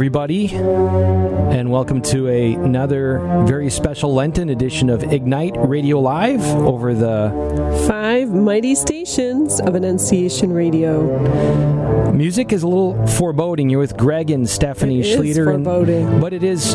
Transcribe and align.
everybody, 0.00 0.48
and 0.54 1.70
welcome 1.70 2.00
to 2.00 2.26
a, 2.28 2.54
another 2.54 3.18
very 3.46 3.68
special 3.68 4.14
Lenten 4.14 4.48
edition 4.48 4.88
of 4.88 5.02
Ignite 5.04 5.54
Radio 5.56 6.00
Live 6.00 6.42
over 6.42 6.94
the 6.94 7.84
five 7.86 8.30
mighty 8.30 8.74
stations 8.74 9.60
of 9.60 9.74
Annunciation 9.74 10.52
Radio. 10.52 11.99
Music 12.12 12.52
is 12.52 12.62
a 12.62 12.66
little 12.66 13.06
foreboding. 13.06 13.70
You're 13.70 13.80
with 13.80 13.96
Greg 13.96 14.30
and 14.30 14.48
Stephanie 14.48 15.00
it 15.00 15.18
Schlueter, 15.18 15.54
and, 15.54 16.20
but 16.20 16.32
it 16.32 16.42
is 16.42 16.74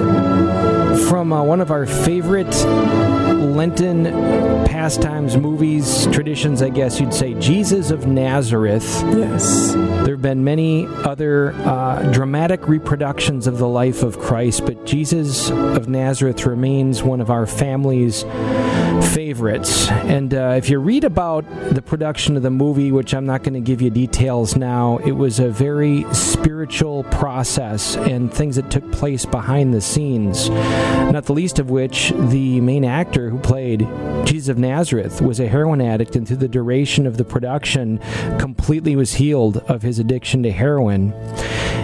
from 1.10 1.34
uh, 1.34 1.44
one 1.44 1.62
of 1.62 1.72
our 1.72 1.86
favorite 1.86 2.54
Lenten 3.56 4.06
pastimes, 4.66 5.38
movies, 5.38 6.08
traditions, 6.08 6.62
I 6.62 6.70
guess 6.70 7.00
you'd 7.00 7.14
say, 7.14 7.34
Jesus 7.36 7.90
of 7.92 8.06
Nazareth. 8.06 8.84
Yes. 9.14 9.74
There 9.74 10.16
have 10.16 10.22
been 10.22 10.44
many 10.44 10.88
other 10.88 11.54
uh, 11.54 12.12
dramatic 12.12 12.68
reproductions 12.68 13.48
of 13.48 13.58
the 13.58 13.68
life 13.68 14.04
of 14.04 14.20
Christ, 14.20 14.66
but 14.66 14.86
Jesus 14.86 15.50
of 15.50 15.88
Nazareth 15.88 16.46
remains 16.46 17.02
one 17.02 17.22
of 17.22 17.30
our 17.30 17.46
family's 17.46 18.24
favorites. 19.14 19.90
And 19.90 20.34
uh, 20.34 20.56
if 20.58 20.70
you 20.70 20.80
read 20.80 21.04
about 21.04 21.46
the 21.74 21.82
production 21.82 22.36
of 22.38 22.44
the 22.44 22.50
movie, 22.50 22.92
which 22.92 23.14
I'm 23.14 23.26
not 23.26 23.44
going 23.44 23.54
to 23.54 23.60
give 23.60 23.82
you 23.82 23.90
details 23.90 24.56
now, 24.56 24.98
it 25.00 25.14
was 25.14 25.40
a 25.40 25.50
very 25.50 26.06
spiritual 26.14 27.04
process 27.06 27.96
and 27.96 28.34
things 28.34 28.56
that 28.56 28.70
took 28.72 28.92
place 28.92 29.26
behind 29.26 29.74
the 29.74 29.82
scenes. 29.82 30.50
Not 30.50 31.26
the 31.26 31.34
least 31.34 31.60
of 31.60 31.70
which, 31.70 32.12
the 32.16 32.62
main 32.62 32.86
actor 32.86 33.30
who 33.30 33.40
played 33.40 33.88
Jesus 34.26 34.50
of 34.50 34.58
Nazareth 34.58 35.22
was 35.22 35.40
a 35.40 35.48
heroin 35.48 35.82
addict, 35.82 36.16
and 36.16 36.28
through 36.28 36.38
the 36.38 36.48
duration 36.48 37.06
of 37.06 37.18
the 37.18 37.26
production, 37.26 38.00
completely 38.40 38.96
was 38.96 39.16
healed 39.16 39.58
of 39.58 39.82
his 39.82 40.00
addiction 40.00 40.44
to 40.44 40.52
heroin. 40.52 41.14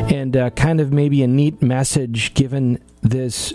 And 0.09 0.35
uh, 0.35 0.49
kind 0.51 0.81
of 0.81 0.91
maybe 0.91 1.23
a 1.23 1.27
neat 1.27 1.61
message 1.61 2.33
given 2.33 2.83
this 3.01 3.53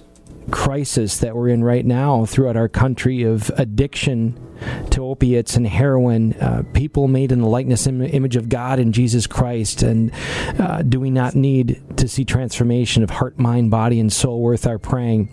crisis 0.50 1.18
that 1.18 1.34
we're 1.34 1.48
in 1.48 1.64
right 1.64 1.84
now 1.84 2.24
throughout 2.24 2.56
our 2.56 2.68
country 2.68 3.22
of 3.22 3.50
addiction 3.56 4.40
to 4.90 5.04
opiates 5.04 5.56
and 5.56 5.66
heroin, 5.66 6.32
uh, 6.34 6.62
people 6.72 7.08
made 7.08 7.32
in 7.32 7.40
the 7.40 7.48
likeness 7.48 7.86
and 7.86 8.02
image 8.02 8.36
of 8.36 8.48
God 8.48 8.78
and 8.78 8.94
Jesus 8.94 9.26
Christ. 9.26 9.82
And 9.82 10.12
uh, 10.58 10.82
do 10.82 11.00
we 11.00 11.10
not 11.10 11.34
need 11.34 11.82
to 11.98 12.08
see 12.08 12.24
transformation 12.24 13.02
of 13.02 13.10
heart, 13.10 13.38
mind, 13.38 13.70
body, 13.70 14.00
and 14.00 14.12
soul 14.12 14.40
worth 14.40 14.66
our 14.66 14.78
praying? 14.78 15.28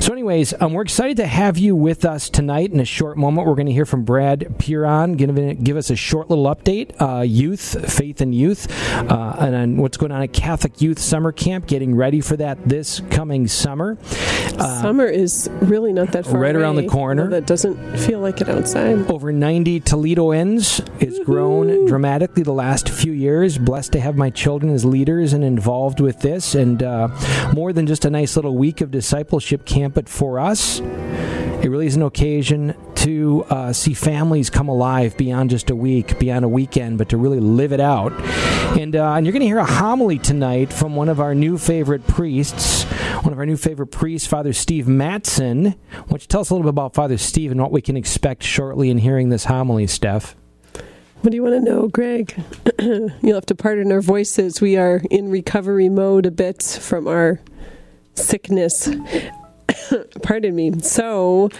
So, 0.00 0.12
anyways, 0.12 0.54
um, 0.60 0.72
we're 0.72 0.82
excited 0.82 1.16
to 1.18 1.26
have 1.26 1.58
you 1.58 1.76
with 1.76 2.04
us 2.04 2.28
tonight. 2.28 2.72
In 2.72 2.80
a 2.80 2.84
short 2.84 3.16
moment, 3.16 3.46
we're 3.46 3.54
going 3.54 3.66
to 3.66 3.72
hear 3.72 3.86
from 3.86 4.02
Brad 4.02 4.56
Puron, 4.58 5.16
going 5.16 5.34
to 5.34 5.54
give 5.54 5.76
us 5.76 5.90
a 5.90 5.96
short 5.96 6.28
little 6.28 6.46
update, 6.46 7.00
uh, 7.00 7.20
youth, 7.22 7.90
faith 7.92 8.20
and 8.20 8.34
youth, 8.34 8.66
uh, 8.94 9.36
and 9.38 9.54
on 9.54 9.76
what's 9.76 9.96
going 9.96 10.10
on 10.10 10.22
at 10.22 10.32
Catholic 10.32 10.80
Youth 10.80 10.98
Summer 10.98 11.30
Camp, 11.30 11.66
getting 11.66 11.94
ready 11.94 12.20
for 12.20 12.36
that 12.36 12.58
this 12.68 13.00
coming 13.10 13.46
summer. 13.46 13.96
Uh, 14.58 14.82
summer 14.82 15.06
is 15.06 15.48
really 15.62 15.92
not 15.92 16.12
that 16.12 16.24
far 16.26 16.40
Right 16.40 16.54
away. 16.54 16.62
around 16.64 16.76
the 16.76 16.86
corner. 16.88 17.28
that 17.30 17.46
doesn't 17.46 17.76
feel 17.98 18.18
like 18.18 18.40
it 18.40 18.48
outside. 18.48 19.08
Over 19.10 19.32
90 19.32 19.80
Toledoans. 19.80 20.86
It's 21.00 21.18
grown 21.20 21.86
dramatically 21.86 22.42
the 22.42 22.52
last 22.52 22.88
few 22.88 23.12
years. 23.12 23.56
Blessed 23.58 23.92
to 23.92 24.00
have 24.00 24.16
my 24.16 24.30
children 24.30 24.72
as 24.72 24.84
leaders 24.84 25.32
and 25.32 25.44
involved 25.44 26.00
with 26.00 26.20
this. 26.20 26.54
And 26.54 26.82
uh, 26.82 27.08
more 27.54 27.72
than 27.72 27.86
just 27.86 28.04
a 28.04 28.10
nice 28.10 28.34
little 28.36 28.56
week 28.56 28.80
of 28.80 28.90
discipleship 28.90 29.64
camp, 29.64 29.81
but 29.90 30.08
for 30.08 30.38
us, 30.38 30.80
it 30.80 31.68
really 31.68 31.86
is 31.86 31.96
an 31.96 32.02
occasion 32.02 32.74
to 32.96 33.44
uh, 33.50 33.72
see 33.72 33.94
families 33.94 34.50
come 34.50 34.68
alive 34.68 35.16
beyond 35.16 35.50
just 35.50 35.70
a 35.70 35.76
week, 35.76 36.18
beyond 36.18 36.44
a 36.44 36.48
weekend, 36.48 36.98
but 36.98 37.08
to 37.08 37.16
really 37.16 37.40
live 37.40 37.72
it 37.72 37.80
out. 37.80 38.12
And, 38.78 38.94
uh, 38.94 39.14
and 39.14 39.26
you're 39.26 39.32
going 39.32 39.40
to 39.40 39.46
hear 39.46 39.58
a 39.58 39.64
homily 39.64 40.18
tonight 40.18 40.72
from 40.72 40.94
one 40.94 41.08
of 41.08 41.20
our 41.20 41.34
new 41.34 41.58
favorite 41.58 42.06
priests, 42.06 42.84
one 43.22 43.32
of 43.32 43.38
our 43.38 43.46
new 43.46 43.56
favorite 43.56 43.88
priests, 43.88 44.28
Father 44.28 44.52
Steve 44.52 44.86
Mattson. 44.86 45.74
Why 45.92 46.04
don't 46.08 46.22
you 46.22 46.28
tell 46.28 46.42
us 46.42 46.50
a 46.50 46.54
little 46.54 46.64
bit 46.64 46.70
about 46.70 46.94
Father 46.94 47.18
Steve 47.18 47.50
and 47.50 47.60
what 47.60 47.72
we 47.72 47.80
can 47.80 47.96
expect 47.96 48.44
shortly 48.44 48.88
in 48.88 48.98
hearing 48.98 49.30
this 49.30 49.46
homily, 49.46 49.86
Steph? 49.86 50.36
What 51.22 51.30
do 51.30 51.36
you 51.36 51.42
want 51.42 51.64
to 51.64 51.70
know, 51.70 51.86
Greg? 51.88 52.34
You'll 52.80 53.34
have 53.34 53.46
to 53.46 53.54
pardon 53.54 53.92
our 53.92 54.00
voices. 54.00 54.60
We 54.60 54.76
are 54.76 55.00
in 55.10 55.28
recovery 55.28 55.88
mode 55.88 56.26
a 56.26 56.32
bit 56.32 56.62
from 56.62 57.06
our 57.06 57.40
sickness. 58.14 58.88
pardon 60.22 60.54
me. 60.54 60.72
So, 60.80 61.50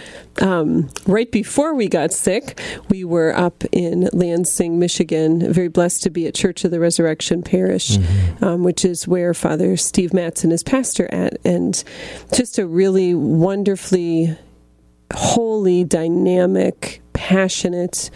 um, 0.41 0.89
right 1.05 1.31
before 1.31 1.73
we 1.73 1.87
got 1.87 2.11
sick, 2.11 2.59
we 2.89 3.03
were 3.03 3.35
up 3.35 3.63
in 3.71 4.09
Lansing, 4.13 4.79
Michigan. 4.79 5.51
Very 5.53 5.67
blessed 5.67 6.03
to 6.03 6.09
be 6.09 6.27
at 6.27 6.35
Church 6.35 6.63
of 6.63 6.71
the 6.71 6.79
Resurrection 6.79 7.43
Parish, 7.43 7.97
mm-hmm. 7.97 8.43
um, 8.43 8.63
which 8.63 8.83
is 8.83 9.07
where 9.07 9.33
Father 9.33 9.77
Steve 9.77 10.11
Mattson 10.11 10.51
is 10.51 10.63
pastor 10.63 11.07
at, 11.13 11.37
and 11.45 11.83
just 12.33 12.57
a 12.57 12.65
really 12.65 13.13
wonderfully 13.13 14.35
holy, 15.13 15.83
dynamic, 15.83 17.02
passionate 17.23 18.09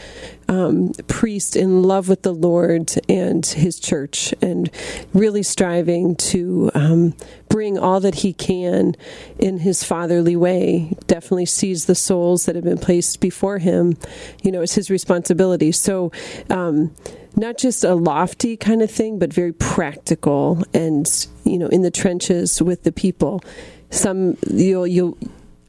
um, 0.49 0.91
priest 1.07 1.55
in 1.55 1.81
love 1.81 2.09
with 2.09 2.23
the 2.23 2.33
Lord 2.33 2.91
and 3.07 3.45
his 3.45 3.79
church, 3.79 4.33
and 4.41 4.69
really 5.13 5.43
striving 5.43 6.17
to 6.17 6.69
um, 6.73 7.15
bring 7.47 7.79
all 7.79 8.01
that 8.01 8.15
he 8.15 8.33
can 8.33 8.95
in 9.39 9.59
his 9.59 9.81
fatherly 9.81 10.35
way. 10.35 10.93
Definitely 11.07 11.45
sees 11.45 11.85
the 11.85 11.95
souls 11.95 12.45
that 12.45 12.55
have 12.55 12.65
been 12.65 12.77
placed 12.77 13.21
before 13.21 13.59
him, 13.59 13.95
you 14.43 14.51
know, 14.51 14.61
as 14.61 14.75
his 14.75 14.89
responsibility. 14.89 15.71
So, 15.71 16.11
um, 16.49 16.93
not 17.37 17.57
just 17.57 17.85
a 17.85 17.95
lofty 17.95 18.57
kind 18.57 18.81
of 18.81 18.91
thing, 18.91 19.19
but 19.19 19.31
very 19.31 19.53
practical 19.53 20.63
and, 20.73 21.07
you 21.45 21.57
know, 21.57 21.67
in 21.67 21.81
the 21.81 21.91
trenches 21.91 22.61
with 22.61 22.83
the 22.83 22.91
people. 22.91 23.41
Some 23.89 24.35
you'll 24.49 24.85
you'll 24.85 25.17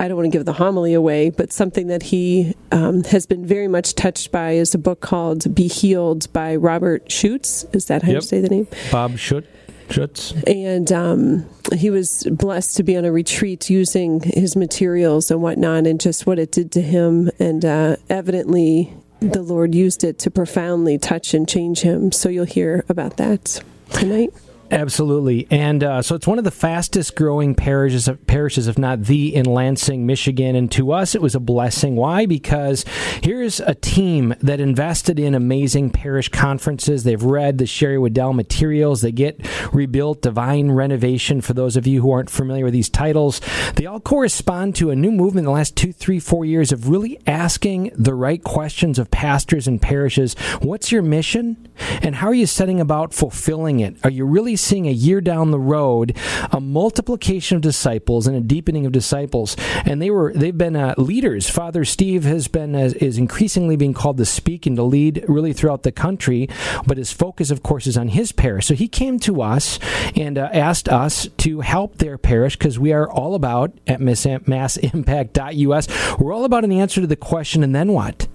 I 0.01 0.07
don't 0.07 0.17
want 0.17 0.31
to 0.31 0.37
give 0.37 0.45
the 0.45 0.53
homily 0.53 0.95
away, 0.95 1.31
but 1.31 1.53
something 1.53 1.89
that 1.89 2.05
he 2.05 2.55
um, 2.71 3.03
has 3.05 3.27
been 3.27 3.45
very 3.45 3.67
much 3.67 3.95
touched 3.95 4.31
by 4.31 4.53
is 4.53 4.73
a 4.75 4.79
book 4.79 5.01
called 5.01 5.55
Be 5.55 5.67
Healed 5.67 6.33
by 6.33 6.55
Robert 6.55 7.09
Schuchts. 7.09 7.65
Is 7.75 7.87
that 7.87 8.03
how 8.03 8.13
yep. 8.13 8.23
you 8.23 8.27
say 8.27 8.41
the 8.41 8.49
name? 8.49 8.69
Bob 8.93 9.13
Schuchts. 9.13 9.47
Schuchts. 9.89 10.35
And 10.47 10.93
um, 10.93 11.47
he 11.75 11.91
was 11.91 12.27
blessed 12.31 12.77
to 12.77 12.83
be 12.83 12.97
on 12.97 13.05
a 13.05 13.11
retreat 13.11 13.71
using 13.71 14.21
his 14.21 14.55
materials 14.55 15.31
and 15.31 15.43
whatnot, 15.43 15.87
and 15.87 16.01
just 16.01 16.27
what 16.27 16.39
it 16.39 16.53
did 16.53 16.71
to 16.73 16.83
him. 16.83 17.31
And 17.41 17.65
uh, 17.65 17.97
evidently, 18.09 18.93
the 19.21 19.43
Lord 19.43 19.75
used 19.75 20.05
it 20.05 20.19
to 20.21 20.31
profoundly 20.31 20.99
touch 20.99 21.35
and 21.35 21.49
change 21.49 21.81
him. 21.81 22.13
So 22.13 22.29
you'll 22.29 22.45
hear 22.45 22.85
about 22.89 23.17
that 23.17 23.61
tonight. 23.91 24.33
Absolutely, 24.71 25.47
and 25.51 25.83
uh, 25.83 26.03
so 26.03 26.15
it's 26.15 26.27
one 26.27 26.37
of 26.37 26.45
the 26.45 26.51
fastest 26.51 27.17
growing 27.17 27.55
parishes, 27.55 28.07
parishes, 28.27 28.67
if 28.69 28.77
not 28.77 29.05
the, 29.05 29.35
in 29.35 29.47
Lansing, 29.47 30.05
Michigan. 30.05 30.55
And 30.55 30.71
to 30.73 30.93
us, 30.93 31.15
it 31.15 31.23
was 31.23 31.35
a 31.35 31.41
blessing. 31.41 31.97
Why? 31.97 32.27
Because 32.27 32.85
here's 33.23 33.61
a 33.61 33.75
team 33.75 34.35
that 34.43 34.61
invested 34.61 35.19
in 35.19 35.35
amazing 35.35 35.89
parish 35.89 36.29
conferences. 36.29 37.03
They've 37.03 37.23
read 37.23 37.57
the 37.57 37.67
Sherry 37.67 37.97
Weddell 37.97 38.35
materials. 38.35 39.01
They 39.01 39.11
get 39.11 39.41
rebuilt, 39.73 40.21
divine 40.21 40.71
renovation. 40.73 41.41
For 41.41 41.55
those 41.55 41.77
of 41.79 41.87
you 41.87 42.03
who 42.03 42.11
aren't 42.11 42.29
familiar 42.29 42.65
with 42.65 42.75
these 42.75 42.91
titles, 42.91 43.41
they 43.77 43.87
all 43.87 44.01
correspond 44.01 44.77
to 44.77 44.91
a 44.91 44.97
new 44.97 45.11
movement 45.11 45.39
in 45.39 45.45
the 45.47 45.51
last 45.53 45.77
two, 45.77 45.95
three, 45.95 46.21
four 46.21 46.45
years 46.45 46.73
of 46.73 46.91
really 46.91 47.19
asking 47.27 47.91
the 47.95 48.15
right 48.15 48.45
questions 48.45 48.99
of 48.99 49.11
pastors 49.11 49.67
and 49.67 49.81
parishes. 49.81 50.35
What's 50.61 50.93
your 50.93 51.03
mission, 51.03 51.69
and 52.03 52.17
how 52.17 52.27
are 52.27 52.35
you 52.35 52.47
setting 52.47 52.83
about 52.83 53.15
fulfilling 53.15 53.81
it? 53.81 53.97
Are 54.05 54.11
you 54.11 54.27
really 54.27 54.58
seeing 54.61 54.87
a 54.87 54.93
year 54.93 55.21
down 55.21 55.51
the 55.51 55.59
road 55.59 56.17
a 56.51 56.61
multiplication 56.61 57.57
of 57.57 57.63
disciples 57.63 58.27
and 58.27 58.37
a 58.37 58.41
deepening 58.41 58.87
of 58.87 58.93
disciples. 58.93 59.57
And 59.85 60.01
they 60.01 60.11
were 60.11 60.33
they've 60.35 60.57
been 60.57 60.77
uh, 60.77 60.95
leaders. 60.97 61.49
Father 61.49 61.85
steve 61.85 62.25
has 62.25 62.49
been 62.49 62.75
uh, 62.75 62.91
is 63.01 63.19
increasingly 63.19 63.77
being 63.77 63.95
called 63.95 64.17
to 64.19 64.25
speak 64.25 64.67
and 64.67 64.77
to 64.77 64.83
lead 64.83 65.25
really 65.29 65.53
throughout 65.53 65.83
the 65.83 65.93
country 65.93 66.49
but 66.87 66.97
his 66.99 67.13
focus 67.13 67.51
of 67.51 67.63
course 67.63 67.87
is 67.87 67.97
on 67.97 68.09
his 68.09 68.33
parish. 68.33 68.67
So 68.67 68.75
he 68.75 68.89
came 68.89 69.19
to 69.21 69.43
us 69.43 69.79
and 70.17 70.39
uh, 70.39 70.49
asked 70.53 70.89
us 70.89 71.29
to 71.39 71.61
help 71.61 71.99
their 71.99 72.19
parish 72.19 72.57
because 72.57 72.79
we 72.79 72.93
are 72.93 73.11
all 73.11 73.35
about 73.35 73.73
at 73.87 74.01
massimpact.us 74.01 75.89
we're 76.19 76.33
all 76.33 76.45
about 76.45 76.65
an 76.65 76.73
answer 76.73 77.01
to 77.01 77.07
the 77.07 77.17
question 77.17 77.63
and 77.63 77.75
then 77.75 77.93
what 77.93 78.27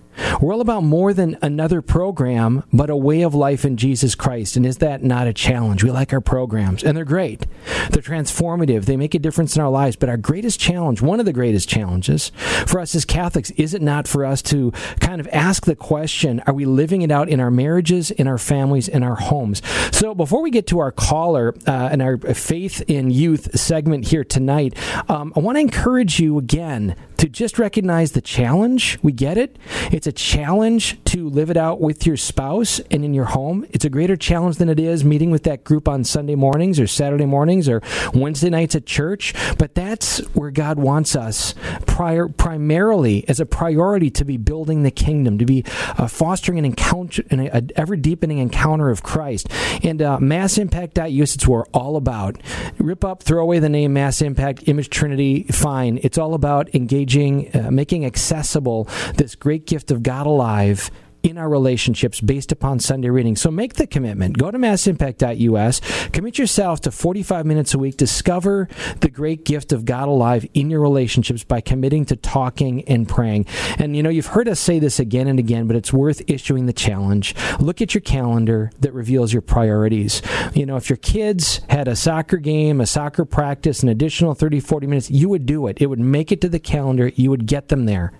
We're 0.42 0.54
all 0.54 0.62
about 0.62 0.84
more 0.84 1.14
than 1.14 1.38
another 1.42 1.82
program, 1.82 2.64
but 2.72 2.90
a 2.90 2.96
way 2.96 3.22
of 3.22 3.34
life 3.34 3.66
in 3.66 3.78
Jesus 3.78 4.16
Christ. 4.16 4.56
And 4.56 4.66
is 4.66 4.78
that 4.78 5.04
not 5.04 5.28
a 5.28 5.34
challenge? 5.34 5.84
We 5.84 5.92
like 5.92 6.14
our 6.14 6.22
programs, 6.22 6.84
and 6.84 6.98
they're 6.98 7.06
great. 7.06 7.46
They're 7.90 8.02
transformative. 8.02 8.86
They 8.86 8.98
make 8.98 9.14
a 9.14 9.20
difference 9.20 9.56
in 9.56 9.62
our 9.62 9.70
lives. 9.70 9.96
But 9.96 10.10
our 10.10 10.18
greatest 10.18 10.60
challenge, 10.60 11.02
one 11.02 11.20
of 11.20 11.26
the 11.26 11.34
greatest 11.34 11.70
challenges 11.70 12.32
for 12.68 12.80
us 12.80 12.96
as 12.96 13.06
Catholics, 13.06 13.52
is 13.52 13.74
it 13.74 13.82
not 13.82 14.08
for 14.08 14.26
us 14.26 14.42
to 14.44 14.72
kind 15.00 15.20
of 15.20 15.28
ask 15.32 15.66
the 15.66 15.76
question 15.76 16.42
are 16.48 16.54
we 16.54 16.66
living 16.66 17.02
it 17.02 17.12
out 17.12 17.30
in 17.30 17.40
our 17.40 17.52
marriages, 17.52 18.12
in 18.12 18.28
our 18.28 18.38
families, 18.38 18.88
in 18.88 19.04
our 19.04 19.16
homes? 19.16 19.62
So 19.92 20.14
before 20.16 20.42
we 20.42 20.52
get 20.52 20.68
to 20.68 20.80
our 20.80 20.92
caller 20.92 21.54
uh, 21.68 21.90
and 21.92 22.02
our 22.02 22.18
faith 22.18 22.82
in 22.88 23.10
youth 23.10 23.60
segment 23.60 24.08
here 24.08 24.24
tonight, 24.24 24.76
um, 25.10 25.34
I 25.36 25.40
want 25.40 25.56
to 25.58 25.62
encourage 25.62 26.20
you 26.20 26.38
again 26.38 26.96
to 27.24 27.30
just 27.30 27.58
recognize 27.58 28.12
the 28.12 28.22
challenge. 28.22 29.00
We 29.02 29.14
get 29.14 29.38
it. 29.38 29.58
It's 29.94 30.08
a 30.08 30.12
challenge 30.12 31.02
to 31.06 31.30
live 31.30 31.50
it 31.50 31.56
out 31.56 31.80
with 31.80 32.06
your 32.06 32.18
spouse 32.18 32.82
and 32.92 33.06
in 33.06 33.14
your 33.14 33.24
home. 33.24 33.66
It's 33.70 33.86
a 33.86 33.90
greater 33.90 34.18
challenge 34.18 34.58
than 34.58 34.68
it 34.68 34.78
is 34.78 35.06
meeting 35.06 35.32
with 35.32 35.44
that 35.44 35.64
group 35.64 35.88
on 35.88 36.04
Sunday 36.04 36.36
mornings 36.36 36.82
or 36.82 36.88
Saturday 36.88 37.26
mornings 37.26 37.70
or 37.70 37.82
Wednesday 38.14 38.50
nights 38.50 38.76
at 38.76 38.86
church. 38.86 39.34
But 39.58 39.74
that's 39.74 40.18
where 40.34 40.52
God 40.52 40.80
wants 40.80 41.16
us 41.16 41.56
prior, 41.86 42.28
primarily 42.28 43.24
as 43.30 43.40
a 43.40 43.46
priority 43.46 44.10
to 44.10 44.26
be 44.26 44.36
building 44.36 44.84
the 44.84 44.92
kingdom, 44.92 45.38
to 45.38 45.46
be 45.46 45.64
uh, 45.98 46.08
fostering 46.10 46.60
an 46.60 46.66
encounter, 46.66 47.24
an 47.30 47.70
ever 47.78 47.96
deepening 47.96 48.40
encounter 48.40 48.90
of 48.90 49.02
Christ. 49.02 49.48
And 49.82 50.02
uh, 50.02 50.20
Mass 50.20 50.58
Impact.us, 50.58 51.36
it's 51.36 51.48
what 51.48 51.56
we're 51.56 51.66
all 51.68 51.96
about. 51.96 52.36
Rip 52.80 53.06
up, 53.06 53.24
throw 53.24 53.42
away 53.42 53.60
the 53.60 53.70
name 53.70 53.94
Mass 53.94 54.22
Impact, 54.22 54.68
Image 54.68 54.90
Trinity, 54.90 55.44
fine. 55.44 56.02
It's 56.04 56.18
all 56.18 56.34
about 56.34 56.76
engaging, 56.76 57.13
uh, 57.16 57.72
making 57.72 58.06
accessible 58.06 58.88
this 59.18 59.36
great 59.36 59.66
gift 59.68 59.92
of 59.92 60.04
God 60.04 60.26
alive 60.26 60.90
in 61.24 61.38
our 61.38 61.50
relationships 61.50 62.22
based 62.22 62.52
upon 62.52 62.80
Sunday 62.80 63.10
reading. 63.10 63.36
So 63.36 63.50
make 63.50 63.76
the 63.76 63.88
commitment. 63.88 64.38
Go 64.38 64.52
to 64.52 64.58
massimpact.us, 64.58 66.10
commit 66.10 66.38
yourself 66.38 66.82
to 66.82 66.92
45 66.92 67.46
minutes 67.46 67.74
a 67.74 67.80
week. 67.80 67.98
Discover 67.98 68.68
the 69.00 69.10
great 69.10 69.46
gift 69.46 69.72
of 69.72 69.86
God 69.86 70.10
alive 70.10 70.46
in 70.54 70.70
your 70.70 70.82
relationships 70.82 71.44
by 71.44 71.62
committing 71.62 72.06
to 72.06 72.18
talking 72.18 72.84
and 72.84 73.08
praying. 73.08 73.46
And 73.78 73.96
you 73.96 74.04
know, 74.04 74.10
you've 74.10 74.28
heard 74.28 74.50
us 74.50 74.60
say 74.60 74.80
this 74.80 75.00
again 75.00 75.28
and 75.28 75.40
again, 75.40 75.66
but 75.66 75.78
it's 75.78 75.94
worth 75.94 76.22
issuing 76.28 76.66
the 76.66 76.74
challenge. 76.74 77.34
Look 77.60 77.82
at 77.82 77.94
your 77.94 78.02
calendar 78.02 78.72
that 78.82 78.94
reveals 78.94 79.32
your 79.32 79.42
priorities. 79.42 80.22
You 80.54 80.66
know, 80.66 80.76
if 80.76 80.90
your 80.90 80.98
kids 80.98 81.62
had 81.70 81.88
a 81.88 81.96
soccer 81.96 82.38
game, 82.38 82.82
a 82.82 82.86
soccer 82.86 83.24
practice, 83.24 83.82
an 83.82 83.90
additional 83.90 84.34
30, 84.34 84.60
40 84.60 84.88
minutes, 84.88 85.10
you 85.10 85.30
would 85.30 85.46
do 85.46 85.68
it. 85.68 85.82
It 85.82 85.88
would 85.88 86.00
make 86.00 86.32
it 86.32 86.42
to 86.42 86.50
the 86.50 86.60
calendar. 86.60 87.12
You 87.16 87.30
would 87.30 87.46
get 87.46 87.70
them 87.70 87.86
there. 87.86 88.12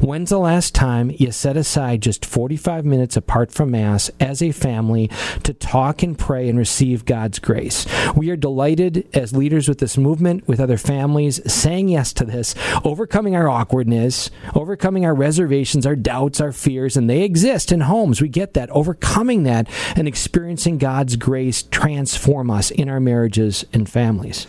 When's 0.00 0.30
the 0.30 0.38
last 0.38 0.74
time 0.74 1.10
you 1.14 1.32
set 1.32 1.56
aside 1.56 2.02
just 2.02 2.24
45 2.24 2.84
minutes 2.84 3.16
apart 3.16 3.52
from 3.52 3.70
Mass 3.70 4.10
as 4.20 4.42
a 4.42 4.52
family 4.52 5.10
to 5.42 5.52
talk 5.52 6.02
and 6.02 6.18
pray 6.18 6.48
and 6.48 6.58
receive 6.58 7.04
God's 7.04 7.38
grace? 7.38 7.86
We 8.16 8.30
are 8.30 8.36
delighted 8.36 9.08
as 9.14 9.32
leaders 9.32 9.68
with 9.68 9.78
this 9.78 9.98
movement, 9.98 10.46
with 10.46 10.60
other 10.60 10.78
families, 10.78 11.40
saying 11.52 11.88
yes 11.88 12.12
to 12.14 12.24
this, 12.24 12.54
overcoming 12.84 13.36
our 13.36 13.48
awkwardness, 13.48 14.30
overcoming 14.54 15.04
our 15.04 15.14
reservations, 15.14 15.86
our 15.86 15.96
doubts, 15.96 16.40
our 16.40 16.52
fears, 16.52 16.96
and 16.96 17.08
they 17.08 17.22
exist 17.22 17.72
in 17.72 17.80
homes. 17.82 18.20
We 18.20 18.28
get 18.28 18.54
that. 18.54 18.70
Overcoming 18.70 19.42
that 19.44 19.68
and 19.96 20.08
experiencing 20.08 20.78
God's 20.78 21.16
grace 21.16 21.62
transform 21.64 22.50
us 22.50 22.70
in 22.70 22.88
our 22.88 23.00
marriages 23.00 23.64
and 23.72 23.88
families. 23.88 24.46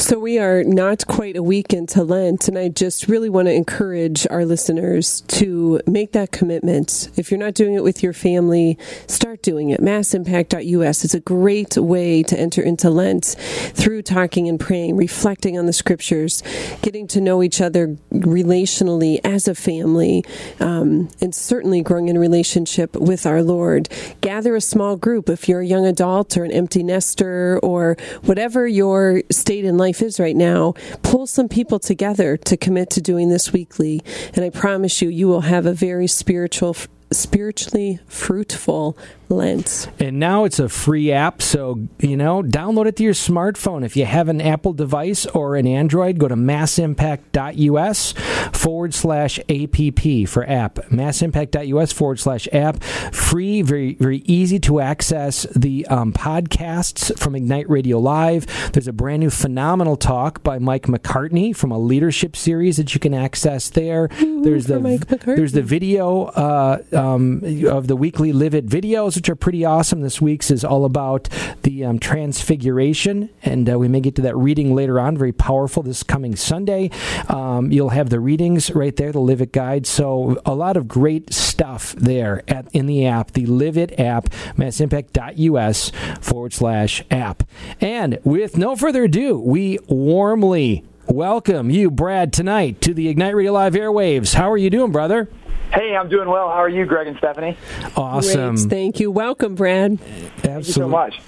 So, 0.00 0.18
we 0.18 0.38
are 0.38 0.64
not 0.64 1.06
quite 1.06 1.36
a 1.36 1.42
week 1.42 1.74
into 1.74 2.02
Lent, 2.02 2.48
and 2.48 2.56
I 2.56 2.70
just 2.70 3.06
really 3.06 3.28
want 3.28 3.48
to 3.48 3.52
encourage 3.52 4.26
our 4.30 4.46
listeners 4.46 5.20
to 5.28 5.78
make 5.86 6.12
that 6.12 6.32
commitment. 6.32 7.10
If 7.16 7.30
you're 7.30 7.38
not 7.38 7.52
doing 7.52 7.74
it 7.74 7.84
with 7.84 8.02
your 8.02 8.14
family, 8.14 8.78
start 9.06 9.42
doing 9.42 9.68
it. 9.68 9.82
Massimpact.us 9.82 11.04
is 11.04 11.12
a 11.12 11.20
great 11.20 11.76
way 11.76 12.22
to 12.22 12.40
enter 12.40 12.62
into 12.62 12.88
Lent 12.88 13.36
through 13.74 14.00
talking 14.00 14.48
and 14.48 14.58
praying, 14.58 14.96
reflecting 14.96 15.58
on 15.58 15.66
the 15.66 15.72
scriptures, 15.74 16.42
getting 16.80 17.06
to 17.08 17.20
know 17.20 17.42
each 17.42 17.60
other 17.60 17.98
relationally 18.10 19.20
as 19.22 19.48
a 19.48 19.54
family, 19.54 20.24
um, 20.60 21.10
and 21.20 21.34
certainly 21.34 21.82
growing 21.82 22.08
in 22.08 22.16
relationship 22.16 22.96
with 22.96 23.26
our 23.26 23.42
Lord. 23.42 23.90
Gather 24.22 24.56
a 24.56 24.62
small 24.62 24.96
group 24.96 25.28
if 25.28 25.46
you're 25.46 25.60
a 25.60 25.66
young 25.66 25.84
adult 25.84 26.38
or 26.38 26.44
an 26.44 26.52
empty 26.52 26.82
nester 26.82 27.60
or 27.62 27.98
whatever 28.22 28.66
your 28.66 29.22
state 29.30 29.66
in 29.66 29.76
life 29.76 29.89
life 29.90 30.02
is 30.02 30.20
right 30.20 30.36
now, 30.36 30.72
pull 31.02 31.26
some 31.26 31.48
people 31.48 31.80
together 31.80 32.36
to 32.36 32.56
commit 32.56 32.90
to 32.90 33.00
doing 33.00 33.28
this 33.28 33.52
weekly. 33.52 34.00
And 34.34 34.44
I 34.44 34.50
promise 34.50 35.02
you, 35.02 35.08
you 35.08 35.26
will 35.26 35.40
have 35.40 35.66
a 35.66 35.72
very 35.72 36.06
spiritual 36.06 36.76
spiritually 37.12 37.98
fruitful 38.06 38.96
Lent. 39.30 39.88
And 40.00 40.18
now 40.18 40.44
it's 40.44 40.58
a 40.58 40.68
free 40.68 41.12
app, 41.12 41.40
so 41.40 41.86
you 42.00 42.16
know, 42.16 42.42
download 42.42 42.86
it 42.86 42.96
to 42.96 43.04
your 43.04 43.14
smartphone. 43.14 43.84
If 43.84 43.96
you 43.96 44.04
have 44.04 44.28
an 44.28 44.40
Apple 44.40 44.72
device 44.72 45.24
or 45.26 45.54
an 45.54 45.68
Android, 45.68 46.18
go 46.18 46.26
to 46.26 46.34
massimpact.us 46.34 48.12
forward 48.52 48.92
slash 48.92 49.38
app 49.38 50.28
for 50.28 50.48
app. 50.48 50.90
Massimpact.us 50.90 51.92
forward 51.92 52.18
slash 52.18 52.48
app. 52.52 52.82
Free, 53.12 53.62
very 53.62 53.94
very 53.94 54.18
easy 54.26 54.58
to 54.60 54.80
access 54.80 55.44
the 55.54 55.86
um, 55.86 56.12
podcasts 56.12 57.16
from 57.18 57.36
Ignite 57.36 57.70
Radio 57.70 58.00
Live. 58.00 58.72
There's 58.72 58.88
a 58.88 58.92
brand 58.92 59.20
new 59.20 59.30
phenomenal 59.30 59.96
talk 59.96 60.42
by 60.42 60.58
Mike 60.58 60.86
McCartney 60.86 61.54
from 61.54 61.70
a 61.70 61.78
leadership 61.78 62.34
series 62.34 62.78
that 62.78 62.94
you 62.94 63.00
can 63.00 63.14
access 63.14 63.70
there. 63.70 64.08
Ooh, 64.20 64.42
there's 64.42 64.66
the 64.66 64.80
there's 65.24 65.52
the 65.52 65.62
video 65.62 66.24
uh, 66.24 66.82
um, 67.00 67.42
of 67.66 67.86
the 67.86 67.96
weekly 67.96 68.32
Live 68.32 68.54
It 68.54 68.66
videos 68.66 69.16
which 69.16 69.28
are 69.28 69.36
pretty 69.36 69.64
awesome. 69.64 70.02
This 70.02 70.20
week's 70.20 70.50
is 70.50 70.64
all 70.64 70.84
about 70.84 71.28
the 71.62 71.84
um, 71.84 71.98
Transfiguration, 71.98 73.30
and 73.42 73.70
uh, 73.70 73.78
we 73.78 73.88
may 73.88 74.00
get 74.00 74.16
to 74.16 74.22
that 74.22 74.36
reading 74.36 74.74
later 74.74 75.00
on. 75.00 75.16
Very 75.16 75.32
powerful 75.32 75.82
this 75.82 76.02
coming 76.02 76.36
Sunday. 76.36 76.90
Um, 77.28 77.72
you'll 77.72 77.90
have 77.90 78.10
the 78.10 78.20
readings 78.20 78.70
right 78.72 78.94
there, 78.94 79.12
the 79.12 79.20
Live 79.20 79.40
It 79.40 79.52
guide. 79.52 79.86
So 79.86 80.40
a 80.44 80.54
lot 80.54 80.76
of 80.76 80.88
great 80.88 81.32
stuff 81.32 81.92
there 81.92 82.42
at, 82.48 82.68
in 82.72 82.86
the 82.86 83.06
app, 83.06 83.32
the 83.32 83.46
Live 83.46 83.76
It 83.76 83.98
app, 83.98 84.28
massimpact.us 84.56 85.92
forward 86.20 86.52
slash 86.52 87.02
app. 87.10 87.42
And 87.80 88.18
with 88.24 88.56
no 88.56 88.76
further 88.76 89.04
ado, 89.04 89.38
we 89.38 89.78
warmly 89.86 90.84
welcome 91.06 91.70
you, 91.70 91.90
Brad, 91.90 92.32
tonight 92.32 92.80
to 92.82 92.94
the 92.94 93.08
Ignite 93.08 93.34
Radio 93.34 93.52
Live 93.52 93.74
airwaves. 93.74 94.34
How 94.34 94.50
are 94.50 94.58
you 94.58 94.70
doing, 94.70 94.92
brother? 94.92 95.28
Hey, 95.72 95.94
I'm 95.96 96.08
doing 96.08 96.28
well. 96.28 96.48
How 96.48 96.56
are 96.56 96.68
you, 96.68 96.84
Greg 96.84 97.06
and 97.06 97.16
Stephanie? 97.18 97.56
Awesome. 97.96 98.56
Great. 98.56 98.70
Thank 98.70 99.00
you. 99.00 99.10
Welcome, 99.10 99.54
Brad. 99.54 99.92
Absolutely. 99.92 100.30
Thank 100.40 100.66
you 100.66 100.72
so 100.72 100.88
much. 100.88 101.20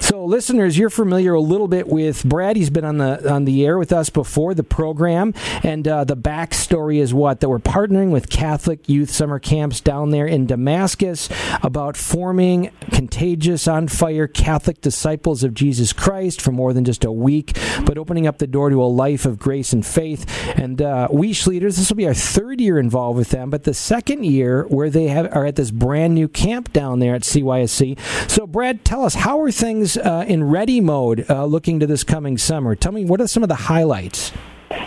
So, 0.00 0.24
listeners, 0.24 0.78
you're 0.78 0.90
familiar 0.90 1.34
a 1.34 1.40
little 1.40 1.68
bit 1.68 1.88
with 1.88 2.24
Brad. 2.24 2.56
He's 2.56 2.70
been 2.70 2.84
on 2.84 2.98
the 2.98 3.30
on 3.30 3.44
the 3.44 3.64
air 3.64 3.78
with 3.78 3.92
us 3.92 4.10
before 4.10 4.54
the 4.54 4.64
program, 4.64 5.34
and 5.62 5.86
uh, 5.86 6.04
the 6.04 6.16
backstory 6.16 6.98
is 6.98 7.12
what 7.12 7.40
that 7.40 7.48
we're 7.48 7.58
partnering 7.58 8.10
with 8.10 8.30
Catholic 8.30 8.88
youth 8.88 9.10
summer 9.10 9.38
camps 9.38 9.80
down 9.80 10.10
there 10.10 10.26
in 10.26 10.46
Damascus 10.46 11.28
about 11.62 11.96
forming 11.96 12.70
contagious, 12.90 13.68
on 13.68 13.88
fire 13.88 14.26
Catholic 14.26 14.80
disciples 14.80 15.44
of 15.44 15.54
Jesus 15.54 15.92
Christ 15.92 16.40
for 16.40 16.52
more 16.52 16.72
than 16.72 16.84
just 16.84 17.04
a 17.04 17.12
week, 17.12 17.56
but 17.84 17.98
opening 17.98 18.26
up 18.26 18.38
the 18.38 18.46
door 18.46 18.70
to 18.70 18.82
a 18.82 18.86
life 18.86 19.26
of 19.26 19.38
grace 19.38 19.72
and 19.72 19.84
faith. 19.84 20.26
And 20.56 20.80
uh, 20.82 21.08
leaders, 21.10 21.76
this 21.76 21.88
will 21.88 21.96
be 21.96 22.06
our 22.06 22.14
third 22.14 22.60
year 22.60 22.78
involved 22.78 23.18
with 23.18 23.30
them, 23.30 23.50
but 23.50 23.64
the 23.64 23.74
second 23.74 24.24
year 24.24 24.64
where 24.68 24.90
they 24.90 25.08
have 25.08 25.34
are 25.34 25.46
at 25.46 25.56
this 25.56 25.70
brand 25.70 26.14
new 26.14 26.28
camp 26.28 26.72
down 26.72 26.98
there 26.98 27.14
at 27.14 27.22
CYSC. 27.22 27.98
So, 28.30 28.46
Brad, 28.46 28.84
tell 28.84 29.04
us 29.04 29.14
how 29.14 29.40
are 29.40 29.50
things 29.60 29.98
uh, 29.98 30.24
in 30.26 30.42
ready 30.42 30.80
mode 30.80 31.26
uh, 31.28 31.44
looking 31.44 31.80
to 31.80 31.86
this 31.86 32.02
coming 32.02 32.38
summer? 32.38 32.74
Tell 32.74 32.92
me, 32.92 33.04
what 33.04 33.20
are 33.20 33.28
some 33.28 33.42
of 33.42 33.50
the 33.50 33.54
highlights? 33.54 34.32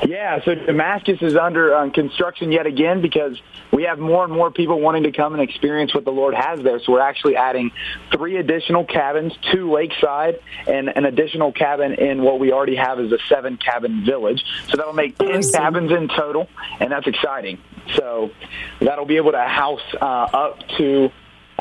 Yeah, 0.07 0.43
so 0.43 0.55
Damascus 0.55 1.19
is 1.21 1.35
under 1.35 1.75
um, 1.75 1.91
construction 1.91 2.51
yet 2.51 2.65
again 2.65 3.01
because 3.01 3.39
we 3.71 3.83
have 3.83 3.99
more 3.99 4.23
and 4.23 4.33
more 4.33 4.49
people 4.49 4.79
wanting 4.79 5.03
to 5.03 5.11
come 5.11 5.33
and 5.33 5.41
experience 5.41 5.93
what 5.93 6.05
the 6.05 6.11
Lord 6.11 6.33
has 6.33 6.61
there. 6.61 6.79
So 6.79 6.93
we're 6.93 7.01
actually 7.01 7.35
adding 7.35 7.71
three 8.11 8.37
additional 8.37 8.85
cabins, 8.85 9.33
two 9.51 9.71
lakeside, 9.71 10.39
and 10.67 10.89
an 10.89 11.05
additional 11.05 11.51
cabin 11.51 11.93
in 11.93 12.23
what 12.23 12.39
we 12.39 12.51
already 12.51 12.75
have 12.75 12.99
is 12.99 13.11
a 13.11 13.19
seven 13.29 13.57
cabin 13.57 14.05
village. 14.05 14.43
So 14.69 14.77
that'll 14.77 14.93
make 14.93 15.17
10 15.17 15.27
awesome. 15.27 15.51
cabins 15.51 15.91
in 15.91 16.07
total, 16.07 16.47
and 16.79 16.91
that's 16.91 17.07
exciting. 17.07 17.59
So 17.95 18.31
that'll 18.79 19.05
be 19.05 19.17
able 19.17 19.33
to 19.33 19.41
house 19.41 19.81
uh, 20.01 20.05
up 20.05 20.59
to 20.77 21.11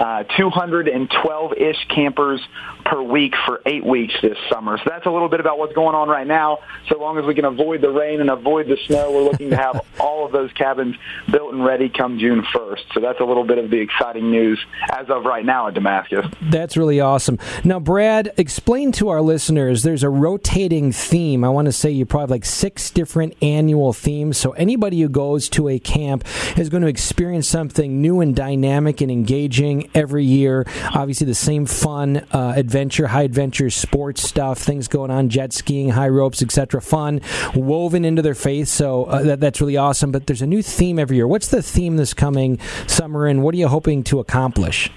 uh, 0.03 0.25
212-ish 0.37 1.87
campers 1.95 2.41
per 2.85 3.01
week 3.01 3.35
for 3.47 3.63
eight 3.65 3.87
weeks 3.87 4.13
this 4.21 4.37
summer. 4.51 4.77
So 4.79 4.85
that's 4.89 5.07
a 5.07 5.11
little 5.11 5.29
bit 5.29 5.39
about 5.39 5.59
what's 5.59 5.75
going 5.75 5.95
on 5.95 6.09
right 6.09 6.27
now. 6.27 6.59
So 6.89 6.99
long 6.99 7.19
as 7.19 7.25
we 7.25 7.37
can 7.37 7.45
avoid 7.45 7.83
the 7.83 7.91
rain 7.91 8.21
and 8.21 8.29
avoid 8.29 8.67
the 8.67 8.77
snow, 8.87 9.13
we're 9.13 9.23
looking 9.23 9.51
to 9.51 9.57
have 9.57 9.87
all 10.01 10.27
of 10.27 10.33
those 10.33 10.53
cabins 10.55 10.97
built 11.31 11.55
and 11.55 11.65
ready 11.65 11.89
come 11.89 12.19
June 12.19 12.43
1st. 12.43 12.81
So 12.95 13.01
that's 13.01 13.21
a 13.21 13.25
little 13.25 13.45
bit 13.45 13.59
of 13.59 13.71
the 13.71 13.79
exciting 13.79 14.33
news 14.33 14.59
as 14.91 15.09
of 15.09 15.25
right 15.25 15.45
now 15.45 15.69
at 15.69 15.75
Damascus. 15.75 16.27
That's 16.51 16.77
really 16.77 16.99
awesome. 16.99 17.39
Now, 17.63 17.79
Brad, 17.79 18.33
explain 18.37 18.91
to 18.93 19.09
our 19.09 19.23
listeners 19.23 19.85
there's 19.85 20.03
a 20.03 20.11
rotating 20.11 20.91
theme. 20.91 21.45
I 21.45 21.49
want 21.49 21.67
to 21.67 21.73
say 21.73 21.93
you 21.93 22.07
probably 22.07 22.23
have 22.25 22.31
like 22.31 22.45
six 22.45 22.91
different 22.91 23.37
annual 23.41 23.93
themes. 23.93 24.37
So 24.37 24.51
anybody 24.53 25.01
who 25.01 25.09
goes 25.09 25.49
to 25.51 25.69
a 25.69 25.79
camp 25.79 26.25
is 26.59 26.69
going 26.69 26.83
to 26.83 26.89
experience 26.89 27.47
something 27.47 28.03
new 28.03 28.21
and 28.21 28.35
dynamic 28.35 29.01
and 29.01 29.09
engaging 29.09 29.91
every 29.95 30.25
year. 30.25 30.67
Obviously, 30.95 31.27
the 31.27 31.35
same 31.35 31.67
fun, 31.67 32.19
uh, 32.33 32.55
adventure, 32.57 33.09
high 33.09 33.23
adventure, 33.23 33.71
sports 33.71 34.23
stuff, 34.23 34.59
things 34.59 34.89
going 34.89 35.11
on, 35.11 35.29
jet 35.29 35.53
skiing, 35.53 35.91
high 35.91 36.09
ropes, 36.09 36.43
etc. 36.43 36.81
Fun 36.81 37.21
woven 37.55 38.05
into 38.05 38.23
their 38.23 38.35
faith. 38.35 38.69
So 38.69 39.05
uh, 39.05 39.23
that, 39.23 39.41
that's 39.41 39.61
really 39.61 39.77
awesome. 39.77 40.13
But 40.13 40.27
there's 40.27 40.43
a 40.43 40.47
new 40.47 40.63
theme 40.63 40.99
every 40.99 41.17
year. 41.17 41.27
What's 41.27 41.49
the 41.49 41.63
theme 41.63 41.97
this 41.97 42.15
coming 42.15 42.59
summer, 42.87 43.27
and 43.27 43.43
what 43.43 43.55
are 43.55 43.59
you 43.59 43.69
hoping 43.69 44.03
to 44.05 44.21
accomplish? 44.21 44.91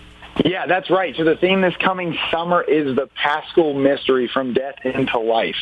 Yeah, 0.43 0.65
that's 0.67 0.89
right. 0.89 1.15
So 1.15 1.23
the 1.23 1.37
theme 1.37 1.61
this 1.61 1.75
coming 1.77 2.17
summer 2.29 2.61
is 2.61 2.95
the 2.95 3.07
Paschal 3.15 3.73
mystery 3.73 4.29
from 4.33 4.53
death 4.53 4.75
into 4.83 5.17
life. 5.17 5.55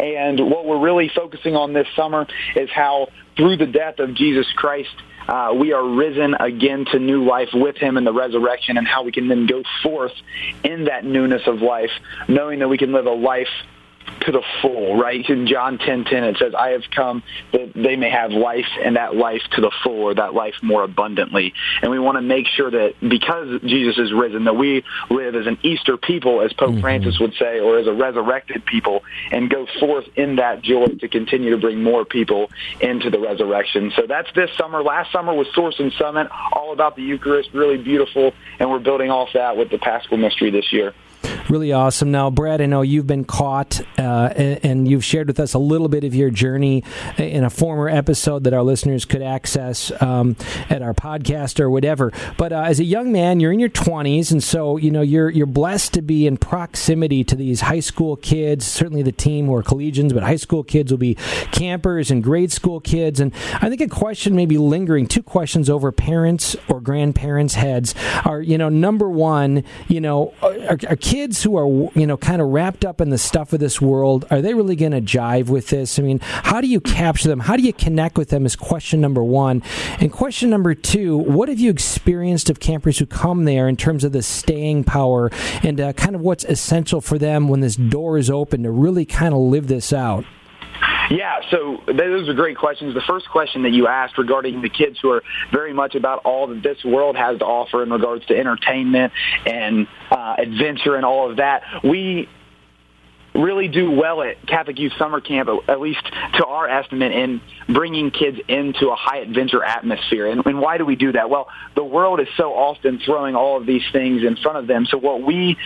And 0.00 0.50
what 0.50 0.66
we're 0.66 0.80
really 0.80 1.10
focusing 1.14 1.54
on 1.54 1.72
this 1.72 1.86
summer 1.94 2.26
is 2.56 2.68
how 2.74 3.08
through 3.36 3.58
the 3.58 3.66
death 3.66 4.00
of 4.00 4.14
Jesus 4.14 4.46
Christ, 4.56 4.94
uh, 5.28 5.52
we 5.54 5.72
are 5.72 5.86
risen 5.86 6.34
again 6.34 6.84
to 6.92 6.98
new 6.98 7.24
life 7.24 7.48
with 7.52 7.76
him 7.76 7.96
in 7.96 8.04
the 8.04 8.12
resurrection 8.12 8.76
and 8.76 8.86
how 8.86 9.02
we 9.02 9.12
can 9.12 9.28
then 9.28 9.46
go 9.46 9.62
forth 9.82 10.12
in 10.62 10.84
that 10.84 11.04
newness 11.04 11.42
of 11.46 11.62
life, 11.62 11.90
knowing 12.28 12.60
that 12.60 12.68
we 12.68 12.78
can 12.78 12.92
live 12.92 13.06
a 13.06 13.10
life 13.10 13.48
to 14.20 14.32
the 14.32 14.42
full, 14.60 14.96
right? 14.96 15.28
In 15.28 15.46
John 15.46 15.78
10, 15.78 16.04
10, 16.04 16.24
it 16.24 16.36
says, 16.38 16.54
I 16.54 16.70
have 16.70 16.82
come 16.90 17.22
that 17.52 17.72
they 17.74 17.96
may 17.96 18.10
have 18.10 18.32
life 18.32 18.66
and 18.82 18.96
that 18.96 19.14
life 19.14 19.42
to 19.52 19.60
the 19.60 19.70
full 19.82 20.02
or 20.02 20.14
that 20.14 20.34
life 20.34 20.54
more 20.62 20.82
abundantly. 20.82 21.54
And 21.82 21.90
we 21.90 21.98
want 21.98 22.16
to 22.16 22.22
make 22.22 22.46
sure 22.46 22.70
that 22.70 22.94
because 23.00 23.60
Jesus 23.62 23.98
is 23.98 24.12
risen, 24.12 24.44
that 24.44 24.56
we 24.56 24.84
live 25.10 25.34
as 25.34 25.46
an 25.46 25.58
Easter 25.62 25.96
people, 25.96 26.40
as 26.42 26.52
Pope 26.52 26.70
mm-hmm. 26.70 26.80
Francis 26.80 27.18
would 27.20 27.34
say, 27.34 27.60
or 27.60 27.78
as 27.78 27.86
a 27.86 27.92
resurrected 27.92 28.64
people 28.64 29.04
and 29.30 29.50
go 29.50 29.66
forth 29.78 30.06
in 30.16 30.36
that 30.36 30.62
joy 30.62 30.86
to 30.86 31.08
continue 31.08 31.50
to 31.50 31.58
bring 31.58 31.82
more 31.82 32.04
people 32.04 32.50
into 32.80 33.10
the 33.10 33.18
resurrection. 33.18 33.92
So 33.94 34.06
that's 34.06 34.32
this 34.34 34.50
summer. 34.56 34.82
Last 34.82 35.12
summer 35.12 35.34
was 35.34 35.46
Source 35.54 35.78
and 35.78 35.92
Summit, 35.92 36.28
all 36.52 36.72
about 36.72 36.96
the 36.96 37.02
Eucharist, 37.02 37.50
really 37.52 37.78
beautiful. 37.78 38.32
And 38.58 38.70
we're 38.70 38.78
building 38.78 39.10
off 39.10 39.30
that 39.34 39.56
with 39.56 39.70
the 39.70 39.78
Paschal 39.78 40.16
Mystery 40.16 40.50
this 40.50 40.72
year. 40.72 40.94
Really 41.48 41.72
awesome. 41.72 42.10
Now, 42.10 42.30
Brad, 42.30 42.60
I 42.60 42.66
know 42.66 42.82
you've 42.82 43.06
been 43.06 43.24
caught 43.24 43.80
uh, 43.98 44.32
and, 44.36 44.86
you've 44.86 45.04
shared 45.04 45.26
with 45.26 45.40
us 45.40 45.54
a 45.54 45.58
little 45.58 45.88
bit 45.88 46.04
of 46.04 46.14
your 46.14 46.30
journey 46.30 46.84
in 47.18 47.44
a 47.44 47.50
former 47.50 47.88
episode 47.88 48.44
that 48.44 48.52
our 48.52 48.62
listeners 48.62 49.04
could 49.04 49.22
access 49.22 49.90
um, 50.02 50.36
at 50.70 50.82
our 50.82 50.94
podcast 50.94 51.58
or 51.58 51.70
whatever. 51.70 52.12
But 52.36 52.52
uh, 52.52 52.62
as 52.62 52.78
a 52.78 52.84
young 52.84 53.10
man, 53.10 53.40
you're 53.40 53.52
in 53.52 53.58
your 53.58 53.70
20s, 53.70 54.30
and 54.30 54.42
so 54.42 54.76
you 54.76 54.90
know 54.90 55.02
you're 55.02 55.30
you're 55.30 55.46
blessed 55.46 55.94
to 55.94 56.02
be 56.02 56.26
in 56.26 56.36
proximity 56.36 57.24
to 57.24 57.34
these 57.34 57.62
high 57.62 57.80
school 57.80 58.16
kids. 58.16 58.66
Certainly, 58.66 59.02
the 59.02 59.12
team 59.12 59.46
who 59.46 59.54
are 59.54 59.62
collegians, 59.62 60.12
but 60.12 60.22
high 60.22 60.36
school 60.36 60.62
kids 60.62 60.92
will 60.92 60.98
be 60.98 61.14
campers 61.52 62.10
and 62.10 62.22
grade 62.22 62.52
school 62.52 62.80
kids. 62.80 63.18
And 63.18 63.32
I 63.54 63.68
think 63.68 63.80
a 63.80 63.88
question 63.88 64.36
may 64.36 64.46
be 64.46 64.58
lingering. 64.58 65.06
Two 65.06 65.22
questions 65.22 65.70
over 65.70 65.90
parents 65.90 66.54
or 66.68 66.80
grandparents' 66.80 67.54
heads 67.54 67.94
are, 68.24 68.40
you 68.42 68.58
know, 68.58 68.68
number 68.68 69.08
one, 69.08 69.64
you 69.88 70.00
know, 70.00 70.34
are, 70.42 70.78
are 70.88 70.96
kids 70.96 71.15
kids 71.16 71.42
who 71.42 71.56
are 71.56 71.66
you 71.98 72.06
know 72.06 72.18
kind 72.18 72.42
of 72.42 72.48
wrapped 72.48 72.84
up 72.84 73.00
in 73.00 73.08
the 73.08 73.16
stuff 73.16 73.54
of 73.54 73.58
this 73.58 73.80
world 73.80 74.26
are 74.30 74.42
they 74.42 74.52
really 74.52 74.76
going 74.76 74.92
to 74.92 75.00
jive 75.00 75.46
with 75.48 75.68
this? 75.68 75.98
I 75.98 76.02
mean 76.02 76.20
how 76.20 76.60
do 76.60 76.66
you 76.66 76.78
capture 76.78 77.26
them? 77.26 77.40
How 77.40 77.56
do 77.56 77.62
you 77.62 77.72
connect 77.72 78.18
with 78.18 78.28
them 78.28 78.44
is 78.44 78.54
question 78.54 79.00
number 79.00 79.24
one. 79.24 79.62
And 79.98 80.12
question 80.12 80.50
number 80.50 80.74
two 80.74 81.16
what 81.16 81.48
have 81.48 81.58
you 81.58 81.70
experienced 81.70 82.50
of 82.50 82.60
campers 82.60 82.98
who 82.98 83.06
come 83.06 83.46
there 83.46 83.66
in 83.66 83.78
terms 83.78 84.04
of 84.04 84.12
the 84.12 84.22
staying 84.22 84.84
power 84.84 85.30
and 85.62 85.80
uh, 85.80 85.94
kind 85.94 86.14
of 86.14 86.20
what's 86.20 86.44
essential 86.44 87.00
for 87.00 87.16
them 87.16 87.48
when 87.48 87.60
this 87.60 87.76
door 87.76 88.18
is 88.18 88.28
open 88.28 88.64
to 88.64 88.70
really 88.70 89.06
kind 89.06 89.32
of 89.32 89.40
live 89.40 89.68
this 89.68 89.94
out 89.94 90.26
yeah, 91.10 91.40
so 91.50 91.82
those 91.86 92.28
are 92.28 92.34
great 92.34 92.56
questions. 92.56 92.94
The 92.94 93.02
first 93.06 93.28
question 93.28 93.62
that 93.62 93.72
you 93.72 93.86
asked 93.86 94.18
regarding 94.18 94.62
the 94.62 94.68
kids 94.68 94.98
who 95.00 95.10
are 95.10 95.22
very 95.52 95.72
much 95.72 95.94
about 95.94 96.20
all 96.24 96.46
that 96.48 96.62
this 96.62 96.84
world 96.84 97.16
has 97.16 97.38
to 97.38 97.44
offer 97.44 97.82
in 97.82 97.90
regards 97.90 98.26
to 98.26 98.36
entertainment 98.36 99.12
and 99.44 99.86
uh, 100.10 100.36
adventure 100.38 100.96
and 100.96 101.04
all 101.04 101.30
of 101.30 101.36
that, 101.36 101.62
we 101.84 102.28
really 103.36 103.68
do 103.68 103.90
well 103.90 104.22
at 104.22 104.44
Catholic 104.46 104.78
Youth 104.78 104.92
Summer 104.98 105.20
Camp, 105.20 105.48
at 105.68 105.80
least 105.80 106.02
to 106.34 106.46
our 106.46 106.68
estimate, 106.68 107.12
in 107.12 107.40
bringing 107.68 108.10
kids 108.10 108.38
into 108.48 108.88
a 108.88 108.96
high 108.96 109.18
adventure 109.18 109.62
atmosphere. 109.62 110.26
And, 110.26 110.44
and 110.46 110.60
why 110.60 110.78
do 110.78 110.84
we 110.84 110.96
do 110.96 111.12
that? 111.12 111.30
Well, 111.30 111.48
the 111.74 111.84
world 111.84 112.20
is 112.20 112.28
so 112.36 112.52
often 112.52 112.98
throwing 113.04 113.34
all 113.34 113.56
of 113.58 113.66
these 113.66 113.82
things 113.92 114.22
in 114.22 114.36
front 114.36 114.58
of 114.58 114.66
them. 114.66 114.86
So 114.86 114.98
what 114.98 115.22
we 115.22 115.56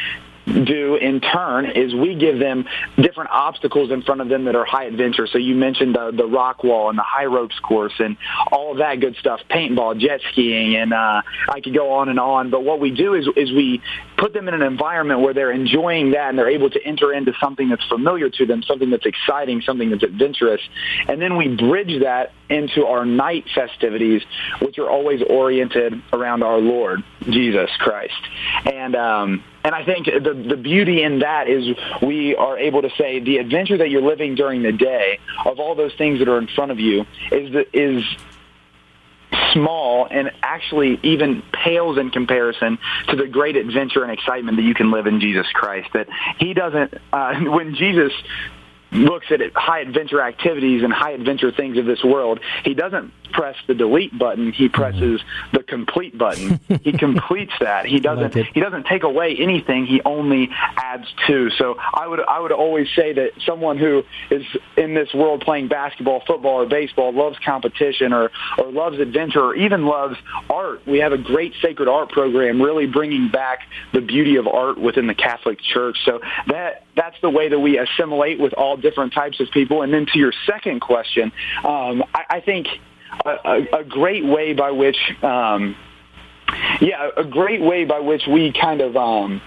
do 0.47 0.97
in 0.97 1.21
turn 1.21 1.67
is 1.67 1.95
we 1.95 2.15
give 2.15 2.39
them 2.39 2.67
different 2.97 3.31
obstacles 3.31 3.91
in 3.91 4.03
front 4.03 4.21
of 4.21 4.29
them 4.29 4.45
that 4.45 4.57
are 4.57 4.65
high 4.65 4.85
adventure. 4.85 5.27
So 5.27 5.39
you 5.39 5.55
mentioned 5.55 5.95
the, 5.95 6.13
the 6.17 6.27
rock 6.27 6.65
wall 6.65 6.89
and 6.89 6.99
the 6.99 7.05
high 7.05 7.27
ropes 7.27 7.59
course 7.61 7.93
and 7.99 8.17
all 8.51 8.75
that 8.77 9.01
good 9.01 9.17
stuff, 9.17 9.41
paintball, 9.51 9.99
jet 9.99 10.21
skiing, 10.33 10.77
and 10.77 10.93
uh, 10.93 11.23
I 11.49 11.61
could 11.61 11.75
go 11.75 11.93
on 11.93 12.09
and 12.09 12.19
on. 12.19 12.51
But 12.51 12.65
what 12.65 12.81
we 12.81 12.91
do 12.91 13.15
is, 13.15 13.29
is 13.37 13.53
we 13.53 13.83
put 14.17 14.33
them 14.33 14.49
in 14.49 14.55
an 14.55 14.63
environment 14.63 15.21
where 15.21 15.35
they're 15.35 15.53
enjoying 15.53 16.13
that 16.13 16.31
and 16.31 16.39
they're 16.39 16.51
able 16.51 16.71
to 16.71 16.83
enter 16.85 17.13
into 17.13 17.33
something 17.41 17.69
that's 17.69 17.85
familiar 17.87 18.31
to 18.31 18.47
them, 18.47 18.63
something 18.63 18.91
that's 18.91 19.07
exciting, 19.07 19.63
something 19.63 19.91
that's 19.91 20.03
adventurous. 20.03 20.61
And 21.09 21.21
then 21.21 21.37
we 21.37 21.49
bridge 21.49 22.03
that 22.03 22.33
into 22.49 22.87
our 22.87 23.05
night 23.05 23.45
festivities, 23.55 24.23
which 24.61 24.79
are 24.79 24.91
always 24.91 25.23
oriented 25.23 26.03
around 26.13 26.43
our 26.43 26.59
Lord, 26.59 27.03
Jesus 27.23 27.71
Christ. 27.79 28.21
And, 28.67 28.97
um, 28.97 29.45
and 29.65 29.75
I 29.75 29.85
think 29.85 30.07
the, 30.07 30.45
the 30.49 30.57
beauty 30.57 31.03
in 31.03 31.21
that 31.21 31.49
is 31.49 31.77
we 32.03 32.35
are 32.35 32.59
able 32.59 32.83
to 32.83 32.91
say 32.97 33.21
the 33.21 33.39
adventure 33.39 33.79
that 33.79 33.91
you're 33.91 34.03
living 34.03 34.35
during 34.35 34.63
the 34.63 34.73
day 34.73 35.19
of 35.45 35.59
all 35.59 35.75
those 35.75 35.93
things 35.99 36.19
that 36.21 36.29
are 36.29 36.39
in 36.39 36.49
front 36.49 36.71
of 36.71 36.81
you 36.81 37.03
is, 37.31 37.53
the, 37.53 37.67
is 37.73 38.05
small 39.53 40.07
and 40.11 40.31
actually 40.43 40.99
even 41.03 41.43
pales 41.53 41.99
in 41.99 42.11
comparison 42.11 42.79
to 43.09 43.17
the 43.17 43.27
great 43.27 43.57
adventure 43.57 44.03
and 44.03 44.13
excitement 44.13 44.57
that 44.57 44.63
you 44.63 44.75
can 44.75 44.91
live 44.91 45.07
in 45.07 45.21
Jesus 45.21 45.47
Christ. 45.53 45.89
That 45.93 46.09
he 46.39 46.55
doesn't, 46.55 46.95
uh, 47.13 47.35
when 47.41 47.75
Jesus 47.75 48.13
looks 48.93 49.27
at 49.31 49.41
high 49.55 49.81
adventure 49.81 50.21
activities 50.21 50.83
and 50.83 50.93
high 50.93 51.13
adventure 51.13 51.53
things 51.53 51.79
of 51.79 51.87
this 51.87 52.03
world, 52.03 52.41
he 52.65 52.75
doesn't 52.75 53.13
press 53.33 53.57
the 53.67 53.75
delete 53.75 54.17
button. 54.19 54.53
He 54.53 54.69
presses 54.69 55.21
the 55.53 55.63
complete 55.63 56.17
button. 56.17 56.61
he 56.83 56.93
completes 56.93 57.53
that. 57.61 57.87
He 57.87 58.01
doesn't. 58.01 58.35
Like 58.35 58.47
he 58.53 58.61
doesn't 58.61 58.87
take 58.87 59.03
away 59.03 59.37
anything. 59.39 59.87
He 59.87 60.01
only 60.05 60.51
adds 60.77 61.07
to. 61.27 61.51
So 61.51 61.77
I 61.79 62.07
would 62.07 62.21
I 62.21 62.41
would 62.41 62.53
always 62.53 62.89
say 62.95 63.13
that 63.13 63.31
someone 63.47 63.79
who 63.79 64.03
is 64.31 64.45
in 64.77 64.95
this 64.95 65.13
world 65.15 65.43
playing 65.43 65.69
basketball, 65.69 66.23
football, 66.27 66.63
or 66.63 66.67
baseball 66.67 67.13
loves 67.13 67.39
competition 67.45 68.13
or 68.13 68.31
or 68.59 68.71
loves 68.71 68.99
adventure 68.99 69.43
or 69.43 69.55
even 69.55 69.87
loves 69.87 70.17
art. 70.49 70.87
We 70.87 70.99
have 70.99 71.13
a 71.13 71.19
great 71.19 71.55
sacred 71.63 71.89
art 71.89 72.11
program, 72.11 72.61
really 72.61 72.87
bringing 72.87 73.31
back 73.31 73.61
the 73.93 74.01
beauty 74.01 74.37
of 74.37 74.47
art 74.47 74.79
within 74.79 75.07
the 75.07 75.15
Catholic 75.15 75.61
Church. 75.61 75.99
So 76.05 76.21
that 76.49 76.85
that's 77.01 77.17
the 77.23 77.31
way 77.31 77.49
that 77.49 77.59
we 77.59 77.79
assimilate 77.79 78.39
with 78.39 78.53
all 78.53 78.77
different 78.77 79.15
types 79.15 79.41
of 79.41 79.51
people. 79.51 79.81
And 79.83 79.93
then 79.93 80.05
to 80.13 80.19
your 80.19 80.33
second 80.47 80.81
question, 80.81 81.33
um, 81.65 82.05
I, 82.15 82.25
I 82.37 82.41
think 82.41 82.67
a, 83.25 83.31
a, 83.31 83.81
a 83.81 83.85
great 83.85 84.25
way 84.25 84.53
by 84.53 84.71
which, 84.71 84.99
um, 85.23 85.77
yeah, 86.81 87.09
a 87.17 87.25
great 87.25 87.63
way 87.63 87.85
by 87.87 88.01
which 88.01 88.23
we 88.29 88.53
kind 88.53 88.83
of 88.83 88.97
um, 88.97 89.41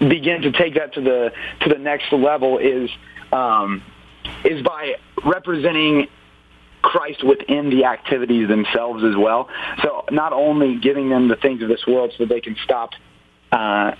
begin 0.00 0.42
to 0.42 0.52
take 0.52 0.74
that 0.74 0.92
to 0.94 1.00
the 1.00 1.32
to 1.62 1.68
the 1.70 1.78
next 1.78 2.12
level 2.12 2.58
is 2.58 2.90
um, 3.32 3.82
is 4.44 4.62
by 4.62 4.96
representing 5.24 6.08
Christ 6.82 7.24
within 7.24 7.70
the 7.70 7.86
activities 7.86 8.48
themselves 8.48 9.02
as 9.02 9.16
well. 9.16 9.48
So 9.82 10.04
not 10.10 10.34
only 10.34 10.78
giving 10.78 11.08
them 11.08 11.28
the 11.28 11.36
things 11.36 11.62
of 11.62 11.68
this 11.68 11.86
world 11.86 12.12
so 12.16 12.24
that 12.24 12.28
they 12.28 12.42
can 12.42 12.56
stop 12.62 12.90
uh, 13.54 13.94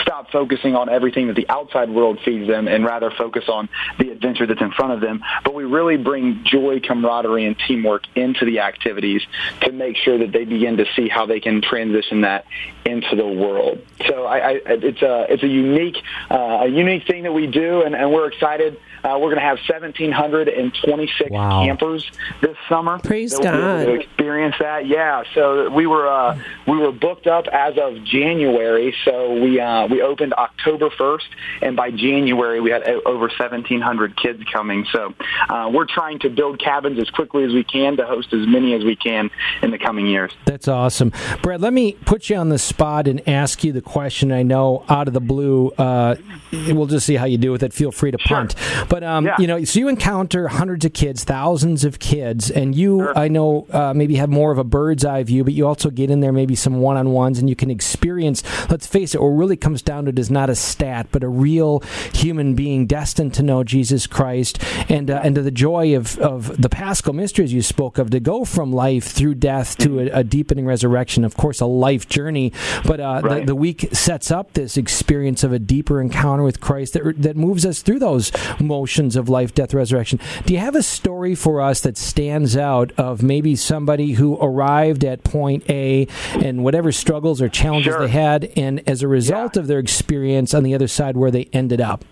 stop 0.00 0.30
focusing 0.30 0.74
on 0.74 0.88
everything 0.88 1.26
that 1.26 1.36
the 1.36 1.48
outside 1.50 1.90
world 1.90 2.18
feeds 2.24 2.48
them 2.48 2.66
and 2.66 2.84
rather 2.84 3.10
focus 3.10 3.44
on 3.48 3.68
the 3.98 4.10
adventure 4.10 4.46
that's 4.46 4.60
in 4.60 4.70
front 4.70 4.92
of 4.92 5.00
them. 5.00 5.22
But 5.44 5.54
we 5.54 5.64
really 5.64 5.98
bring 5.98 6.44
joy, 6.44 6.80
camaraderie, 6.80 7.44
and 7.44 7.56
teamwork 7.58 8.04
into 8.14 8.46
the 8.46 8.60
activities 8.60 9.22
to 9.62 9.72
make 9.72 9.96
sure 9.96 10.18
that 10.18 10.32
they 10.32 10.44
begin 10.44 10.78
to 10.78 10.86
see 10.96 11.08
how 11.08 11.26
they 11.26 11.40
can 11.40 11.60
transition 11.60 12.22
that 12.22 12.46
into 12.86 13.16
the 13.16 13.26
world. 13.26 13.84
So 14.06 14.24
I, 14.24 14.38
I, 14.38 14.60
it's 14.64 15.02
a 15.02 15.26
it's 15.28 15.42
a 15.42 15.48
unique 15.48 15.98
uh, 16.30 16.60
a 16.62 16.68
unique 16.68 17.06
thing 17.06 17.24
that 17.24 17.32
we 17.32 17.46
do, 17.46 17.82
and, 17.82 17.94
and 17.94 18.12
we're 18.12 18.28
excited 18.28 18.80
uh, 19.04 19.18
we're 19.20 19.34
going 19.34 19.36
to 19.36 19.40
have 19.40 19.58
1,726 19.68 21.30
wow. 21.30 21.64
campers 21.64 22.10
this 22.42 22.56
summer. 22.68 22.98
Praise 22.98 23.38
God! 23.38 23.84
To 23.84 23.94
experience 23.94 24.56
that, 24.60 24.86
yeah. 24.86 25.22
So 25.34 25.70
we 25.70 25.86
were 25.86 26.06
uh, 26.06 26.38
we 26.66 26.76
were 26.76 26.92
booked 26.92 27.26
up 27.26 27.46
as 27.48 27.74
of 27.78 28.04
January. 28.04 28.94
So 29.04 29.32
we 29.40 29.60
uh, 29.60 29.86
we 29.86 30.02
opened 30.02 30.34
October 30.34 30.90
1st, 30.90 31.24
and 31.62 31.76
by 31.76 31.90
January 31.90 32.60
we 32.60 32.70
had 32.70 32.82
over 32.82 33.28
1,700 33.28 34.16
kids 34.16 34.42
coming. 34.52 34.86
So 34.92 35.14
uh, 35.48 35.70
we're 35.72 35.86
trying 35.86 36.18
to 36.20 36.30
build 36.30 36.60
cabins 36.60 36.98
as 37.00 37.08
quickly 37.10 37.44
as 37.44 37.52
we 37.52 37.64
can 37.64 37.96
to 37.96 38.06
host 38.06 38.32
as 38.32 38.46
many 38.46 38.74
as 38.74 38.84
we 38.84 38.96
can 38.96 39.30
in 39.62 39.70
the 39.70 39.78
coming 39.78 40.06
years. 40.06 40.32
That's 40.44 40.68
awesome, 40.68 41.12
Brad. 41.42 41.60
Let 41.60 41.72
me 41.72 41.92
put 41.92 42.28
you 42.28 42.36
on 42.36 42.48
the 42.50 42.58
spot 42.58 43.08
and 43.08 43.26
ask 43.28 43.64
you 43.64 43.72
the 43.72 43.82
question. 43.82 44.32
I 44.32 44.42
know 44.42 44.84
out 44.88 45.08
of 45.08 45.14
the 45.14 45.20
blue. 45.20 45.70
Uh, 45.70 46.16
we'll 46.52 46.86
just 46.86 47.06
see 47.06 47.16
how 47.16 47.24
you 47.26 47.38
do 47.38 47.52
with 47.52 47.62
it. 47.62 47.72
Feel 47.72 47.92
free 47.92 48.10
to 48.10 48.18
punt. 48.18 48.54
But 48.90 49.04
um, 49.04 49.24
yeah. 49.24 49.36
you 49.38 49.46
know, 49.46 49.62
so 49.62 49.78
you 49.78 49.88
encounter 49.88 50.48
hundreds 50.48 50.84
of 50.84 50.92
kids, 50.92 51.22
thousands 51.22 51.84
of 51.84 52.00
kids, 52.00 52.50
and 52.50 52.74
you, 52.74 52.98
sure. 52.98 53.16
I 53.16 53.28
know, 53.28 53.68
uh, 53.70 53.94
maybe 53.94 54.16
have 54.16 54.28
more 54.28 54.50
of 54.50 54.58
a 54.58 54.64
bird's 54.64 55.04
eye 55.04 55.22
view, 55.22 55.44
but 55.44 55.52
you 55.52 55.66
also 55.68 55.90
get 55.90 56.10
in 56.10 56.18
there 56.18 56.32
maybe 56.32 56.56
some 56.56 56.80
one 56.80 56.96
on 56.96 57.10
ones, 57.10 57.38
and 57.38 57.48
you 57.48 57.54
can 57.54 57.70
experience. 57.70 58.42
Let's 58.68 58.88
face 58.88 59.14
it, 59.14 59.22
what 59.22 59.28
really 59.28 59.56
comes 59.56 59.80
down 59.80 60.04
to 60.04 60.10
it 60.10 60.18
is 60.18 60.28
not 60.28 60.50
a 60.50 60.56
stat, 60.56 61.06
but 61.12 61.22
a 61.22 61.28
real 61.28 61.84
human 62.12 62.56
being 62.56 62.88
destined 62.88 63.32
to 63.34 63.44
know 63.44 63.62
Jesus 63.62 64.08
Christ, 64.08 64.60
and 64.88 65.08
uh, 65.08 65.20
and 65.22 65.36
to 65.36 65.42
the 65.42 65.52
joy 65.52 65.94
of 65.94 66.18
of 66.18 66.60
the 66.60 66.68
Paschal 66.68 67.12
mysteries 67.12 67.52
you 67.52 67.62
spoke 67.62 67.96
of, 67.96 68.10
to 68.10 68.18
go 68.18 68.44
from 68.44 68.72
life 68.72 69.04
through 69.04 69.36
death 69.36 69.78
to 69.78 70.00
a, 70.00 70.06
a 70.18 70.24
deepening 70.24 70.66
resurrection. 70.66 71.24
Of 71.24 71.36
course, 71.36 71.60
a 71.60 71.66
life 71.66 72.08
journey, 72.08 72.52
but 72.84 72.98
uh, 72.98 73.20
right. 73.22 73.40
the, 73.40 73.46
the 73.46 73.54
week 73.54 73.88
sets 73.92 74.32
up 74.32 74.54
this 74.54 74.76
experience 74.76 75.44
of 75.44 75.52
a 75.52 75.60
deeper 75.60 76.00
encounter 76.00 76.42
with 76.42 76.60
Christ 76.60 76.94
that 76.94 77.22
that 77.22 77.36
moves 77.36 77.64
us 77.64 77.82
through 77.82 78.00
those 78.00 78.32
moments 78.58 78.79
emotions 78.80 79.14
of 79.14 79.28
life, 79.28 79.54
death, 79.54 79.74
resurrection. 79.74 80.18
Do 80.46 80.54
you 80.54 80.60
have 80.60 80.74
a 80.74 80.82
story 80.82 81.34
for 81.34 81.60
us 81.60 81.80
that 81.82 81.98
stands 81.98 82.56
out 82.56 82.92
of 82.92 83.22
maybe 83.22 83.54
somebody 83.54 84.12
who 84.12 84.38
arrived 84.40 85.04
at 85.04 85.22
point 85.22 85.68
A 85.68 86.08
and 86.32 86.64
whatever 86.64 86.90
struggles 86.90 87.42
or 87.42 87.50
challenges 87.50 87.92
sure. 87.92 88.06
they 88.06 88.12
had, 88.12 88.50
and 88.56 88.82
as 88.88 89.02
a 89.02 89.08
result 89.08 89.56
yeah. 89.56 89.60
of 89.60 89.66
their 89.66 89.80
experience 89.80 90.54
on 90.54 90.62
the 90.62 90.74
other 90.74 90.88
side, 90.88 91.16
where 91.16 91.30
they 91.30 91.44
ended 91.52 91.80
up? 91.82 92.06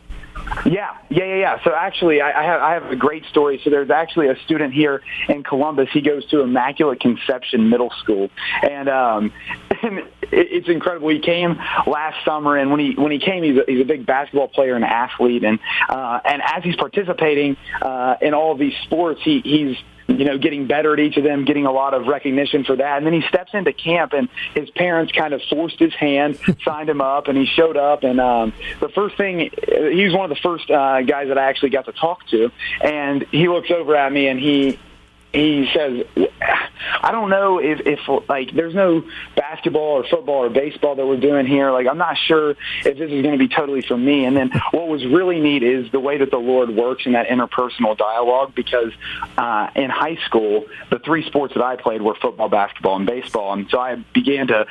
Yeah, 0.65 0.97
yeah, 1.11 1.25
yeah, 1.25 1.35
yeah. 1.35 1.65
So 1.65 1.75
actually, 1.75 2.21
I, 2.21 2.41
I 2.41 2.45
have 2.45 2.61
I 2.61 2.73
have 2.75 2.85
a 2.91 2.97
great 2.97 3.25
story. 3.27 3.61
So 3.65 3.71
there's 3.71 3.91
actually 3.91 4.29
a 4.29 4.37
student 4.45 4.75
here 4.75 5.03
in 5.29 5.43
Columbus. 5.43 5.89
He 5.93 6.01
goes 6.01 6.27
to 6.27 6.41
Immaculate 6.41 7.01
Conception 7.01 7.71
Middle 7.71 7.91
School, 8.03 8.31
and 8.63 8.89
um, 8.89 9.33
and 9.83 10.03
it's 10.23 10.69
incredible. 10.69 11.09
He 11.09 11.21
came 11.21 11.57
last 11.87 12.25
summer, 12.25 12.57
and 12.57 12.71
when 12.71 12.81
he 12.81 12.95
when 12.95 13.13
he 13.13 13.19
came, 13.19 13.43
he's 13.43 13.57
a, 13.57 13.65
he's 13.67 13.81
a 13.81 13.85
big 13.85 14.07
basketball 14.07 14.49
player 14.49 14.75
and 14.75 14.85
athlete, 14.85 15.45
and 15.45 15.59
uh, 15.89 16.21
and 16.25 16.43
as 16.45 16.63
he's 16.65 16.77
participating 16.77 17.57
uh, 17.83 18.17
in 18.21 18.35
all 18.35 18.53
of 18.53 18.59
these 18.59 18.75
sports, 18.85 19.21
he 19.23 19.41
he's 19.41 19.77
you 20.09 20.25
know, 20.25 20.39
getting 20.39 20.67
better 20.67 20.95
at 20.95 21.01
each 21.01 21.17
of 21.17 21.25
them, 21.25 21.45
getting 21.45 21.67
a 21.67 21.71
lot 21.71 21.93
of 21.93 22.07
recognition 22.07 22.65
for 22.65 22.75
that. 22.77 22.97
And 22.97 23.07
then 23.07 23.13
he 23.13 23.23
steps 23.29 23.53
into 23.53 23.73
camp, 23.73 24.15
and 24.15 24.29
his 24.55 24.71
parents 24.71 25.13
kind 25.13 25.35
of 25.35 25.43
forced 25.51 25.79
his 25.79 25.95
hand, 25.95 26.39
signed 26.65 26.89
him 26.89 27.01
up, 27.01 27.29
and 27.29 27.37
he 27.37 27.47
showed 27.47 27.77
up. 27.77 28.03
And 28.03 28.19
um, 28.19 28.53
the 28.81 28.89
first 28.89 29.17
thing, 29.17 29.39
he 29.39 30.05
was 30.05 30.15
one 30.15 30.31
of 30.31 30.31
the 30.31 30.41
first 30.43 30.71
uh, 30.71 31.03
guys 31.03 31.29
that 31.29 31.39
I 31.39 31.49
actually 31.49 31.71
got 31.71 31.85
to 31.85 31.93
talk 31.93 32.27
to. 32.29 32.51
And 32.81 33.23
he 33.31 33.49
looks 33.49 33.71
over 33.71 33.95
at 33.95 34.11
me, 34.11 34.29
and 34.29 34.41
he 34.41 34.79
he 35.33 35.69
says, 35.75 36.05
I 37.03 37.13
don't 37.13 37.29
know 37.29 37.59
if, 37.59 37.81
if 37.85 38.01
like 38.29 38.55
there's 38.55 38.75
no 38.75 39.05
basketball 39.37 39.99
or 39.99 40.05
football 40.05 40.45
or 40.45 40.51
baseball 40.51 40.95
that 40.95 41.07
we're 41.07 41.21
doing 41.21 41.47
here. 41.47 41.71
Like 41.71 41.87
I'm 41.87 41.99
not 41.99 42.17
sure 42.17 42.51
if 42.51 42.99
this 42.99 43.11
is 43.11 43.23
going 43.23 43.33
to 43.33 43.39
be 43.39 43.49
totally 43.49 43.83
for 43.83 43.97
me. 43.97 44.25
And 44.25 44.37
then 44.37 44.51
what 44.71 44.89
was 44.89 45.05
really 45.05 45.41
neat 45.41 45.63
is 45.63 45.91
the 45.93 46.01
way 46.01 46.19
that 46.19 46.31
the 46.31 46.39
Lord 46.39 46.71
works 46.71 47.05
in 47.05 47.13
that 47.13 47.29
interpersonal 47.29 47.97
dialogue. 47.97 48.55
Because 48.55 48.93
uh, 49.37 49.71
in 49.75 49.91
high 49.91 50.17
school, 50.27 50.67
the 50.91 50.99
three 50.99 51.27
sports 51.27 51.55
that 51.55 51.63
I 51.63 51.77
played 51.77 52.01
were 52.01 52.15
football, 52.15 52.49
basketball, 52.49 52.97
and 52.97 53.07
baseball. 53.07 53.53
And 53.53 53.69
so 53.71 53.79
I 53.79 53.97
began 54.15 54.47
to 54.49 54.67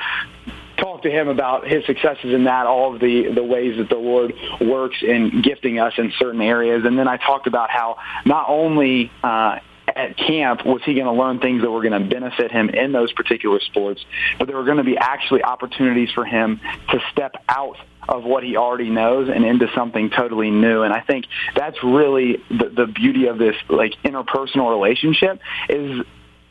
talk 0.76 1.02
to 1.02 1.10
him 1.10 1.28
about 1.28 1.66
his 1.66 1.84
successes 1.86 2.32
in 2.32 2.44
that, 2.44 2.66
all 2.66 2.94
of 2.94 3.00
the, 3.00 3.32
the 3.32 3.42
ways 3.42 3.76
that 3.78 3.88
the 3.88 3.96
Lord 3.96 4.32
works 4.60 4.96
in 5.02 5.42
gifting 5.42 5.78
us 5.78 5.94
in 5.98 6.12
certain 6.18 6.40
areas. 6.40 6.84
And 6.84 6.98
then 6.98 7.08
I 7.08 7.16
talked 7.16 7.46
about 7.46 7.70
how 7.70 7.98
not 8.24 8.48
only 8.48 9.10
uh, 9.22 9.58
at 9.98 10.16
camp 10.16 10.64
was 10.64 10.80
he 10.84 10.94
going 10.94 11.06
to 11.06 11.12
learn 11.12 11.40
things 11.40 11.62
that 11.62 11.70
were 11.70 11.82
going 11.82 12.00
to 12.00 12.08
benefit 12.08 12.52
him 12.52 12.70
in 12.70 12.92
those 12.92 13.12
particular 13.12 13.60
sports, 13.60 14.04
but 14.38 14.46
there 14.46 14.56
were 14.56 14.64
going 14.64 14.76
to 14.78 14.84
be 14.84 14.96
actually 14.96 15.42
opportunities 15.42 16.10
for 16.14 16.24
him 16.24 16.60
to 16.90 17.00
step 17.12 17.34
out 17.48 17.76
of 18.08 18.24
what 18.24 18.42
he 18.42 18.56
already 18.56 18.88
knows 18.88 19.28
and 19.28 19.44
into 19.44 19.66
something 19.74 20.08
totally 20.08 20.50
new. 20.50 20.82
And 20.82 20.94
I 20.94 21.00
think 21.00 21.26
that's 21.54 21.82
really 21.82 22.38
the, 22.48 22.72
the 22.74 22.86
beauty 22.86 23.26
of 23.26 23.38
this 23.38 23.56
like 23.68 23.92
interpersonal 24.04 24.70
relationship 24.70 25.40
is 25.68 26.06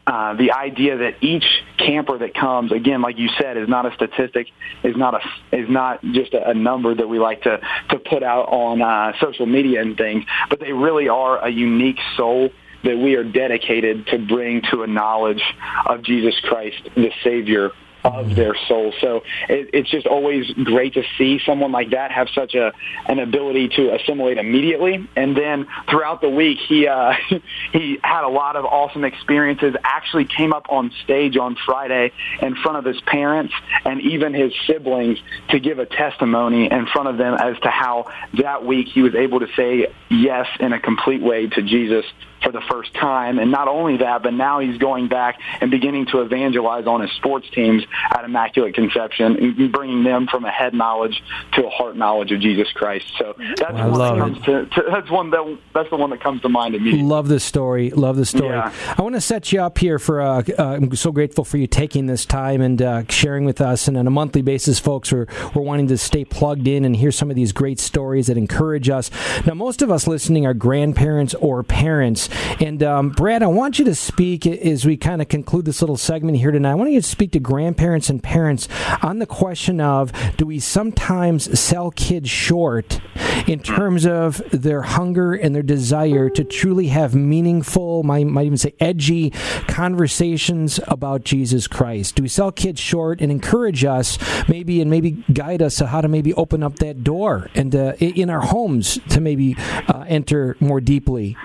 uh, 0.06 0.36
the 0.36 0.52
idea 0.52 0.98
that 0.98 1.22
each 1.22 1.46
camper 1.78 2.18
that 2.18 2.34
comes, 2.34 2.72
again, 2.72 3.02
like 3.02 3.18
you 3.18 3.30
said, 3.40 3.58
is 3.58 3.68
not 3.68 3.86
a 3.86 3.94
statistic, 3.96 4.48
is 4.84 4.96
not 4.96 5.16
a 5.16 5.56
is 5.56 5.70
not 5.70 6.02
just 6.04 6.34
a, 6.34 6.52
a 6.52 6.54
number 6.54 6.96
that 6.96 7.08
we 7.08 7.20
like 7.20 7.42
to 7.44 7.60
to 7.90 8.00
put 8.00 8.24
out 8.24 8.48
on 8.50 8.82
uh, 8.82 9.12
social 9.20 9.46
media 9.46 9.82
and 9.82 9.98
things, 9.98 10.24
but 10.50 10.60
they 10.60 10.72
really 10.72 11.10
are 11.10 11.44
a 11.44 11.50
unique 11.50 12.00
soul 12.16 12.52
that 12.88 12.98
we 12.98 13.16
are 13.16 13.24
dedicated 13.24 14.08
to 14.08 14.18
bring 14.18 14.62
to 14.72 14.84
a 14.84 14.88
knowledge 14.88 15.44
of 15.86 16.04
Jesus 16.04 16.40
Christ, 16.40 16.90
the 16.96 17.12
Savior 17.22 17.72
of 18.04 18.36
their 18.36 18.56
soul. 18.68 18.94
So 19.02 19.24
it, 19.50 19.70
it's 19.74 19.90
just 19.90 20.08
always 20.08 20.50
great 20.52 20.94
to 20.94 21.04
see 21.18 21.40
someone 21.46 21.72
like 21.72 21.90
that 21.92 22.12
have 22.12 22.30
such 22.34 22.56
a 22.56 22.72
an 23.08 23.20
ability 23.20 23.70
to 23.70 23.94
assimilate 23.96 24.38
immediately. 24.38 25.08
And 25.16 25.36
then 25.36 25.68
throughout 25.90 26.22
the 26.22 26.30
week, 26.30 26.60
he 26.68 26.88
uh, 26.88 27.14
he 27.74 28.00
had 28.04 28.24
a 28.24 28.30
lot 28.30 28.56
of 28.56 28.66
awesome 28.66 29.04
experiences. 29.04 29.76
Actually, 29.84 30.26
came 30.26 30.54
up 30.54 30.68
on 30.70 30.92
stage 31.04 31.38
on 31.38 31.58
Friday 31.66 32.12
in 32.42 32.56
front 32.56 32.78
of 32.78 32.86
his 32.86 33.02
parents 33.02 33.54
and 33.84 34.02
even 34.02 34.34
his 34.34 34.54
siblings 34.66 35.20
to 35.50 35.60
give 35.60 35.80
a 35.80 35.86
testimony 35.86 36.72
in 36.72 36.86
front 36.88 37.10
of 37.10 37.18
them 37.18 37.34
as 37.34 37.60
to 37.60 37.70
how 37.70 38.06
that 38.36 38.66
week 38.66 38.88
he 38.88 39.02
was 39.02 39.16
able 39.16 39.40
to 39.40 39.48
say 39.56 39.88
yes 40.10 40.48
in 40.60 40.74
a 40.74 40.80
complete 40.80 41.22
way 41.22 41.48
to 41.48 41.62
Jesus 41.62 42.06
for 42.48 42.54
the 42.54 42.66
first 42.72 42.94
time. 42.94 43.40
And 43.40 43.52
not 43.52 43.68
only 43.68 43.98
that, 43.98 44.24
but 44.24 44.34
now 44.34 44.60
he's 44.60 44.78
going 44.78 45.10
back 45.10 45.38
and 45.60 45.70
beginning 45.70 46.06
to 46.08 46.22
evangelize 46.22 46.88
on 46.88 47.02
his 47.02 47.12
sports 47.12 47.50
teams 47.50 47.84
at 48.10 48.24
Immaculate 48.24 48.74
Conception 48.74 49.36
and 49.36 49.72
bringing 49.72 50.04
them 50.04 50.28
from 50.28 50.46
a 50.46 50.52
head 50.52 50.74
knowledge 50.74 51.22
to 51.54 51.66
a 51.66 51.70
heart 51.70 51.98
knowledge 51.98 52.32
of 52.32 52.40
Jesus 52.40 52.72
Christ. 52.72 53.06
So 53.18 53.36
that's 53.38 53.62
I 53.64 53.88
one 53.88 54.00
that 54.00 54.18
comes 54.18 54.46
to, 54.46 54.66
to, 54.66 54.84
that's 54.90 55.12
one 55.12 55.30
that 55.32 55.58
that's 55.74 55.90
the 55.90 55.98
one 55.98 56.10
that 56.12 56.22
comes 56.22 56.42
to 56.44 56.50
mind 56.50 56.76
immediately. 56.76 57.04
Love 57.04 57.28
the 57.28 57.40
story. 57.40 57.90
Love 57.90 58.16
the 58.16 58.26
story. 58.26 58.56
Yeah. 58.56 58.74
I 58.98 59.02
want 59.02 59.16
to 59.16 59.22
set 59.22 59.52
you 59.52 59.62
up 59.62 59.78
here 59.78 60.00
for. 60.00 60.22
Uh, 60.22 60.44
uh, 60.58 60.64
I'm 60.64 60.96
so 60.96 61.12
grateful 61.12 61.44
for 61.44 61.58
you 61.58 61.68
taking 61.68 62.06
this 62.06 62.26
time 62.26 62.62
and 62.62 62.82
uh, 62.82 63.04
sharing 63.10 63.44
with 63.44 63.60
us. 63.60 63.88
And 63.90 63.98
on 63.98 64.08
a 64.08 64.12
monthly 64.12 64.42
basis, 64.42 64.80
folks, 64.80 65.12
we're 65.12 65.28
we're 65.54 65.64
wanting 65.64 65.88
to 65.88 65.98
stay 65.98 66.24
plugged 66.24 66.68
in 66.68 66.86
and 66.86 66.96
hear 66.96 67.12
some 67.12 67.30
of 67.30 67.36
these 67.36 67.52
great 67.52 67.80
stories 67.80 68.28
that 68.28 68.38
encourage 68.38 68.90
us. 68.90 69.12
Now, 69.46 69.54
most 69.54 69.82
of 69.82 69.92
us 69.92 70.08
listening 70.08 70.46
are 70.46 70.54
grandparents 70.54 71.34
or 71.36 71.62
parents. 71.64 72.30
And 72.60 72.82
um, 72.84 73.10
Brad, 73.10 73.44
I 73.44 73.48
want 73.48 73.80
you 73.80 73.86
to 73.86 73.96
speak 73.96 74.46
as 74.48 74.86
we 74.86 74.98
kind 74.98 75.22
of 75.22 75.28
conclude 75.28 75.66
this 75.66 75.82
little 75.82 75.98
segment 75.98 76.38
here 76.38 76.52
tonight. 76.52 76.72
I 76.72 76.76
want 76.76 76.92
you 76.92 77.02
to 77.02 77.08
speak 77.08 77.32
to 77.32 77.40
grandparents 77.40 78.10
and 78.10 78.22
parents 78.22 78.68
on 79.02 79.20
the 79.20 79.26
question 79.26 79.80
of 79.80 80.12
do 80.38 80.46
we 80.46 80.60
sometimes 80.60 81.60
sell 81.60 81.92
kids 81.92 82.30
short 82.30 83.00
in 83.48 83.60
terms 83.60 84.06
of 84.06 84.42
their 84.52 84.82
hunger 84.82 85.34
and 85.34 85.56
their 85.56 85.64
desire 85.64 86.30
to 86.30 86.44
truly 86.44 86.88
have 86.88 87.16
meaningful, 87.16 88.04
might, 88.04 88.28
might 88.28 88.46
even 88.46 88.58
say 88.58 88.74
edgy 88.80 89.32
conversations 89.68 90.80
about 90.88 91.24
Jesus 91.24 91.68
Christ? 91.68 92.16
Do 92.16 92.24
we 92.24 92.30
sell 92.30 92.52
kids 92.52 92.80
short 92.80 93.22
and 93.22 93.32
encourage 93.32 93.84
us 93.86 94.18
maybe 94.48 94.82
and 94.82 94.90
maybe 94.90 95.24
guide 95.32 95.62
us 95.62 95.78
to 95.78 95.88
how 95.88 96.02
to 96.02 96.08
maybe 96.08 96.34
open 96.34 96.64
up 96.64 96.78
that 96.78 97.04
door 97.04 97.50
and 97.56 97.76
uh, 97.76 97.94
in 98.00 98.30
our 98.30 98.42
homes 98.42 99.00
to 99.10 99.22
maybe 99.22 99.56
uh, 99.88 100.06
enter 100.08 100.58
more 100.60 100.82
deeply? 100.82 101.38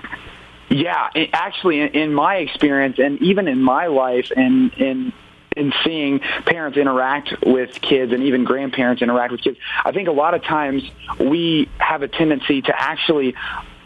Yeah, 0.73 1.09
actually, 1.33 1.81
in, 1.81 1.89
in 1.89 2.13
my 2.13 2.37
experience, 2.37 2.97
and 2.97 3.21
even 3.21 3.47
in 3.47 3.61
my 3.61 3.87
life, 3.87 4.31
and 4.35 4.73
in 4.73 5.13
in 5.55 5.71
seeing 5.83 6.19
parents 6.47 6.79
interact 6.79 7.31
with 7.45 7.79
kids 7.79 8.11
and 8.11 8.23
even 8.23 8.43
grandparents 8.43 9.03
interact 9.03 9.31
with 9.31 9.41
kids, 9.41 9.59
I 9.85 9.91
think 9.91 10.07
a 10.07 10.11
lot 10.11 10.33
of 10.33 10.43
times 10.43 10.81
we 11.19 11.69
have 11.77 12.01
a 12.01 12.07
tendency 12.07 12.63
to 12.63 12.73
actually 12.75 13.35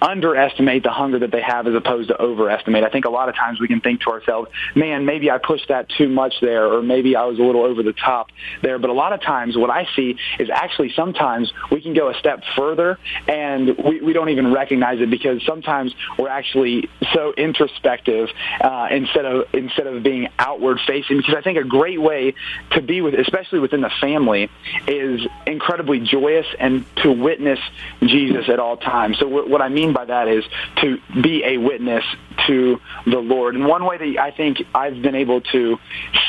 underestimate 0.01 0.83
the 0.83 0.91
hunger 0.91 1.19
that 1.19 1.31
they 1.31 1.41
have 1.41 1.67
as 1.67 1.75
opposed 1.75 2.10
to 2.10 2.21
overestimate. 2.21 2.83
I 2.83 2.89
think 2.89 3.05
a 3.05 3.10
lot 3.10 3.29
of 3.29 3.36
times 3.36 3.60
we 3.60 3.67
can 3.67 3.81
think 3.81 4.01
to 4.01 4.12
ourselves, 4.12 4.49
man, 4.75 5.05
maybe 5.05 5.31
I 5.31 5.38
pushed 5.38 5.69
that 5.69 5.89
too 5.89 6.10
much 6.10 6.36
there, 6.41 6.65
or 6.71 6.81
maybe 6.81 7.15
I 7.15 7.25
was 7.25 7.39
a 7.39 7.41
little 7.41 7.63
over 7.63 7.83
the 7.83 7.93
top 7.93 8.29
there. 8.62 8.79
But 8.79 8.89
a 8.89 8.93
lot 8.93 9.13
of 9.13 9.21
times 9.21 9.57
what 9.57 9.69
I 9.69 9.88
see 9.95 10.17
is 10.39 10.49
actually 10.49 10.93
sometimes 10.93 11.51
we 11.71 11.81
can 11.81 11.93
go 11.93 12.10
a 12.10 12.13
step 12.15 12.43
further 12.55 12.99
and 13.27 13.77
we, 13.77 14.01
we 14.01 14.13
don't 14.13 14.29
even 14.29 14.53
recognize 14.53 14.99
it 14.99 15.10
because 15.10 15.43
sometimes 15.45 15.93
we're 16.17 16.29
actually 16.29 16.89
so 17.13 17.33
introspective 17.38 18.29
uh, 18.62 18.88
instead 18.91 19.25
of 19.25 19.47
instead 19.53 19.88
of 19.88 20.03
being 20.03 20.29
outward 20.39 20.79
facing. 20.86 21.17
Because 21.17 21.36
I 21.36 21.41
think 21.41 21.57
a 21.57 21.63
great 21.63 22.01
way 22.01 22.36
to 22.71 22.81
be 22.81 23.01
with, 23.01 23.13
especially 23.15 23.60
within 23.60 23.81
the 23.81 23.91
family, 24.01 24.49
is 24.88 25.21
incredibly 25.45 25.99
joyous 25.99 26.45
and 26.60 26.86
to 26.97 27.12
witness 27.12 27.60
Jesus 28.01 28.49
at 28.49 28.60
all 28.60 28.77
times. 28.77 29.17
So 29.19 29.27
what 29.27 29.62
I 29.62 29.69
mean 29.69 29.87
by 29.93 30.06
that 30.06 30.28
is 30.28 30.43
to 30.82 30.97
be 31.21 31.43
a 31.43 31.58
witness 31.58 32.04
to 32.47 32.80
the 33.06 33.19
Lord. 33.19 33.56
And 33.56 33.65
one 33.65 33.86
way 33.86 33.97
that 33.97 34.21
I 34.21 34.32
think 34.32 34.58
I've 34.73 35.02
been 35.02 35.15
able 35.15 35.41
to 35.41 35.78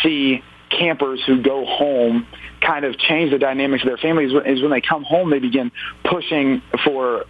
see 0.03 0.43
campers 0.71 1.23
who 1.27 1.43
go 1.43 1.65
home 1.65 2.27
kind 2.61 2.85
of 2.85 2.99
change 2.99 3.31
the 3.31 3.39
dynamics 3.39 3.83
of 3.83 3.89
their 3.89 3.97
families 3.97 4.33
is 4.47 4.61
when 4.61 4.71
they 4.71 4.81
come 4.81 5.03
home 5.03 5.31
they 5.31 5.39
begin 5.39 5.71
pushing 6.05 6.61
for 6.85 7.25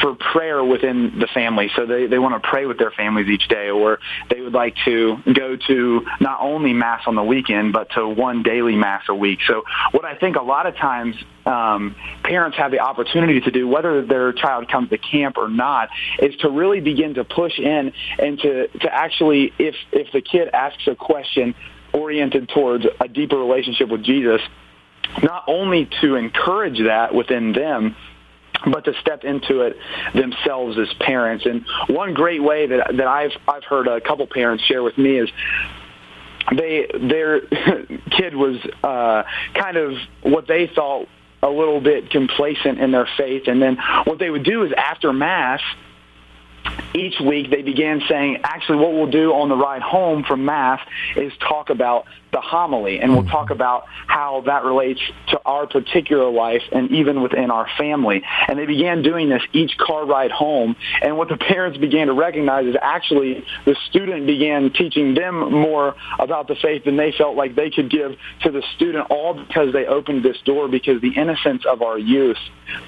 for 0.00 0.14
prayer 0.14 0.64
within 0.64 1.18
the 1.18 1.28
family. 1.28 1.70
So 1.76 1.86
they, 1.86 2.06
they 2.06 2.18
want 2.18 2.40
to 2.40 2.48
pray 2.48 2.66
with 2.66 2.78
their 2.78 2.90
families 2.90 3.28
each 3.28 3.48
day, 3.48 3.70
or 3.70 3.98
they 4.30 4.40
would 4.40 4.52
like 4.52 4.74
to 4.84 5.16
go 5.32 5.56
to 5.68 6.06
not 6.20 6.40
only 6.40 6.72
Mass 6.72 7.02
on 7.06 7.14
the 7.14 7.22
weekend, 7.22 7.72
but 7.72 7.90
to 7.90 8.08
one 8.08 8.42
daily 8.42 8.74
Mass 8.74 9.04
a 9.08 9.14
week. 9.14 9.38
So 9.46 9.62
what 9.92 10.04
I 10.04 10.16
think 10.16 10.36
a 10.36 10.42
lot 10.42 10.66
of 10.66 10.76
times 10.76 11.16
um, 11.46 11.94
parents 12.22 12.56
have 12.56 12.70
the 12.70 12.80
opportunity 12.80 13.40
to 13.40 13.50
do, 13.50 13.68
whether 13.68 14.04
their 14.04 14.32
child 14.32 14.68
comes 14.68 14.90
to 14.90 14.98
camp 14.98 15.36
or 15.36 15.48
not, 15.48 15.90
is 16.20 16.34
to 16.36 16.50
really 16.50 16.80
begin 16.80 17.14
to 17.14 17.24
push 17.24 17.58
in 17.58 17.92
and 18.18 18.38
to, 18.40 18.68
to 18.68 18.92
actually, 18.92 19.52
if, 19.58 19.74
if 19.92 20.10
the 20.12 20.20
kid 20.20 20.48
asks 20.52 20.86
a 20.86 20.94
question 20.96 21.54
oriented 21.92 22.48
towards 22.48 22.84
a 23.00 23.08
deeper 23.08 23.36
relationship 23.36 23.88
with 23.88 24.02
Jesus, 24.02 24.40
not 25.22 25.44
only 25.46 25.88
to 26.00 26.16
encourage 26.16 26.78
that 26.84 27.14
within 27.14 27.52
them, 27.52 27.94
but 28.70 28.84
to 28.84 28.94
step 29.00 29.24
into 29.24 29.62
it 29.62 29.76
themselves 30.14 30.78
as 30.78 30.92
parents. 31.00 31.46
And 31.46 31.64
one 31.88 32.14
great 32.14 32.42
way 32.42 32.66
that 32.66 32.96
that 32.96 33.06
I've 33.06 33.32
I've 33.48 33.64
heard 33.64 33.88
a 33.88 34.00
couple 34.00 34.26
parents 34.26 34.64
share 34.64 34.82
with 34.82 34.96
me 34.98 35.18
is 35.18 35.30
they 36.56 36.86
their 37.00 37.40
kid 38.10 38.34
was 38.34 38.56
uh, 38.82 39.22
kind 39.54 39.76
of 39.76 39.94
what 40.22 40.46
they 40.46 40.66
thought 40.66 41.08
a 41.42 41.48
little 41.48 41.80
bit 41.80 42.10
complacent 42.10 42.78
in 42.80 42.90
their 42.90 43.08
faith, 43.16 43.44
and 43.46 43.60
then 43.60 43.76
what 44.04 44.18
they 44.18 44.30
would 44.30 44.44
do 44.44 44.64
is 44.64 44.72
after 44.76 45.12
mass 45.12 45.60
each 46.94 47.20
week 47.20 47.50
they 47.50 47.62
began 47.62 48.02
saying, 48.08 48.38
actually, 48.44 48.78
what 48.78 48.92
we'll 48.92 49.10
do 49.10 49.32
on 49.32 49.48
the 49.48 49.56
ride 49.56 49.82
home 49.82 50.24
from 50.24 50.44
Mass 50.44 50.80
is 51.16 51.32
talk 51.40 51.70
about 51.70 52.06
the 52.34 52.40
homily, 52.40 53.00
and 53.00 53.12
we'll 53.12 53.22
mm. 53.22 53.30
talk 53.30 53.50
about 53.50 53.84
how 54.06 54.42
that 54.46 54.64
relates 54.64 55.00
to 55.28 55.40
our 55.46 55.66
particular 55.66 56.28
life 56.30 56.62
and 56.72 56.90
even 56.90 57.22
within 57.22 57.50
our 57.50 57.68
family. 57.78 58.22
And 58.48 58.58
they 58.58 58.66
began 58.66 59.02
doing 59.02 59.28
this 59.28 59.42
each 59.52 59.78
car 59.78 60.04
ride 60.04 60.32
home, 60.32 60.74
and 61.00 61.16
what 61.16 61.28
the 61.28 61.36
parents 61.36 61.78
began 61.78 62.08
to 62.08 62.12
recognize 62.12 62.66
is 62.66 62.76
actually 62.82 63.44
the 63.64 63.76
student 63.88 64.26
began 64.26 64.72
teaching 64.72 65.14
them 65.14 65.52
more 65.52 65.94
about 66.18 66.48
the 66.48 66.56
faith 66.56 66.84
than 66.84 66.96
they 66.96 67.12
felt 67.16 67.36
like 67.36 67.54
they 67.54 67.70
could 67.70 67.88
give 67.88 68.16
to 68.42 68.50
the 68.50 68.62
student, 68.74 69.06
all 69.10 69.34
because 69.34 69.72
they 69.72 69.86
opened 69.86 70.24
this 70.24 70.36
door 70.44 70.68
because 70.68 71.00
the 71.00 71.14
innocence 71.14 71.64
of 71.64 71.82
our 71.82 71.98
youth 71.98 72.36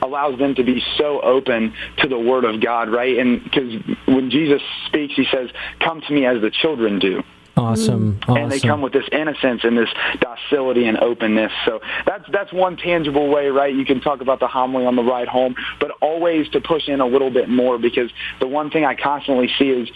allows 0.02 0.38
them 0.38 0.56
to 0.56 0.64
be 0.64 0.82
so 0.98 1.20
open 1.20 1.72
to 1.98 2.08
the 2.08 2.18
Word 2.18 2.44
of 2.44 2.60
God, 2.60 2.90
right? 2.90 3.16
And 3.16 3.44
because 3.44 3.72
when 4.06 4.30
Jesus 4.30 4.60
speaks, 4.86 5.14
he 5.14 5.26
says, 5.30 5.50
come 5.78 6.00
to 6.00 6.12
me 6.12 6.26
as 6.26 6.40
the 6.40 6.50
children 6.50 6.98
do. 6.98 7.22
Awesome. 7.56 8.20
awesome. 8.22 8.36
And 8.36 8.52
they 8.52 8.60
come 8.60 8.82
with 8.82 8.92
this 8.92 9.08
innocence 9.12 9.62
and 9.64 9.78
this 9.78 9.88
docility 10.20 10.86
and 10.86 10.98
openness. 10.98 11.52
So 11.64 11.80
that's 12.06 12.24
that's 12.30 12.52
one 12.52 12.76
tangible 12.76 13.28
way, 13.28 13.48
right? 13.48 13.74
You 13.74 13.86
can 13.86 14.00
talk 14.00 14.20
about 14.20 14.40
the 14.40 14.46
homily 14.46 14.84
on 14.84 14.94
the 14.94 15.02
ride 15.02 15.28
home, 15.28 15.54
but 15.80 15.90
always 16.02 16.48
to 16.50 16.60
push 16.60 16.86
in 16.88 17.00
a 17.00 17.06
little 17.06 17.30
bit 17.30 17.48
more 17.48 17.78
because 17.78 18.10
the 18.40 18.46
one 18.46 18.70
thing 18.70 18.84
I 18.84 18.94
constantly 18.94 19.48
see 19.58 19.70
is 19.70 19.88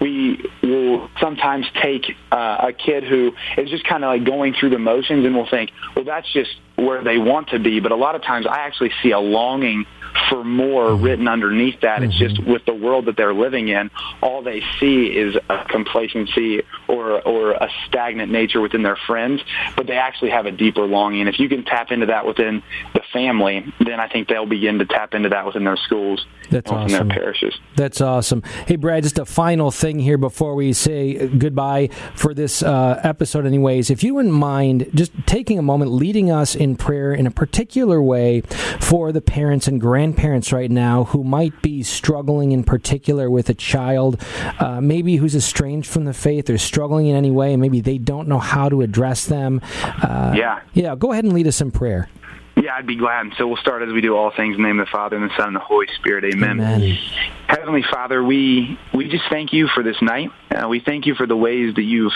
we 0.00 0.44
will 0.62 1.10
sometimes 1.20 1.66
take 1.82 2.04
uh, 2.30 2.68
a 2.68 2.72
kid 2.72 3.02
who 3.02 3.32
is 3.56 3.68
just 3.68 3.84
kind 3.84 4.04
of 4.04 4.08
like 4.08 4.24
going 4.24 4.54
through 4.54 4.70
the 4.70 4.78
motions 4.78 5.26
and 5.26 5.34
we'll 5.34 5.50
think, 5.50 5.72
well, 5.96 6.04
that's 6.04 6.32
just 6.32 6.50
where 6.78 7.02
they 7.02 7.18
want 7.18 7.48
to 7.50 7.58
be. 7.58 7.80
But 7.80 7.92
a 7.92 7.96
lot 7.96 8.14
of 8.14 8.22
times 8.22 8.46
I 8.46 8.58
actually 8.60 8.92
see 9.02 9.10
a 9.10 9.18
longing 9.18 9.84
for 10.28 10.44
more 10.44 10.90
mm-hmm. 10.90 11.04
written 11.04 11.28
underneath 11.28 11.80
that. 11.80 12.02
It's 12.02 12.16
just 12.16 12.36
mm-hmm. 12.36 12.52
with 12.52 12.64
the 12.64 12.74
world 12.74 13.06
that 13.06 13.16
they're 13.16 13.34
living 13.34 13.68
in, 13.68 13.90
all 14.22 14.42
they 14.42 14.62
see 14.80 15.06
is 15.06 15.36
a 15.48 15.64
complacency 15.68 16.62
or 16.86 17.20
or 17.22 17.52
a 17.52 17.68
stagnant 17.86 18.30
nature 18.30 18.60
within 18.60 18.82
their 18.82 18.98
friends, 19.06 19.42
but 19.76 19.86
they 19.86 19.96
actually 19.96 20.30
have 20.30 20.46
a 20.46 20.52
deeper 20.52 20.86
longing. 20.86 21.20
And 21.20 21.28
if 21.28 21.38
you 21.38 21.48
can 21.48 21.64
tap 21.64 21.90
into 21.90 22.06
that 22.06 22.26
within 22.26 22.62
the 22.94 23.02
family, 23.12 23.72
then 23.80 24.00
I 24.00 24.08
think 24.08 24.28
they'll 24.28 24.46
begin 24.46 24.78
to 24.78 24.86
tap 24.86 25.14
into 25.14 25.28
that 25.30 25.46
within 25.46 25.64
their 25.64 25.76
schools 25.76 26.26
That's 26.50 26.70
and 26.70 26.80
awesome. 26.80 27.08
their 27.08 27.18
parishes. 27.18 27.58
That's 27.76 28.00
awesome. 28.00 28.42
Hey, 28.66 28.76
Brad, 28.76 29.02
just 29.02 29.18
a 29.18 29.24
final 29.24 29.70
thing 29.70 29.98
here 29.98 30.18
before 30.18 30.54
we 30.54 30.72
say 30.72 31.28
goodbye 31.28 31.88
for 32.14 32.34
this 32.34 32.62
uh, 32.62 33.00
episode, 33.02 33.46
anyways. 33.46 33.90
If 33.90 34.02
you 34.02 34.14
wouldn't 34.14 34.34
mind 34.34 34.90
just 34.94 35.12
taking 35.26 35.58
a 35.58 35.62
moment, 35.62 35.92
leading 35.92 36.30
us 36.30 36.54
in 36.54 36.67
prayer 36.76 37.12
in 37.12 37.26
a 37.26 37.30
particular 37.30 38.00
way 38.02 38.40
for 38.80 39.12
the 39.12 39.20
parents 39.20 39.68
and 39.68 39.80
grandparents 39.80 40.08
grandparents 40.18 40.52
right 40.52 40.70
now 40.70 41.04
who 41.04 41.22
might 41.22 41.60
be 41.62 41.82
struggling 41.82 42.52
in 42.52 42.64
particular 42.64 43.30
with 43.30 43.48
a 43.48 43.54
child, 43.54 44.20
uh, 44.58 44.80
maybe 44.80 45.16
who's 45.16 45.34
estranged 45.34 45.88
from 45.88 46.04
the 46.04 46.12
faith 46.12 46.48
or 46.48 46.58
struggling 46.58 47.06
in 47.06 47.16
any 47.16 47.30
way, 47.30 47.52
and 47.52 47.60
maybe 47.60 47.80
they 47.80 47.98
don't 47.98 48.28
know 48.28 48.38
how 48.38 48.68
to 48.68 48.82
address 48.82 49.26
them. 49.26 49.60
Uh, 49.84 50.34
yeah. 50.36 50.60
Yeah, 50.72 50.94
go 50.96 51.12
ahead 51.12 51.24
and 51.24 51.32
lead 51.32 51.46
us 51.46 51.60
in 51.60 51.70
prayer. 51.70 52.08
Yeah, 52.60 52.74
I'd 52.74 52.86
be 52.86 52.96
glad. 52.96 53.32
So 53.38 53.46
we'll 53.46 53.56
start 53.58 53.82
as 53.82 53.92
we 53.92 54.00
do 54.00 54.16
all 54.16 54.30
things 54.30 54.56
in 54.56 54.62
the 54.62 54.68
name 54.68 54.80
of 54.80 54.86
the 54.86 54.90
Father 54.90 55.16
and 55.16 55.30
the 55.30 55.36
Son 55.36 55.48
and 55.48 55.56
the 55.56 55.60
Holy 55.60 55.86
Spirit. 55.96 56.24
Amen. 56.24 56.60
Amen. 56.60 56.98
Heavenly 57.46 57.84
Father, 57.88 58.22
we 58.22 58.78
we 58.92 59.08
just 59.08 59.24
thank 59.30 59.52
you 59.52 59.68
for 59.68 59.82
this 59.82 60.00
night. 60.02 60.30
Uh, 60.50 60.68
we 60.68 60.80
thank 60.80 61.06
you 61.06 61.14
for 61.14 61.26
the 61.26 61.36
ways 61.36 61.74
that 61.76 61.82
you've 61.82 62.12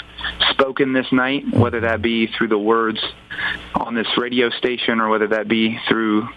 spoken 0.50 0.92
this 0.92 1.10
night, 1.12 1.44
whether 1.52 1.80
that 1.80 2.02
be 2.02 2.26
through 2.26 2.48
the 2.48 2.58
words 2.58 2.98
on 3.74 3.94
this 3.94 4.08
radio 4.18 4.50
station 4.50 5.00
or 5.00 5.08
whether 5.08 5.28
that 5.28 5.46
be 5.48 5.78
through 5.88 6.28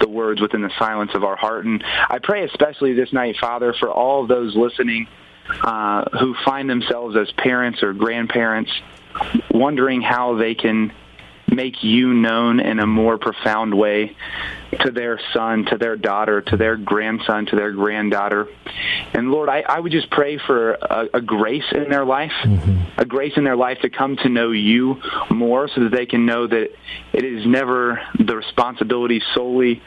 the 0.00 0.08
words 0.08 0.40
within 0.40 0.62
the 0.62 0.72
silence 0.78 1.12
of 1.14 1.24
our 1.24 1.36
heart. 1.36 1.64
And 1.64 1.82
I 2.08 2.18
pray 2.18 2.44
especially 2.44 2.92
this 2.92 3.12
night, 3.12 3.36
Father, 3.40 3.72
for 3.72 3.90
all 3.90 4.22
of 4.22 4.28
those 4.28 4.54
listening 4.54 5.08
uh, 5.62 6.04
who 6.18 6.34
find 6.44 6.68
themselves 6.68 7.16
as 7.16 7.30
parents 7.32 7.82
or 7.82 7.92
grandparents 7.92 8.70
wondering 9.50 10.02
how 10.02 10.36
they 10.36 10.54
can 10.54 10.92
make 11.54 11.82
you 11.82 12.12
known 12.12 12.60
in 12.60 12.80
a 12.80 12.86
more 12.86 13.18
profound 13.18 13.74
way 13.74 14.16
to 14.80 14.90
their 14.90 15.20
son, 15.32 15.64
to 15.66 15.76
their 15.76 15.96
daughter, 15.96 16.40
to 16.40 16.56
their 16.56 16.76
grandson, 16.76 17.46
to 17.46 17.56
their 17.56 17.72
granddaughter. 17.72 18.48
And 19.12 19.30
Lord, 19.30 19.48
I, 19.48 19.60
I 19.60 19.78
would 19.78 19.92
just 19.92 20.10
pray 20.10 20.38
for 20.38 20.72
a, 20.72 21.08
a 21.14 21.20
grace 21.20 21.64
in 21.72 21.88
their 21.88 22.04
life, 22.04 22.32
mm-hmm. 22.42 23.00
a 23.00 23.04
grace 23.04 23.34
in 23.36 23.44
their 23.44 23.56
life 23.56 23.78
to 23.82 23.90
come 23.90 24.16
to 24.16 24.28
know 24.28 24.50
you 24.50 25.00
more 25.30 25.68
so 25.68 25.84
that 25.84 25.92
they 25.92 26.06
can 26.06 26.26
know 26.26 26.46
that 26.46 26.70
it 27.12 27.24
is 27.24 27.46
never 27.46 28.00
the 28.18 28.36
responsibility 28.36 29.22
solely 29.34 29.82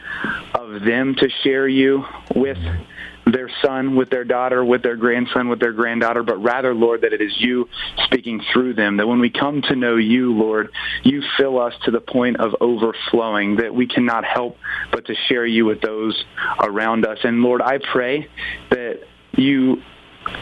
of 0.54 0.82
them 0.82 1.14
to 1.16 1.28
share 1.42 1.68
you 1.68 2.04
with. 2.34 2.56
Mm-hmm 2.56 2.82
their 3.32 3.50
son, 3.62 3.96
with 3.96 4.10
their 4.10 4.24
daughter, 4.24 4.64
with 4.64 4.82
their 4.82 4.96
grandson, 4.96 5.48
with 5.48 5.60
their 5.60 5.72
granddaughter, 5.72 6.22
but 6.22 6.42
rather, 6.42 6.74
Lord, 6.74 7.02
that 7.02 7.12
it 7.12 7.20
is 7.20 7.32
you 7.38 7.68
speaking 8.04 8.42
through 8.52 8.74
them. 8.74 8.96
That 8.96 9.06
when 9.06 9.20
we 9.20 9.30
come 9.30 9.62
to 9.62 9.76
know 9.76 9.96
you, 9.96 10.32
Lord, 10.32 10.70
you 11.02 11.22
fill 11.36 11.60
us 11.60 11.74
to 11.84 11.90
the 11.90 12.00
point 12.00 12.38
of 12.38 12.54
overflowing, 12.60 13.56
that 13.56 13.74
we 13.74 13.86
cannot 13.86 14.24
help 14.24 14.56
but 14.92 15.06
to 15.06 15.14
share 15.28 15.46
you 15.46 15.64
with 15.64 15.80
those 15.80 16.24
around 16.60 17.06
us. 17.06 17.18
And 17.24 17.42
Lord, 17.42 17.62
I 17.62 17.78
pray 17.78 18.28
that 18.70 19.00
you 19.36 19.82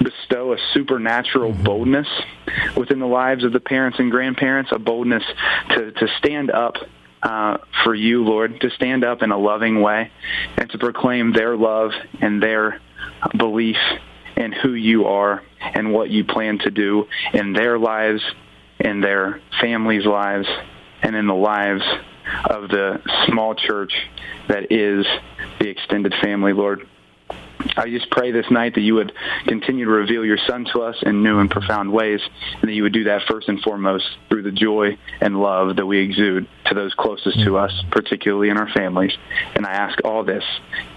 bestow 0.02 0.52
a 0.52 0.56
supernatural 0.72 1.52
mm-hmm. 1.52 1.62
boldness 1.62 2.08
within 2.76 2.98
the 2.98 3.06
lives 3.06 3.44
of 3.44 3.52
the 3.52 3.60
parents 3.60 3.98
and 3.98 4.10
grandparents, 4.10 4.72
a 4.72 4.78
boldness 4.78 5.22
to, 5.70 5.92
to 5.92 6.08
stand 6.18 6.50
up 6.50 6.74
uh, 7.26 7.58
for 7.82 7.92
you, 7.92 8.22
Lord, 8.22 8.60
to 8.60 8.70
stand 8.70 9.04
up 9.04 9.22
in 9.22 9.32
a 9.32 9.38
loving 9.38 9.82
way 9.82 10.12
and 10.56 10.70
to 10.70 10.78
proclaim 10.78 11.32
their 11.32 11.56
love 11.56 11.90
and 12.20 12.40
their 12.40 12.80
belief 13.36 13.76
in 14.36 14.52
who 14.52 14.74
you 14.74 15.06
are 15.06 15.42
and 15.60 15.92
what 15.92 16.08
you 16.08 16.24
plan 16.24 16.58
to 16.58 16.70
do 16.70 17.08
in 17.34 17.52
their 17.52 17.80
lives, 17.80 18.22
in 18.78 19.00
their 19.00 19.40
families' 19.60 20.06
lives, 20.06 20.46
and 21.02 21.16
in 21.16 21.26
the 21.26 21.34
lives 21.34 21.82
of 22.48 22.68
the 22.68 23.00
small 23.26 23.56
church 23.56 23.92
that 24.48 24.70
is 24.70 25.04
the 25.58 25.68
extended 25.68 26.14
family, 26.22 26.52
Lord. 26.52 26.86
I 27.76 27.88
just 27.90 28.10
pray 28.10 28.30
this 28.30 28.46
night 28.50 28.74
that 28.74 28.82
you 28.82 28.94
would 28.94 29.12
continue 29.46 29.86
to 29.86 29.90
reveal 29.90 30.24
your 30.24 30.38
son 30.46 30.66
to 30.72 30.82
us 30.82 30.96
in 31.02 31.22
new 31.22 31.38
and 31.40 31.50
profound 31.50 31.92
ways, 31.92 32.20
and 32.60 32.68
that 32.68 32.74
you 32.74 32.82
would 32.84 32.92
do 32.92 33.04
that 33.04 33.22
first 33.28 33.48
and 33.48 33.60
foremost 33.60 34.04
through 34.28 34.42
the 34.42 34.52
joy 34.52 34.96
and 35.20 35.40
love 35.40 35.76
that 35.76 35.86
we 35.86 35.98
exude. 35.98 36.48
To 36.68 36.74
those 36.74 36.94
closest 36.94 37.42
to 37.44 37.56
us, 37.56 37.72
particularly 37.90 38.48
in 38.48 38.56
our 38.56 38.68
families. 38.70 39.12
And 39.54 39.66
I 39.66 39.72
ask 39.72 39.98
all 40.04 40.24
this 40.24 40.44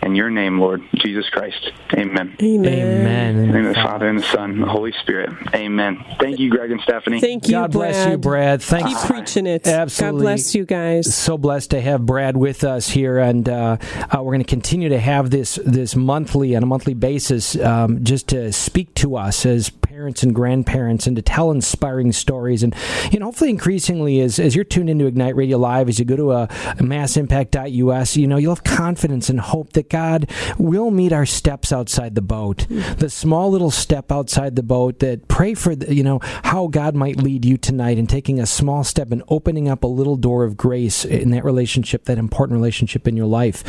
in 0.01 0.15
your 0.15 0.29
name, 0.29 0.59
Lord, 0.59 0.81
Jesus 0.95 1.29
Christ. 1.29 1.71
Amen. 1.93 2.35
Amen. 2.41 2.73
Amen. 2.73 3.35
In 3.35 3.47
the 3.47 3.53
name 3.53 3.65
of 3.67 3.75
the 3.75 3.81
Father 3.81 4.07
and 4.07 4.19
the 4.19 4.23
Son 4.23 4.51
and 4.51 4.63
the 4.63 4.67
Holy 4.67 4.93
Spirit. 5.01 5.31
Amen. 5.53 6.03
Thank 6.19 6.39
you, 6.39 6.49
Greg 6.49 6.71
and 6.71 6.81
Stephanie. 6.81 7.19
Thank 7.19 7.47
you, 7.47 7.53
God 7.53 7.71
Brad. 7.71 7.93
bless 7.93 8.07
you, 8.09 8.17
Brad. 8.17 8.61
Thanks. 8.61 8.89
Keep 8.89 9.11
preaching 9.11 9.47
it. 9.47 9.67
Absolutely. 9.67 10.19
God 10.19 10.23
bless 10.23 10.55
you 10.55 10.65
guys. 10.65 11.13
so 11.13 11.37
blessed 11.37 11.71
to 11.71 11.81
have 11.81 12.05
Brad 12.05 12.37
with 12.37 12.63
us 12.63 12.89
here, 12.89 13.19
and 13.19 13.47
uh, 13.47 13.77
uh, 13.81 14.21
we're 14.21 14.33
going 14.33 14.39
to 14.39 14.49
continue 14.49 14.89
to 14.89 14.99
have 14.99 15.29
this 15.29 15.59
this 15.65 15.95
monthly 15.95 16.55
on 16.55 16.63
a 16.63 16.65
monthly 16.65 16.93
basis, 16.93 17.55
um, 17.57 18.03
just 18.03 18.27
to 18.29 18.51
speak 18.51 18.93
to 18.95 19.15
us 19.15 19.45
as 19.45 19.69
parents 19.69 20.23
and 20.23 20.33
grandparents, 20.33 21.07
and 21.07 21.15
to 21.15 21.21
tell 21.21 21.51
inspiring 21.51 22.11
stories, 22.11 22.63
and 22.63 22.75
you 23.11 23.19
know, 23.19 23.25
hopefully, 23.25 23.49
increasingly, 23.49 24.21
as 24.21 24.39
as 24.39 24.55
you're 24.55 24.65
tuned 24.65 24.89
into 24.89 25.05
Ignite 25.05 25.35
Radio 25.35 25.58
Live, 25.59 25.89
as 25.89 25.99
you 25.99 26.05
go 26.05 26.15
to 26.15 26.31
a, 26.31 26.49
a 26.77 26.83
massimpact.us, 26.83 28.17
you 28.17 28.27
know, 28.27 28.37
you'll 28.37 28.55
have 28.55 28.63
confidence 28.63 29.29
and 29.29 29.39
hope 29.39 29.73
that 29.73 29.89
God 29.89 30.29
will 30.57 30.91
meet 30.91 31.13
our 31.13 31.25
steps 31.25 31.71
outside 31.71 32.15
the 32.15 32.21
boat, 32.21 32.65
the 32.69 33.09
small 33.09 33.51
little 33.51 33.71
step 33.71 34.11
outside 34.11 34.55
the 34.55 34.63
boat. 34.63 34.99
That 34.99 35.27
pray 35.27 35.53
for, 35.53 35.75
the, 35.75 35.93
you 35.93 36.03
know, 36.03 36.19
how 36.21 36.67
God 36.67 36.95
might 36.95 37.17
lead 37.17 37.45
you 37.45 37.57
tonight 37.57 37.97
in 37.97 38.07
taking 38.07 38.39
a 38.39 38.45
small 38.45 38.83
step 38.83 39.11
and 39.11 39.23
opening 39.27 39.69
up 39.69 39.83
a 39.83 39.87
little 39.87 40.15
door 40.15 40.43
of 40.43 40.57
grace 40.57 41.05
in 41.05 41.31
that 41.31 41.43
relationship, 41.43 42.05
that 42.05 42.17
important 42.17 42.57
relationship 42.57 43.07
in 43.07 43.15
your 43.15 43.27
life. 43.27 43.63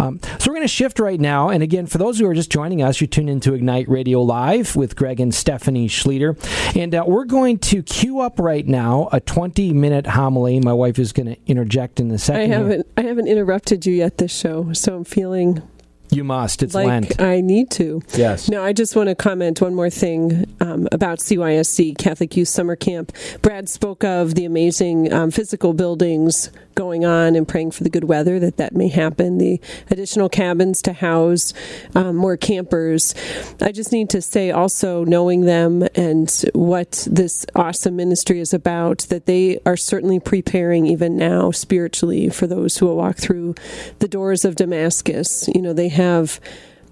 Um, 0.00 0.20
so 0.38 0.50
we're 0.50 0.56
going 0.56 0.62
to 0.62 0.68
shift 0.68 0.98
right 0.98 1.20
now. 1.20 1.48
And 1.48 1.62
again, 1.62 1.86
for 1.86 1.98
those 1.98 2.18
who 2.18 2.26
are 2.26 2.34
just 2.34 2.50
joining 2.50 2.82
us, 2.82 3.00
you 3.00 3.06
tune 3.06 3.28
into 3.28 3.54
Ignite 3.54 3.88
Radio 3.88 4.22
Live 4.22 4.76
with 4.76 4.96
Greg 4.96 5.20
and 5.20 5.34
Stephanie 5.34 5.88
Schlueter. 5.88 6.36
And 6.76 6.94
uh, 6.94 7.04
we're 7.06 7.24
going 7.24 7.58
to 7.58 7.82
queue 7.82 8.20
up 8.20 8.38
right 8.38 8.66
now 8.66 9.08
a 9.12 9.20
20 9.20 9.72
minute 9.72 10.06
homily. 10.06 10.60
My 10.60 10.72
wife 10.72 10.98
is 10.98 11.12
going 11.12 11.26
to 11.26 11.35
interject 11.46 12.00
in 12.00 12.08
the 12.08 12.18
second. 12.18 12.52
I 12.52 12.54
haven't 12.54 12.86
I 12.96 13.02
haven't 13.02 13.28
interrupted 13.28 13.86
you 13.86 13.94
yet 13.94 14.18
this 14.18 14.36
show, 14.36 14.72
so 14.72 14.96
I'm 14.96 15.04
feeling 15.04 15.62
You 16.10 16.24
must. 16.24 16.62
It's 16.62 16.74
like 16.74 16.86
Lent. 16.86 17.20
I 17.20 17.40
need 17.40 17.70
to. 17.72 18.02
Yes. 18.14 18.48
No, 18.48 18.62
I 18.62 18.72
just 18.72 18.96
want 18.96 19.08
to 19.08 19.14
comment 19.14 19.60
one 19.60 19.74
more 19.74 19.90
thing 19.90 20.46
um, 20.60 20.88
about 20.92 21.18
CYSC 21.18 21.98
Catholic 21.98 22.36
Youth 22.36 22.48
Summer 22.48 22.76
Camp. 22.76 23.12
Brad 23.42 23.68
spoke 23.68 24.04
of 24.04 24.34
the 24.34 24.44
amazing 24.44 25.12
um, 25.12 25.30
physical 25.30 25.74
buildings 25.74 26.50
going 26.76 27.04
on 27.06 27.34
and 27.34 27.48
praying 27.48 27.70
for 27.72 27.82
the 27.82 27.90
good 27.90 28.04
weather 28.04 28.38
that 28.38 28.58
that 28.58 28.74
may 28.74 28.86
happen. 28.86 29.38
The 29.38 29.60
additional 29.90 30.28
cabins 30.28 30.82
to 30.82 30.92
house 30.92 31.52
um, 31.94 32.14
more 32.14 32.36
campers. 32.36 33.14
I 33.60 33.72
just 33.72 33.90
need 33.90 34.10
to 34.10 34.22
say 34.22 34.50
also 34.52 35.04
knowing 35.04 35.40
them 35.40 35.88
and 35.94 36.30
what 36.54 37.08
this 37.10 37.46
awesome 37.56 37.96
ministry 37.96 38.38
is 38.38 38.54
about 38.54 39.06
that 39.08 39.26
they 39.26 39.58
are 39.66 39.76
certainly 39.76 40.20
preparing 40.20 40.86
even 40.86 41.16
now 41.16 41.50
spiritually 41.50 42.28
for 42.28 42.46
those 42.46 42.76
who 42.76 42.86
will 42.86 42.96
walk 42.96 43.16
through 43.16 43.54
the 43.98 44.08
doors 44.08 44.44
of 44.44 44.54
Damascus. 44.54 45.48
You 45.54 45.62
know 45.62 45.72
they 45.72 45.88
have. 45.96 46.40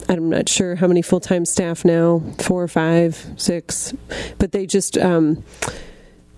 I'm 0.08 0.28
not 0.28 0.48
sure 0.48 0.74
how 0.74 0.86
many 0.86 1.02
full 1.02 1.20
time 1.20 1.44
staff 1.44 1.84
now, 1.84 2.20
four 2.38 2.66
five, 2.68 3.26
six, 3.36 3.94
but 4.38 4.52
they 4.52 4.66
just 4.66 4.98
um, 4.98 5.42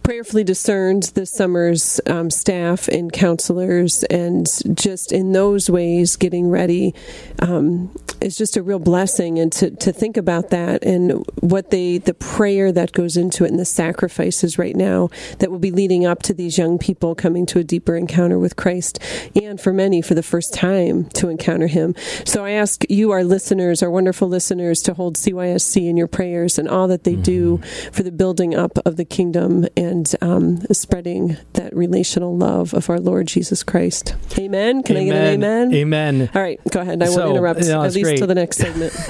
prayerfully 0.03 0.45
discerned 0.45 1.05
this 1.15 1.33
summer's 1.33 2.01
um, 2.07 2.31
staff 2.31 2.87
and 2.87 3.13
counselors, 3.13 4.05
and 4.05 4.47
just 4.77 5.11
in 5.11 5.33
those 5.33 5.69
ways 5.69 6.17
getting 6.17 6.49
ready 6.49 6.95
um, 7.41 7.91
is 8.21 8.37
just 8.37 8.57
a 8.57 8.63
real 8.63 8.79
blessing. 8.79 9.39
And 9.39 9.53
to, 9.53 9.71
to 9.71 9.93
think 9.93 10.17
about 10.17 10.51
that 10.51 10.85
and 10.85 11.25
what 11.41 11.71
they, 11.71 11.99
the 11.99 12.15
prayer 12.15 12.73
that 12.73 12.93
goes 12.93 13.17
into 13.17 13.45
it 13.45 13.51
and 13.51 13.59
the 13.59 13.65
sacrifices 13.65 14.59
right 14.59 14.77
now 14.77 15.09
that 15.39 15.51
will 15.51 15.59
be 15.59 15.71
leading 15.71 16.07
up 16.07 16.23
to 16.25 16.35
these 16.35 16.59
young 16.59 16.79
people 16.79 17.15
coming 17.15 17.47
to 17.47 17.59
a 17.59 17.65
deeper 17.65 17.97
encounter 17.97 18.39
with 18.39 18.57
Christ, 18.57 18.99
and 19.35 19.61
for 19.61 19.73
many 19.73 20.03
for 20.03 20.15
the 20.15 20.23
first 20.23 20.55
time 20.55 21.05
to 21.11 21.29
encounter 21.29 21.67
Him. 21.67 21.95
So 22.25 22.45
I 22.45 22.51
ask 22.53 22.85
you, 22.89 23.11
our 23.11 23.25
listeners, 23.25 23.83
our 23.83 23.91
wonderful 23.91 24.29
listeners, 24.29 24.83
to 24.83 24.95
hold 24.95 25.17
CYSC 25.17 25.89
in 25.89 25.97
your 25.97 26.07
prayers 26.09 26.59
and 26.59 26.69
all 26.69 26.89
that 26.89 27.05
they 27.05 27.17
do 27.17 27.59
for 27.93 28.03
the 28.03 28.13
building 28.13 28.55
up 28.55 28.79
of 28.85 28.97
the 28.97 29.05
kingdom 29.05 29.67
and 29.77 30.15
um, 30.21 30.61
spreading 30.73 31.37
that 31.55 31.75
relational 31.75 32.37
love 32.37 32.75
of 32.75 32.89
our 32.91 33.01
Lord 33.01 33.27
Jesus 33.27 33.63
Christ. 33.63 34.15
Amen. 34.39 34.83
Can 34.83 34.97
I 34.97 35.05
get 35.05 35.17
an 35.17 35.35
amen? 35.35 35.75
Amen. 35.75 36.31
All 36.35 36.43
right, 36.43 36.61
go 36.71 36.81
ahead. 36.81 37.03
I 37.03 37.07
So, 37.07 37.25
won't 37.25 37.37
interrupt 37.37 37.61
at 37.61 37.95
least 37.95 38.06
great. 38.07 38.19
till 38.19 38.27
the 38.27 38.35
next 38.35 38.59
segment. 38.59 38.93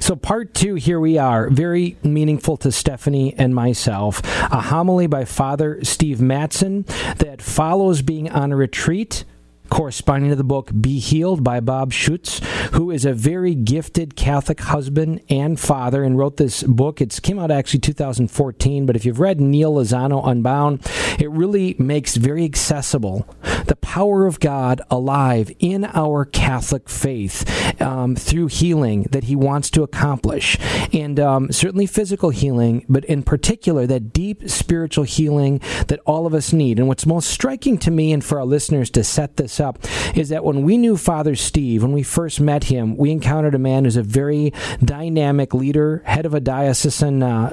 So, 0.00 0.16
part 0.16 0.54
two, 0.54 0.74
here 0.74 0.98
we 0.98 1.18
are. 1.18 1.48
Very 1.50 1.96
meaningful 2.02 2.56
to 2.58 2.72
Stephanie 2.72 3.34
and 3.38 3.54
myself. 3.54 4.20
A 4.24 4.60
homily 4.60 5.06
by 5.06 5.24
Father 5.24 5.78
Steve 5.84 6.18
Mattson 6.18 6.86
that 7.18 7.40
follows 7.42 8.02
being 8.02 8.30
on 8.30 8.52
a 8.52 8.56
retreat. 8.56 9.24
Corresponding 9.70 10.30
to 10.30 10.36
the 10.36 10.44
book 10.44 10.70
Be 10.78 10.98
Healed 10.98 11.42
by 11.42 11.60
Bob 11.60 11.92
Schuchts, 11.92 12.44
who 12.72 12.90
is 12.90 13.04
a 13.04 13.14
very 13.14 13.54
gifted 13.54 14.16
Catholic 14.16 14.60
husband 14.60 15.20
and 15.30 15.58
father 15.58 16.04
and 16.04 16.18
wrote 16.18 16.36
this 16.36 16.62
book. 16.62 17.00
It's 17.00 17.20
came 17.20 17.38
out 17.38 17.50
actually 17.50 17.80
2014, 17.80 18.84
but 18.86 18.96
if 18.96 19.04
you've 19.04 19.20
read 19.20 19.40
Neal 19.40 19.74
Lozano 19.74 20.26
Unbound, 20.26 20.86
it 21.18 21.30
really 21.30 21.74
makes 21.78 22.16
very 22.16 22.44
accessible 22.44 23.26
the 23.66 23.76
power 23.76 24.26
of 24.26 24.40
God 24.40 24.80
alive 24.90 25.50
in 25.58 25.84
our 25.84 26.24
Catholic 26.24 26.88
faith 26.88 27.80
um, 27.80 28.16
through 28.16 28.48
healing 28.48 29.04
that 29.10 29.24
He 29.24 29.36
wants 29.36 29.70
to 29.70 29.82
accomplish. 29.82 30.58
And 30.92 31.18
um, 31.18 31.52
certainly 31.52 31.86
physical 31.86 32.30
healing, 32.30 32.84
but 32.88 33.04
in 33.06 33.22
particular, 33.22 33.86
that 33.86 34.12
deep 34.12 34.48
spiritual 34.50 35.04
healing 35.04 35.60
that 35.88 36.00
all 36.04 36.26
of 36.26 36.34
us 36.34 36.52
need. 36.52 36.78
And 36.78 36.88
what's 36.88 37.06
most 37.06 37.30
striking 37.30 37.78
to 37.78 37.90
me 37.90 38.12
and 38.12 38.24
for 38.24 38.38
our 38.38 38.46
listeners 38.46 38.90
to 38.90 39.04
set 39.04 39.36
this 39.36 39.51
up 39.60 39.78
is 40.16 40.28
that 40.28 40.44
when 40.44 40.62
we 40.62 40.76
knew 40.76 40.96
Father 40.96 41.36
Steve, 41.36 41.82
when 41.82 41.92
we 41.92 42.02
first 42.02 42.40
met 42.40 42.64
him, 42.64 42.96
we 42.96 43.10
encountered 43.10 43.54
a 43.54 43.58
man 43.58 43.84
who's 43.84 43.96
a 43.96 44.02
very 44.02 44.52
dynamic 44.84 45.54
leader, 45.54 46.02
head 46.04 46.26
of 46.26 46.34
a 46.34 46.40
diocesan 46.40 47.22
uh, 47.22 47.50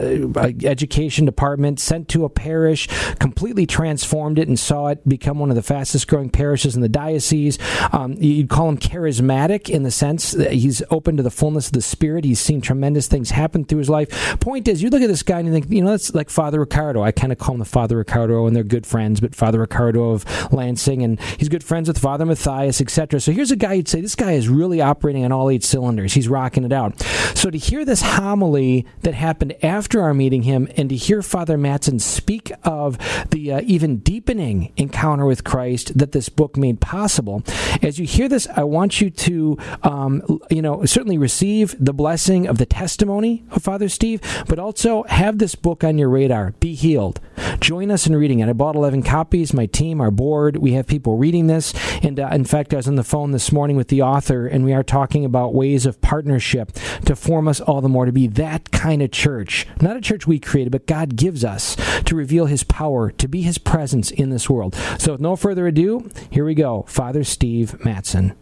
education 0.63 1.25
department, 1.25 1.79
sent 1.79 2.07
to 2.09 2.25
a 2.25 2.29
parish, 2.29 2.87
completely 3.19 3.65
transformed 3.65 4.39
it 4.39 4.47
and 4.47 4.59
saw 4.59 4.87
it 4.87 5.07
become 5.07 5.39
one 5.39 5.49
of 5.49 5.55
the 5.55 5.61
fastest 5.61 6.07
growing 6.07 6.29
parishes 6.29 6.75
in 6.75 6.81
the 6.81 6.89
diocese. 6.89 7.57
Um, 7.91 8.13
you'd 8.13 8.49
call 8.49 8.69
him 8.69 8.77
charismatic 8.77 9.69
in 9.69 9.83
the 9.83 9.91
sense 9.91 10.31
that 10.31 10.53
he's 10.53 10.81
open 10.89 11.17
to 11.17 11.23
the 11.23 11.31
fullness 11.31 11.67
of 11.67 11.73
the 11.73 11.81
Spirit. 11.81 12.25
He's 12.25 12.39
seen 12.39 12.61
tremendous 12.61 13.07
things 13.07 13.31
happen 13.31 13.65
through 13.65 13.79
his 13.79 13.89
life. 13.89 14.39
Point 14.39 14.67
is, 14.67 14.81
you 14.81 14.89
look 14.89 15.01
at 15.01 15.07
this 15.07 15.23
guy 15.23 15.39
and 15.39 15.47
you 15.47 15.53
think, 15.53 15.69
you 15.69 15.83
know, 15.83 15.91
that's 15.91 16.13
like 16.13 16.29
Father 16.29 16.59
Ricardo. 16.59 17.01
I 17.01 17.11
kind 17.11 17.31
of 17.31 17.37
call 17.37 17.55
him 17.55 17.59
the 17.59 17.65
Father 17.65 17.97
Ricardo, 17.97 18.45
and 18.45 18.55
they're 18.55 18.63
good 18.63 18.85
friends, 18.85 19.19
but 19.19 19.35
Father 19.35 19.59
Ricardo 19.59 20.11
of 20.11 20.53
Lansing, 20.53 21.03
and 21.03 21.19
he's 21.37 21.49
good 21.49 21.63
friends 21.63 21.88
with 21.89 21.97
Father 21.97 22.25
Mathias, 22.25 22.79
etc. 22.79 23.19
So 23.19 23.33
here's 23.33 23.51
a 23.51 23.57
guy 23.57 23.73
you'd 23.73 23.89
say, 23.89 23.99
this 23.99 24.15
guy 24.15 24.31
is 24.31 24.47
really 24.47 24.79
operating 24.79 25.25
on 25.25 25.33
all 25.33 25.49
eight 25.49 25.63
cylinders. 25.63 26.13
He's 26.13 26.29
rocking 26.29 26.63
it 26.63 26.71
out. 26.71 27.01
So 27.35 27.49
to 27.49 27.57
hear 27.57 27.83
this 27.83 28.01
homily 28.01 28.85
that 29.01 29.13
happened 29.13 29.55
after 29.61 30.01
our 30.01 30.13
meeting 30.13 30.43
him, 30.43 30.69
and 30.77 30.89
to 30.89 30.95
hear 30.95 31.21
Father 31.21 31.57
Mattson 31.57 31.99
speak 31.99 32.51
of 32.63 32.97
the 33.31 33.51
uh, 33.51 33.61
even 33.65 33.97
deepening 33.97 34.71
encounter 34.77 35.25
with 35.25 35.43
Christ 35.43 35.97
that 35.97 36.13
this 36.13 36.29
book 36.29 36.55
made 36.55 36.79
possible, 36.79 37.43
as 37.81 37.99
you 37.99 38.05
hear 38.05 38.29
this, 38.29 38.47
I 38.55 38.63
want 38.63 39.01
you 39.01 39.09
to, 39.09 39.57
um, 39.83 40.39
you 40.49 40.61
know, 40.61 40.85
certainly 40.85 41.17
receive 41.17 41.75
the 41.79 41.93
blessing 41.93 42.47
of 42.47 42.59
the 42.59 42.65
testimony 42.65 43.43
of 43.51 43.63
Father 43.63 43.89
Steve, 43.89 44.21
but 44.47 44.59
also 44.59 45.03
have 45.03 45.39
this 45.39 45.55
book 45.55 45.83
on 45.83 45.97
your 45.97 46.09
radar. 46.09 46.51
Be 46.59 46.75
healed. 46.75 47.19
Join 47.59 47.91
us 47.91 48.05
in 48.07 48.15
reading 48.15 48.39
it. 48.39 48.49
I 48.49 48.53
bought 48.53 48.75
11 48.75 49.03
copies. 49.03 49.53
My 49.53 49.65
team, 49.65 49.99
our 49.99 50.11
board, 50.11 50.57
we 50.57 50.73
have 50.73 50.87
people 50.87 51.17
reading 51.17 51.47
this. 51.47 51.73
And 52.03 52.19
uh, 52.19 52.29
in 52.31 52.45
fact, 52.45 52.73
I 52.73 52.77
was 52.77 52.87
on 52.87 52.95
the 52.95 53.03
phone 53.03 53.31
this 53.31 53.51
morning 53.51 53.75
with 53.75 53.89
the 53.89 54.01
author, 54.01 54.47
and 54.47 54.63
we 54.65 54.73
are 54.73 54.83
talking 54.83 55.25
about 55.25 55.53
ways 55.53 55.85
of 55.85 56.01
partnership 56.01 56.71
to 57.05 57.15
form 57.15 57.47
us 57.47 57.61
all 57.61 57.81
the 57.81 57.89
more 57.89 58.05
to 58.05 58.11
be 58.11 58.27
that 58.27 58.71
kind 58.71 59.01
of 59.01 59.11
church. 59.11 59.67
Not 59.81 59.97
a 59.97 60.01
church 60.01 60.27
we 60.27 60.39
created, 60.39 60.71
but 60.71 60.87
God 60.87 61.15
gives 61.15 61.43
us 61.43 61.75
to 62.05 62.15
reveal 62.15 62.45
His 62.45 62.63
power, 62.63 63.11
to 63.11 63.27
be 63.27 63.41
His 63.41 63.57
presence 63.57 64.11
in 64.11 64.29
this 64.29 64.49
world. 64.49 64.75
So, 64.97 65.13
with 65.13 65.21
no 65.21 65.35
further 65.35 65.67
ado, 65.67 66.09
here 66.29 66.45
we 66.45 66.55
go. 66.55 66.85
Father 66.87 67.23
Steve 67.23 67.77
Mattson. 67.79 68.35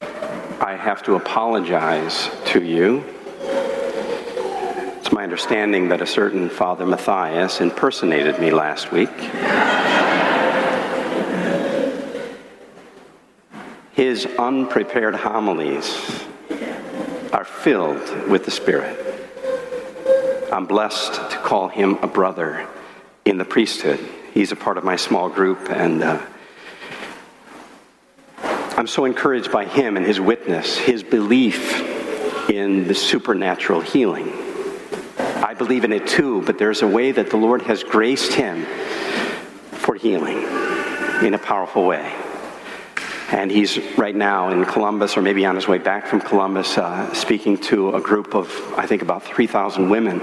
I 0.00 0.76
have 0.76 1.02
to 1.04 1.16
apologize 1.16 2.30
to 2.46 2.62
you. 2.62 3.04
It's 3.40 5.12
my 5.12 5.24
understanding 5.24 5.88
that 5.88 6.00
a 6.00 6.06
certain 6.06 6.48
Father 6.48 6.86
Mathias 6.86 7.60
impersonated 7.60 8.38
me 8.38 8.50
last 8.52 8.92
week. 8.92 9.10
His 13.92 14.26
unprepared 14.38 15.14
homilies 15.14 16.24
are 17.32 17.44
filled 17.44 18.28
with 18.28 18.44
the 18.44 18.50
Spirit. 18.50 18.98
I'm 20.52 20.66
blessed 20.66 21.14
to 21.14 21.36
call 21.38 21.68
him 21.68 21.98
a 22.02 22.06
brother 22.06 22.66
in 23.24 23.38
the 23.38 23.44
priesthood. 23.44 24.00
He's 24.32 24.50
a 24.50 24.56
part 24.56 24.78
of 24.78 24.84
my 24.84 24.96
small 24.96 25.28
group, 25.28 25.70
and 25.70 26.02
uh, 26.02 26.20
I'm 28.76 28.86
so 28.86 29.04
encouraged 29.04 29.52
by 29.52 29.66
him 29.66 29.96
and 29.96 30.06
his 30.06 30.20
witness, 30.20 30.76
his 30.76 31.02
belief 31.02 31.80
in 32.50 32.88
the 32.88 32.94
supernatural 32.94 33.82
healing. 33.82 34.32
I 35.18 35.54
believe 35.54 35.84
in 35.84 35.92
it 35.92 36.06
too, 36.06 36.42
but 36.42 36.58
there's 36.58 36.80
a 36.82 36.88
way 36.88 37.12
that 37.12 37.28
the 37.28 37.36
Lord 37.36 37.62
has 37.62 37.84
graced 37.84 38.32
him 38.32 38.64
for 39.72 39.94
healing. 39.94 40.46
in 41.22 41.34
a 41.34 41.38
powerful 41.38 41.86
way. 41.86 42.12
And 43.32 43.50
he's 43.50 43.78
right 43.96 44.14
now 44.14 44.50
in 44.50 44.66
Columbus, 44.66 45.16
or 45.16 45.22
maybe 45.22 45.46
on 45.46 45.54
his 45.54 45.66
way 45.66 45.78
back 45.78 46.06
from 46.06 46.20
Columbus, 46.20 46.76
uh, 46.76 47.12
speaking 47.14 47.56
to 47.62 47.94
a 47.94 48.00
group 48.00 48.34
of, 48.34 48.52
I 48.76 48.86
think, 48.86 49.00
about 49.00 49.22
3,000 49.22 49.88
women, 49.88 50.20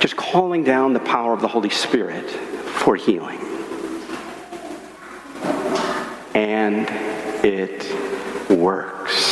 just 0.00 0.16
calling 0.16 0.64
down 0.64 0.94
the 0.94 1.00
power 1.00 1.34
of 1.34 1.42
the 1.42 1.48
Holy 1.48 1.68
Spirit 1.68 2.30
for 2.30 2.96
healing. 2.96 3.38
And 6.34 6.88
it 7.44 7.84
works. 8.50 9.27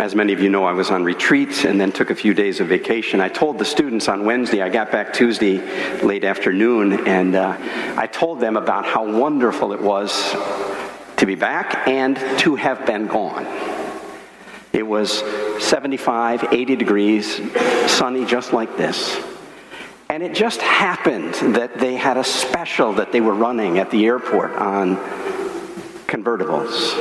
As 0.00 0.14
many 0.14 0.32
of 0.32 0.40
you 0.40 0.48
know, 0.48 0.64
I 0.64 0.72
was 0.72 0.90
on 0.90 1.04
retreat 1.04 1.66
and 1.66 1.78
then 1.78 1.92
took 1.92 2.08
a 2.08 2.14
few 2.14 2.32
days 2.32 2.58
of 2.58 2.68
vacation. 2.68 3.20
I 3.20 3.28
told 3.28 3.58
the 3.58 3.66
students 3.66 4.08
on 4.08 4.24
Wednesday, 4.24 4.62
I 4.62 4.70
got 4.70 4.90
back 4.90 5.12
Tuesday 5.12 5.58
late 6.00 6.24
afternoon, 6.24 7.06
and 7.06 7.34
uh, 7.34 7.54
I 7.98 8.06
told 8.06 8.40
them 8.40 8.56
about 8.56 8.86
how 8.86 9.04
wonderful 9.04 9.74
it 9.74 9.80
was 9.82 10.32
to 11.18 11.26
be 11.26 11.34
back 11.34 11.86
and 11.86 12.16
to 12.38 12.54
have 12.54 12.86
been 12.86 13.08
gone. 13.08 13.46
It 14.72 14.86
was 14.86 15.22
75, 15.62 16.44
80 16.50 16.76
degrees, 16.76 17.38
sunny 17.86 18.24
just 18.24 18.54
like 18.54 18.78
this. 18.78 19.22
And 20.08 20.22
it 20.22 20.34
just 20.34 20.62
happened 20.62 21.34
that 21.56 21.78
they 21.78 21.96
had 21.96 22.16
a 22.16 22.24
special 22.24 22.94
that 22.94 23.12
they 23.12 23.20
were 23.20 23.34
running 23.34 23.78
at 23.78 23.90
the 23.90 24.06
airport 24.06 24.52
on 24.52 24.96
convertibles. 26.06 26.96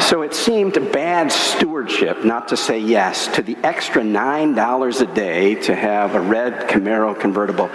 So 0.00 0.22
it 0.22 0.34
seemed 0.34 0.74
bad 0.92 1.30
stewardship 1.30 2.24
not 2.24 2.48
to 2.48 2.56
say 2.56 2.78
yes 2.78 3.28
to 3.28 3.42
the 3.42 3.56
extra 3.62 4.02
$9 4.02 5.00
a 5.00 5.14
day 5.14 5.54
to 5.56 5.74
have 5.74 6.14
a 6.14 6.20
red 6.20 6.68
Camaro 6.68 7.18
convertible. 7.18 7.68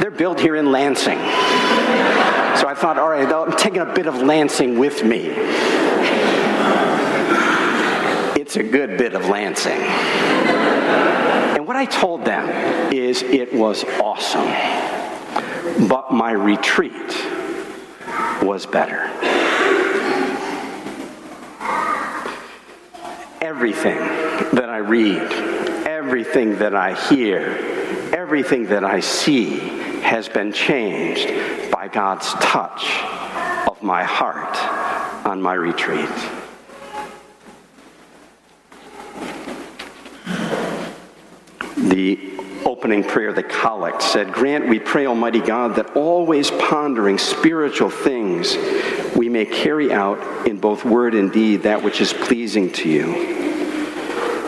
They're 0.00 0.10
built 0.10 0.38
here 0.38 0.56
in 0.56 0.70
Lansing. 0.70 1.18
So 1.18 2.68
I 2.68 2.74
thought, 2.76 2.98
all 2.98 3.08
right, 3.08 3.26
I'm 3.26 3.56
taking 3.56 3.80
a 3.80 3.92
bit 3.92 4.06
of 4.06 4.22
Lansing 4.22 4.78
with 4.78 5.02
me. 5.02 5.32
It's 8.40 8.56
a 8.56 8.62
good 8.62 8.98
bit 8.98 9.14
of 9.14 9.28
Lansing. 9.28 9.80
And 11.56 11.66
what 11.66 11.76
I 11.76 11.86
told 11.86 12.24
them 12.24 12.48
is 12.92 13.22
it 13.22 13.52
was 13.52 13.84
awesome. 14.00 14.46
But 15.88 16.12
my 16.12 16.32
retreat 16.32 16.92
was 18.42 18.66
better. 18.66 19.10
Everything 23.44 23.98
that 24.54 24.70
I 24.70 24.78
read, 24.78 25.30
everything 25.86 26.56
that 26.60 26.74
I 26.74 26.94
hear, 26.94 27.42
everything 28.16 28.68
that 28.68 28.84
I 28.84 29.00
see 29.00 29.58
has 30.00 30.30
been 30.30 30.50
changed 30.50 31.28
by 31.70 31.88
God's 31.88 32.32
touch 32.34 32.86
of 33.68 33.82
my 33.82 34.02
heart 34.02 34.56
on 35.26 35.42
my 35.42 35.52
retreat. 35.52 36.08
The 41.76 42.43
opening 42.66 43.04
prayer, 43.04 43.32
the 43.32 43.42
collect, 43.42 44.02
said, 44.02 44.32
Grant, 44.32 44.68
we 44.68 44.78
pray, 44.78 45.06
Almighty 45.06 45.40
God, 45.40 45.76
that 45.76 45.96
always 45.96 46.50
pondering 46.50 47.18
spiritual 47.18 47.90
things, 47.90 48.56
we 49.16 49.28
may 49.28 49.46
carry 49.46 49.92
out 49.92 50.46
in 50.46 50.58
both 50.58 50.84
word 50.84 51.14
and 51.14 51.32
deed 51.32 51.62
that 51.62 51.82
which 51.82 52.00
is 52.00 52.12
pleasing 52.12 52.72
to 52.72 52.88
you. 52.88 53.44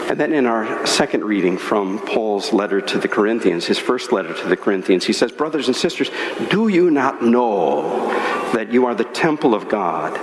And 0.08 0.20
then 0.20 0.32
in 0.32 0.46
our 0.46 0.86
second 0.86 1.24
reading 1.24 1.58
from 1.58 1.98
Paul's 1.98 2.52
letter 2.52 2.80
to 2.80 2.98
the 2.98 3.08
Corinthians, 3.08 3.66
his 3.66 3.78
first 3.78 4.12
letter 4.12 4.32
to 4.32 4.48
the 4.48 4.56
Corinthians, 4.56 5.04
he 5.04 5.12
says, 5.12 5.32
Brothers 5.32 5.66
and 5.66 5.76
sisters, 5.76 6.10
do 6.48 6.68
you 6.68 6.92
not 6.92 7.22
know 7.22 8.08
that 8.52 8.72
you 8.72 8.86
are 8.86 8.94
the 8.94 9.04
temple 9.04 9.52
of 9.52 9.68
God 9.68 10.16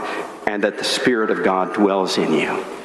and 0.48 0.64
that 0.64 0.78
the 0.78 0.86
Spirit 0.86 1.32
of 1.32 1.44
God 1.44 1.74
dwells 1.74 2.18
in 2.18 2.32
you? 2.32 2.83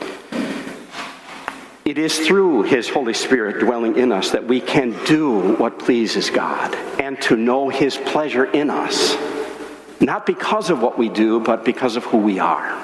It 1.88 1.96
is 1.96 2.18
through 2.18 2.64
His 2.64 2.86
Holy 2.86 3.14
Spirit 3.14 3.60
dwelling 3.60 3.96
in 3.96 4.12
us 4.12 4.32
that 4.32 4.44
we 4.44 4.60
can 4.60 4.94
do 5.06 5.54
what 5.54 5.78
pleases 5.78 6.28
God 6.28 6.74
and 7.00 7.18
to 7.22 7.34
know 7.34 7.70
His 7.70 7.96
pleasure 7.96 8.44
in 8.44 8.68
us. 8.68 9.16
Not 9.98 10.26
because 10.26 10.68
of 10.68 10.82
what 10.82 10.98
we 10.98 11.08
do, 11.08 11.40
but 11.40 11.64
because 11.64 11.96
of 11.96 12.04
who 12.04 12.18
we 12.18 12.40
are. 12.40 12.78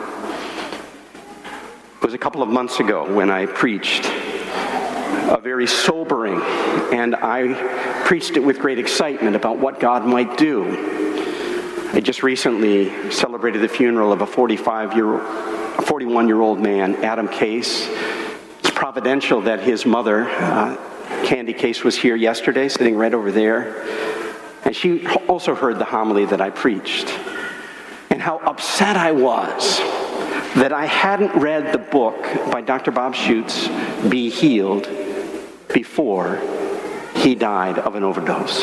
It 1.96 2.02
was 2.02 2.14
a 2.14 2.18
couple 2.18 2.42
of 2.42 2.48
months 2.48 2.80
ago 2.80 3.14
when 3.14 3.28
I 3.28 3.44
preached 3.44 4.06
a 4.06 5.38
very 5.38 5.66
sobering, 5.66 6.40
and 6.90 7.14
I 7.14 7.52
preached 8.06 8.38
it 8.38 8.40
with 8.42 8.58
great 8.58 8.78
excitement 8.78 9.36
about 9.36 9.58
what 9.58 9.80
God 9.80 10.06
might 10.06 10.38
do. 10.38 10.64
I 11.92 12.00
just 12.00 12.22
recently 12.22 13.10
celebrated 13.10 13.60
the 13.60 13.68
funeral 13.68 14.12
of 14.12 14.22
a 14.22 14.26
45 14.26 14.96
year, 14.96 15.18
41 15.82 16.26
year 16.26 16.40
old 16.40 16.58
man, 16.58 16.94
Adam 17.04 17.28
Case 17.28 17.86
providential 18.74 19.40
that 19.42 19.60
his 19.60 19.86
mother, 19.86 20.28
uh, 20.28 20.76
Candy 21.24 21.52
Case, 21.52 21.84
was 21.84 21.96
here 21.96 22.16
yesterday, 22.16 22.68
sitting 22.68 22.96
right 22.96 23.14
over 23.14 23.30
there. 23.30 23.82
And 24.64 24.74
she 24.74 25.06
also 25.28 25.54
heard 25.54 25.78
the 25.78 25.84
homily 25.84 26.24
that 26.26 26.40
I 26.40 26.50
preached. 26.50 27.08
And 28.10 28.20
how 28.20 28.38
upset 28.38 28.96
I 28.96 29.12
was 29.12 29.78
that 30.56 30.72
I 30.72 30.86
hadn't 30.86 31.34
read 31.34 31.72
the 31.72 31.78
book 31.78 32.22
by 32.50 32.60
Dr. 32.60 32.90
Bob 32.90 33.14
Schuchts, 33.14 33.68
Be 34.08 34.30
Healed, 34.30 34.88
before 35.72 36.40
he 37.16 37.34
died 37.34 37.78
of 37.78 37.96
an 37.96 38.04
overdose. 38.04 38.62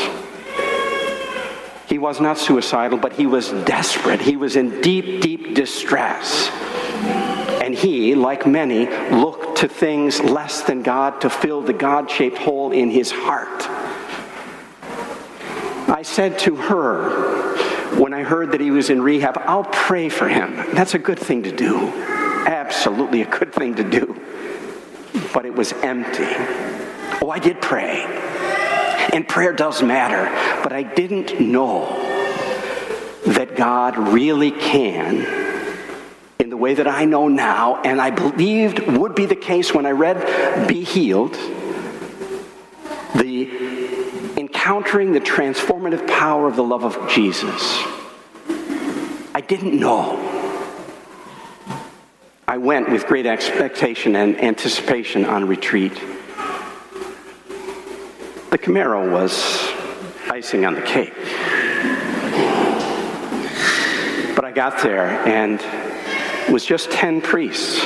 He 1.86 1.98
was 1.98 2.20
not 2.20 2.38
suicidal, 2.38 2.96
but 2.96 3.12
he 3.12 3.26
was 3.26 3.50
desperate. 3.64 4.20
He 4.20 4.36
was 4.36 4.56
in 4.56 4.80
deep, 4.80 5.20
deep 5.20 5.54
distress. 5.54 6.48
And 7.62 7.74
he, 7.74 8.14
like 8.14 8.46
many, 8.46 8.86
looked 9.10 9.51
to 9.62 9.68
things 9.68 10.18
less 10.18 10.62
than 10.62 10.82
God 10.82 11.20
to 11.20 11.30
fill 11.30 11.62
the 11.62 11.72
God 11.72 12.10
shaped 12.10 12.36
hole 12.36 12.72
in 12.72 12.90
his 12.90 13.12
heart. 13.12 13.62
I 15.88 16.02
said 16.02 16.36
to 16.40 16.56
her, 16.56 17.54
when 17.96 18.12
I 18.12 18.24
heard 18.24 18.50
that 18.50 18.60
he 18.60 18.72
was 18.72 18.90
in 18.90 19.00
rehab, 19.00 19.38
I'll 19.38 19.62
pray 19.62 20.08
for 20.08 20.28
him. 20.28 20.56
That's 20.74 20.94
a 20.94 20.98
good 20.98 21.20
thing 21.20 21.44
to 21.44 21.54
do. 21.54 21.92
Absolutely 22.44 23.22
a 23.22 23.26
good 23.26 23.54
thing 23.54 23.76
to 23.76 23.84
do. 23.88 24.20
But 25.32 25.46
it 25.46 25.54
was 25.54 25.72
empty. 25.74 26.26
Oh, 27.22 27.30
I 27.30 27.38
did 27.38 27.62
pray. 27.62 28.02
And 29.12 29.28
prayer 29.28 29.52
does 29.52 29.80
matter. 29.80 30.24
But 30.64 30.72
I 30.72 30.82
didn't 30.82 31.40
know 31.40 31.86
that 33.26 33.54
God 33.54 33.96
really 33.96 34.50
can 34.50 35.51
way 36.62 36.74
that 36.74 36.86
I 36.86 37.04
know 37.04 37.26
now, 37.26 37.82
and 37.82 38.00
I 38.00 38.10
believed 38.10 38.86
would 38.86 39.16
be 39.16 39.26
the 39.26 39.34
case 39.34 39.74
when 39.74 39.84
I 39.84 39.90
read 39.90 40.68
Be 40.68 40.84
Healed, 40.84 41.34
the 43.16 44.38
encountering 44.38 45.10
the 45.10 45.18
transformative 45.18 46.06
power 46.06 46.46
of 46.46 46.54
the 46.54 46.62
love 46.62 46.84
of 46.84 47.10
Jesus. 47.10 47.82
I 49.34 49.42
didn't 49.44 49.78
know. 49.78 50.16
I 52.46 52.58
went 52.58 52.88
with 52.90 53.08
great 53.08 53.26
expectation 53.26 54.14
and 54.14 54.40
anticipation 54.40 55.24
on 55.24 55.48
retreat. 55.48 55.94
The 58.50 58.58
Camaro 58.58 59.10
was 59.10 59.32
icing 60.30 60.64
on 60.64 60.74
the 60.74 60.82
cake. 60.82 61.14
But 64.36 64.44
I 64.44 64.52
got 64.54 64.80
there 64.80 65.08
and 65.26 65.60
was 66.50 66.64
just 66.64 66.90
10 66.90 67.20
priests. 67.20 67.84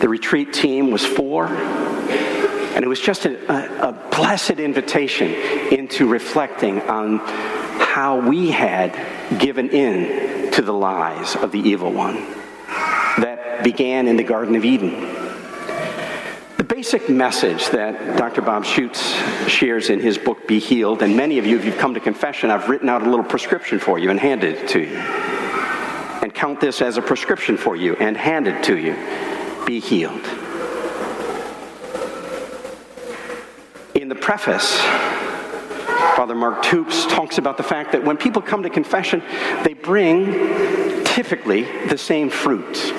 The 0.00 0.08
retreat 0.08 0.52
team 0.52 0.90
was 0.90 1.04
four. 1.04 1.46
And 1.46 2.84
it 2.84 2.88
was 2.88 3.00
just 3.00 3.26
a, 3.26 3.88
a, 3.88 3.92
blessed 4.18 4.58
invitation 4.60 5.32
into 5.72 6.06
reflecting 6.06 6.80
on 6.82 7.18
how 7.18 8.20
we 8.20 8.50
had 8.50 9.38
given 9.38 9.70
in 9.70 10.52
to 10.52 10.62
the 10.62 10.72
lies 10.72 11.34
of 11.36 11.52
the 11.52 11.58
evil 11.58 11.92
one 11.92 12.16
that 13.20 13.62
began 13.64 14.06
in 14.06 14.16
the 14.16 14.22
Garden 14.22 14.54
of 14.54 14.64
Eden. 14.64 15.00
The 16.56 16.64
basic 16.64 17.08
message 17.08 17.68
that 17.70 18.16
Dr. 18.16 18.42
Bob 18.42 18.64
Schuchts 18.64 19.48
shares 19.48 19.90
in 19.90 20.00
his 20.00 20.18
book, 20.18 20.46
Be 20.46 20.58
Healed, 20.58 21.02
and 21.02 21.16
many 21.16 21.38
of 21.38 21.46
you, 21.46 21.58
if 21.58 21.64
you've 21.64 21.78
come 21.78 21.94
to 21.94 22.00
confession, 22.00 22.50
I've 22.50 22.68
written 22.68 22.88
out 22.88 23.02
a 23.02 23.10
little 23.10 23.24
prescription 23.24 23.78
for 23.78 23.98
you 23.98 24.10
and 24.10 24.20
handed 24.20 24.56
it 24.56 24.68
to 24.68 24.80
you 24.80 25.37
count 26.38 26.60
this 26.60 26.80
as 26.80 26.96
a 26.96 27.02
prescription 27.02 27.56
for 27.56 27.74
you 27.74 27.96
and 27.96 28.16
hand 28.16 28.46
it 28.46 28.62
to 28.62 28.78
you. 28.78 28.94
Be 29.66 29.80
healed. 29.80 30.24
In 33.96 34.08
the 34.08 34.14
preface, 34.14 34.78
Father 36.14 36.36
Mark 36.36 36.62
Toups 36.62 37.06
talks 37.06 37.38
about 37.38 37.56
the 37.56 37.64
fact 37.64 37.90
that 37.90 38.04
when 38.04 38.16
people 38.16 38.40
come 38.40 38.62
to 38.62 38.70
confession, 38.70 39.20
they 39.64 39.74
bring 39.74 40.32
typically 41.04 41.64
the 41.88 41.98
same 41.98 42.30
fruit. 42.30 42.94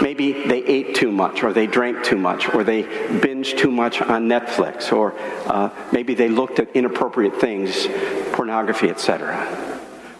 Maybe 0.00 0.32
they 0.32 0.64
ate 0.64 0.94
too 0.94 1.12
much, 1.12 1.42
or 1.42 1.52
they 1.52 1.66
drank 1.66 2.02
too 2.02 2.16
much, 2.16 2.48
or 2.54 2.64
they 2.64 2.84
binged 2.84 3.58
too 3.58 3.70
much 3.70 4.00
on 4.00 4.26
Netflix, 4.26 4.90
or 4.90 5.14
uh, 5.46 5.68
maybe 5.92 6.14
they 6.14 6.30
looked 6.30 6.58
at 6.60 6.74
inappropriate 6.74 7.38
things, 7.38 7.86
pornography, 8.32 8.88
etc 8.88 9.71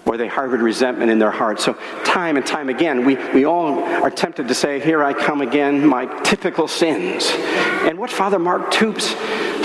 or 0.04 0.16
they 0.16 0.28
harbored 0.28 0.60
resentment 0.60 1.10
in 1.10 1.18
their 1.18 1.30
hearts. 1.30 1.64
So, 1.64 1.74
time 2.04 2.36
and 2.36 2.44
time 2.44 2.68
again, 2.68 3.04
we, 3.04 3.16
we 3.32 3.44
all 3.44 3.78
are 3.82 4.10
tempted 4.10 4.48
to 4.48 4.54
say, 4.54 4.80
Here 4.80 5.02
I 5.02 5.12
come 5.12 5.40
again, 5.40 5.86
my 5.86 6.06
typical 6.22 6.68
sins. 6.68 7.30
And 7.86 7.98
what 7.98 8.10
Father 8.10 8.38
Mark 8.38 8.70
Toups 8.70 9.14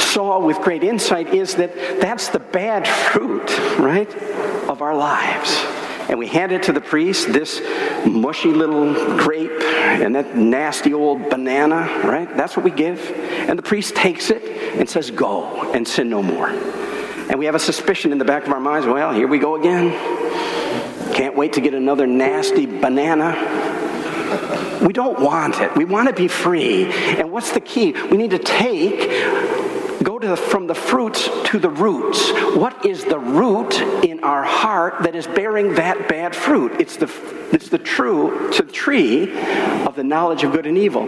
saw 0.01 0.39
with 0.39 0.59
great 0.61 0.83
insight 0.83 1.33
is 1.33 1.55
that 1.55 1.75
that's 1.99 2.29
the 2.29 2.39
bad 2.39 2.87
fruit, 2.87 3.57
right, 3.79 4.13
of 4.69 4.81
our 4.81 4.95
lives. 4.95 5.55
And 6.09 6.17
we 6.17 6.27
hand 6.27 6.53
it 6.53 6.63
to 6.63 6.73
the 6.73 6.79
priest, 6.81 7.33
this 7.33 7.61
mushy 8.05 8.51
little 8.53 8.93
grape 9.17 9.61
and 9.61 10.15
that 10.15 10.37
nasty 10.37 10.93
old 10.93 11.29
banana, 11.29 12.01
right? 12.05 12.37
That's 12.37 12.55
what 12.55 12.63
we 12.63 12.71
give. 12.71 13.11
And 13.11 13.59
the 13.59 13.63
priest 13.63 13.95
takes 13.95 14.29
it 14.29 14.41
and 14.77 14.89
says, 14.89 15.11
Go 15.11 15.73
and 15.73 15.85
sin 15.85 16.09
no 16.09 16.23
more. 16.23 16.49
And 17.29 17.39
we 17.39 17.45
have 17.45 17.55
a 17.55 17.59
suspicion 17.59 18.11
in 18.11 18.17
the 18.17 18.25
back 18.25 18.47
of 18.47 18.53
our 18.53 18.59
minds 18.59 18.87
well, 18.87 19.13
here 19.13 19.27
we 19.27 19.37
go 19.37 19.55
again. 19.55 19.91
Can't 21.13 21.35
wait 21.35 21.53
to 21.53 21.61
get 21.61 21.73
another 21.73 22.07
nasty 22.07 22.65
banana. 22.65 23.35
We 24.81 24.93
don't 24.93 25.19
want 25.19 25.59
it. 25.59 25.75
We 25.75 25.85
want 25.85 26.07
to 26.07 26.13
be 26.13 26.27
free. 26.27 26.85
And 26.85 27.31
what's 27.31 27.51
the 27.51 27.59
key? 27.59 27.91
We 27.91 28.17
need 28.17 28.31
to 28.31 28.39
take, 28.39 29.09
go 30.03 30.19
to 30.19 30.27
the, 30.27 30.37
from 30.37 30.67
the 30.67 30.75
fruits 30.75 31.29
to 31.45 31.59
the 31.59 31.69
roots. 31.69 32.31
What 32.55 32.85
is 32.85 33.03
the 33.03 33.19
root 33.19 33.79
in 34.03 34.23
our 34.23 34.43
heart 34.43 34.95
that 35.01 35.15
is 35.15 35.27
bearing 35.27 35.73
that 35.75 36.07
bad 36.07 36.35
fruit? 36.35 36.73
It's 36.79 36.97
the, 36.97 37.11
it's 37.51 37.69
the 37.69 37.79
true, 37.79 38.47
it's 38.47 38.57
the 38.57 38.63
tree 38.63 39.37
of 39.85 39.95
the 39.95 40.03
knowledge 40.03 40.43
of 40.43 40.51
good 40.51 40.65
and 40.65 40.77
evil. 40.77 41.07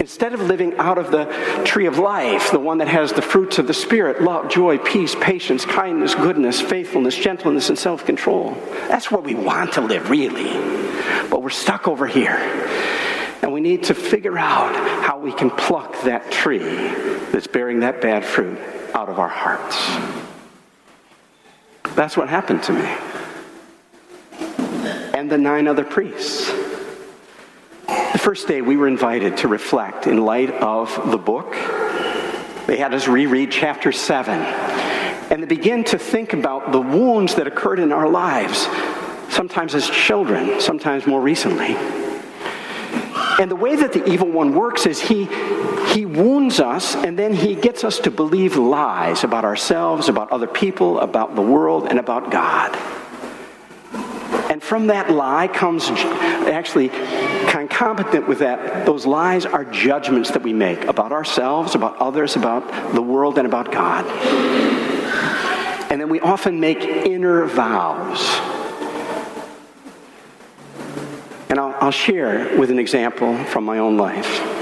Instead 0.00 0.32
of 0.32 0.40
living 0.42 0.76
out 0.76 0.96
of 0.96 1.10
the 1.10 1.24
tree 1.64 1.86
of 1.86 1.98
life, 1.98 2.50
the 2.52 2.58
one 2.58 2.78
that 2.78 2.88
has 2.88 3.12
the 3.12 3.22
fruits 3.22 3.58
of 3.58 3.66
the 3.66 3.74
Spirit 3.74 4.22
love, 4.22 4.48
joy, 4.48 4.78
peace, 4.78 5.14
patience, 5.20 5.64
kindness, 5.64 6.14
goodness, 6.14 6.60
faithfulness, 6.60 7.16
gentleness, 7.16 7.68
and 7.68 7.78
self 7.78 8.04
control. 8.04 8.56
That's 8.88 9.10
where 9.10 9.20
we 9.20 9.34
want 9.34 9.72
to 9.74 9.80
live, 9.80 10.08
really. 10.08 10.52
But 11.28 11.42
we're 11.42 11.50
stuck 11.50 11.88
over 11.88 12.06
here. 12.06 12.36
And 13.42 13.52
we 13.52 13.60
need 13.60 13.84
to 13.84 13.94
figure 13.94 14.38
out 14.38 14.74
how 15.04 15.18
we 15.18 15.32
can 15.32 15.50
pluck 15.50 16.02
that 16.02 16.30
tree 16.30 16.58
that's 17.32 17.46
bearing 17.46 17.80
that 17.80 18.00
bad 18.00 18.24
fruit 18.24 18.58
out 18.94 19.08
of 19.08 19.18
our 19.18 19.28
hearts. 19.28 19.76
That's 21.94 22.16
what 22.16 22.28
happened 22.28 22.62
to 22.64 22.72
me. 22.72 22.96
And 25.14 25.30
the 25.30 25.38
nine 25.38 25.66
other 25.66 25.84
priests. 25.84 26.52
First 28.28 28.46
day 28.46 28.60
we 28.60 28.76
were 28.76 28.88
invited 28.88 29.38
to 29.38 29.48
reflect 29.48 30.06
in 30.06 30.18
light 30.18 30.50
of 30.50 31.10
the 31.10 31.16
book. 31.16 31.52
They 32.66 32.76
had 32.76 32.92
us 32.92 33.08
reread 33.08 33.50
chapter 33.50 33.90
7 33.90 34.38
and 34.38 35.40
to 35.40 35.46
begin 35.46 35.82
to 35.84 35.98
think 35.98 36.34
about 36.34 36.70
the 36.70 36.78
wounds 36.78 37.36
that 37.36 37.46
occurred 37.46 37.78
in 37.78 37.90
our 37.90 38.06
lives, 38.06 38.68
sometimes 39.34 39.74
as 39.74 39.88
children, 39.88 40.60
sometimes 40.60 41.06
more 41.06 41.22
recently. 41.22 41.74
And 43.40 43.50
the 43.50 43.56
way 43.56 43.76
that 43.76 43.94
the 43.94 44.06
evil 44.06 44.30
one 44.30 44.54
works 44.54 44.84
is 44.84 45.00
he, 45.00 45.24
he 45.94 46.04
wounds 46.04 46.60
us 46.60 46.96
and 46.96 47.18
then 47.18 47.32
he 47.32 47.54
gets 47.54 47.82
us 47.82 47.98
to 48.00 48.10
believe 48.10 48.56
lies 48.56 49.24
about 49.24 49.46
ourselves, 49.46 50.10
about 50.10 50.30
other 50.30 50.46
people, 50.46 51.00
about 51.00 51.34
the 51.34 51.40
world, 51.40 51.86
and 51.88 51.98
about 51.98 52.30
God. 52.30 52.76
And 54.50 54.62
from 54.62 54.86
that 54.86 55.10
lie 55.10 55.48
comes 55.48 55.90
actually 55.90 56.88
concomitant 57.48 58.26
with 58.26 58.38
that, 58.38 58.86
those 58.86 59.06
lies 59.06 59.44
are 59.44 59.64
judgments 59.64 60.30
that 60.30 60.42
we 60.42 60.52
make 60.52 60.84
about 60.84 61.12
ourselves, 61.12 61.74
about 61.74 61.98
others, 61.98 62.36
about 62.36 62.94
the 62.94 63.02
world, 63.02 63.38
and 63.38 63.46
about 63.46 63.70
God. 63.70 64.06
And 65.90 66.00
then 66.00 66.08
we 66.08 66.20
often 66.20 66.60
make 66.60 66.80
inner 66.80 67.46
vows. 67.46 68.20
And 71.50 71.58
I'll, 71.58 71.74
I'll 71.80 71.90
share 71.90 72.58
with 72.58 72.70
an 72.70 72.78
example 72.78 73.36
from 73.44 73.64
my 73.64 73.78
own 73.78 73.96
life. 73.96 74.57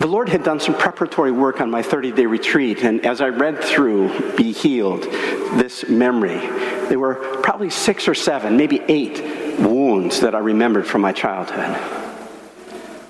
The 0.00 0.06
Lord 0.06 0.30
had 0.30 0.42
done 0.42 0.58
some 0.58 0.74
preparatory 0.74 1.30
work 1.30 1.60
on 1.60 1.70
my 1.70 1.82
30 1.82 2.12
day 2.12 2.24
retreat, 2.24 2.84
and 2.84 3.04
as 3.04 3.20
I 3.20 3.28
read 3.28 3.62
through 3.62 4.34
Be 4.34 4.50
Healed, 4.50 5.02
this 5.02 5.90
memory, 5.90 6.38
there 6.88 6.98
were 6.98 7.16
probably 7.42 7.68
six 7.68 8.08
or 8.08 8.14
seven, 8.14 8.56
maybe 8.56 8.80
eight 8.88 9.20
wounds 9.60 10.20
that 10.20 10.34
I 10.34 10.38
remembered 10.38 10.86
from 10.86 11.02
my 11.02 11.12
childhood. 11.12 11.76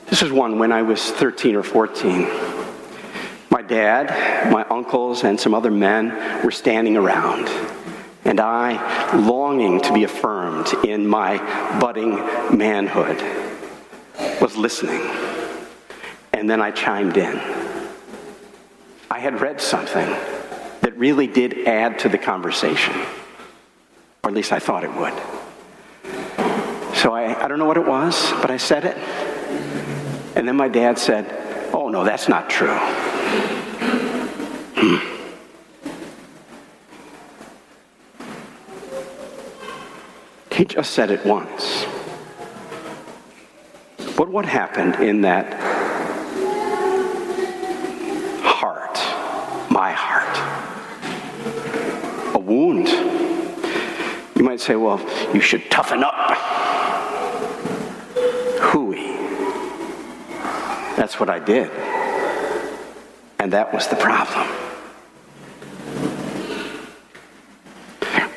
This 0.07 0.21
is 0.23 0.33
one 0.33 0.59
when 0.59 0.73
I 0.73 0.83
was 0.83 1.13
13 1.13 1.55
or 1.55 1.63
14. 1.63 2.23
My 3.51 3.63
dad, 3.63 4.51
my 4.51 4.65
uncles, 4.65 5.23
and 5.23 5.39
some 5.39 5.55
other 5.55 5.71
men 5.71 6.45
were 6.45 6.51
standing 6.51 6.97
around, 6.97 7.49
and 8.25 8.41
I, 8.41 9.15
longing 9.17 9.81
to 9.83 9.95
be 9.95 10.03
affirmed 10.03 10.67
in 10.85 11.07
my 11.07 11.39
budding 11.79 12.17
manhood, 12.59 13.23
was 14.41 14.57
listening. 14.57 15.30
And 16.41 16.49
then 16.49 16.63
I 16.63 16.71
chimed 16.71 17.19
in. 17.19 17.39
I 19.11 19.19
had 19.19 19.43
read 19.43 19.61
something 19.61 20.09
that 20.81 20.97
really 20.97 21.27
did 21.27 21.69
add 21.69 21.99
to 21.99 22.09
the 22.09 22.17
conversation. 22.17 22.95
Or 24.25 24.31
at 24.31 24.33
least 24.33 24.51
I 24.51 24.59
thought 24.59 24.83
it 24.83 24.95
would. 24.95 25.13
So 26.97 27.13
I, 27.13 27.45
I 27.45 27.47
don't 27.47 27.59
know 27.59 27.67
what 27.67 27.77
it 27.77 27.87
was, 27.87 28.33
but 28.41 28.51
I 28.51 28.57
said 28.57 28.87
it. 28.87 28.97
And 30.35 30.49
then 30.49 30.57
my 30.57 30.69
dad 30.69 30.99
said, 30.99 31.27
Oh, 31.75 31.91
no, 31.91 32.05
that's 32.05 32.27
not 32.27 32.49
true. 32.49 32.75
Hmm. 34.77 34.97
He 40.55 40.65
just 40.65 40.93
said 40.93 41.11
it 41.11 41.23
once. 41.27 41.85
But 44.17 44.31
what 44.31 44.47
happened 44.47 44.97
in 44.97 45.21
that 45.21 45.71
heart, 48.43 48.99
my 49.71 49.93
heart? 49.93 50.37
A 52.35 52.39
wound 52.39 52.89
say, 54.61 54.77
well, 54.77 55.01
you 55.35 55.41
should 55.41 55.71
toughen 55.71 56.05
up. 56.05 56.15
Hooey. 58.61 59.17
That's 60.97 61.19
what 61.19 61.31
I 61.31 61.39
did. 61.39 61.71
And 63.39 63.53
that 63.53 63.73
was 63.73 63.89
the 63.89 63.97
problem. 63.97 64.47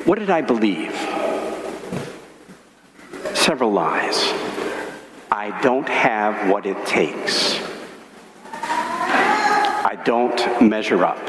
What 0.05 0.19
did 0.19 0.30
I 0.30 0.41
believe? 0.41 0.93
Several 3.34 3.71
lies. 3.71 4.17
I 5.32 5.59
don't 5.61 5.88
have 5.89 6.49
what 6.49 6.65
it 6.65 6.86
takes. 6.86 7.59
I 8.53 10.01
don't 10.05 10.61
measure 10.61 11.03
up. 11.03 11.19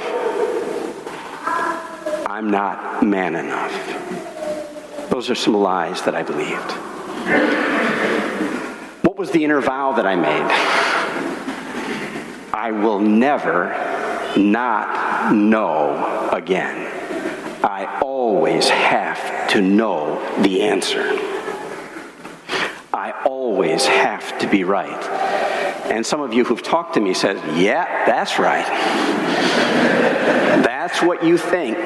I'm 2.29 2.51
not 2.51 3.05
man 3.05 3.37
enough. 3.37 3.84
Those 5.15 5.31
are 5.31 5.37
some 5.37 5.55
lies 5.55 6.03
that 6.07 6.17
I 6.17 6.25
believed. 6.25 6.73
What 9.05 9.17
was 9.17 9.31
the 9.31 9.45
inner 9.45 9.61
vow 9.61 9.93
that 9.93 10.05
I 10.05 10.17
made? 10.17 10.51
I 12.53 12.73
will 12.73 12.99
never 12.99 13.69
not 14.37 15.33
know 15.33 16.31
again. 16.33 16.91
I 17.63 18.01
always 18.03 18.69
have 18.69 19.49
to 19.51 19.63
know 19.63 20.19
the 20.43 20.63
answer. 20.63 21.17
I 22.93 23.13
always 23.25 23.87
have 23.87 24.37
to 24.41 24.49
be 24.49 24.65
right. 24.65 25.05
And 25.93 26.05
some 26.05 26.23
of 26.23 26.35
you 26.35 26.43
who've 26.43 26.61
talked 26.61 26.95
to 26.95 27.01
me 27.01 27.15
said, 27.15 27.37
"Yeah, 27.57 27.85
that's 28.05 28.41
right. 28.41 28.67
that's 30.65 31.01
what 31.03 31.23
you 31.23 31.39
think." 31.39 31.79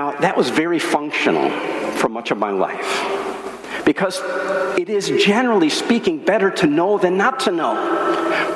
Now, 0.00 0.12
that 0.12 0.34
was 0.34 0.48
very 0.48 0.78
functional 0.78 1.50
for 1.98 2.08
much 2.08 2.30
of 2.30 2.38
my 2.38 2.48
life 2.48 3.84
because 3.84 4.18
it 4.78 4.88
is 4.88 5.10
generally 5.22 5.68
speaking 5.68 6.24
better 6.24 6.50
to 6.52 6.66
know 6.66 6.96
than 6.96 7.18
not 7.18 7.40
to 7.40 7.52
know. 7.52 7.74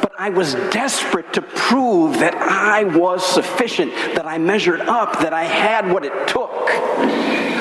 But 0.00 0.12
I 0.18 0.30
was 0.30 0.54
desperate 0.72 1.34
to 1.34 1.42
prove 1.42 2.20
that 2.20 2.34
I 2.34 2.84
was 2.84 3.26
sufficient, 3.26 3.92
that 4.14 4.24
I 4.24 4.38
measured 4.38 4.80
up, 4.80 5.18
that 5.18 5.34
I 5.34 5.44
had 5.44 5.92
what 5.92 6.06
it 6.06 6.28
took. 6.28 6.70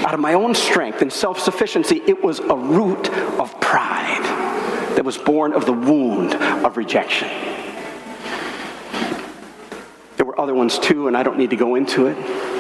Out 0.08 0.14
of 0.14 0.22
my 0.22 0.34
own 0.34 0.56
strength 0.56 1.02
and 1.02 1.12
self 1.12 1.42
sufficiency, 1.42 2.02
it 2.08 2.24
was 2.24 2.40
a 2.40 2.56
root 2.56 3.10
of 3.38 3.60
pride 3.60 4.24
that 4.96 5.04
was 5.04 5.18
born 5.18 5.52
of 5.52 5.66
the 5.66 5.74
wound 5.74 6.36
of 6.36 6.78
rejection. 6.78 7.28
There 10.16 10.26
were 10.26 10.40
other 10.40 10.54
ones 10.54 10.80
too, 10.80 11.10
and 11.10 11.18
I 11.18 11.24
don't 11.24 11.38
need 11.38 11.50
to 11.50 11.58
go 11.58 11.76
into 11.76 12.08
it. 12.08 12.54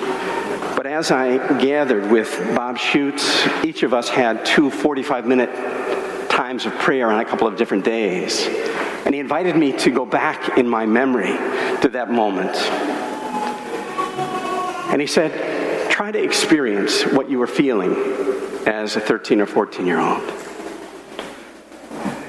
But 0.84 0.92
as 0.92 1.12
I 1.12 1.38
gathered 1.62 2.12
with 2.12 2.38
Bob 2.58 2.78
Schuchts, 2.78 3.64
each 3.64 3.84
of 3.84 3.94
us 3.94 4.10
had 4.10 4.46
two 4.46 4.70
45 4.70 5.26
minute 5.26 6.30
times 6.30 6.66
of 6.66 6.74
prayer 6.74 7.10
on 7.10 7.22
a 7.22 7.24
couple 7.24 7.48
of 7.48 7.56
different 7.56 7.86
days. 7.86 8.46
And 9.06 9.14
he 9.14 9.22
invited 9.22 9.56
me 9.56 9.72
to 9.78 9.90
go 9.92 10.06
back 10.06 10.58
in 10.58 10.68
my 10.68 10.86
memory 10.86 11.32
to 11.84 11.90
that 11.94 12.12
moment. 12.12 12.54
And 14.92 15.00
he 15.00 15.08
said, 15.08 15.90
try 15.90 16.12
to 16.12 16.22
experience 16.22 17.04
what 17.04 17.30
you 17.30 17.40
were 17.40 17.48
feeling 17.48 17.94
as 18.68 18.98
a 18.98 19.00
13 19.00 19.40
or 19.40 19.46
14 19.46 19.88
year 19.88 20.02
old. 20.02 20.22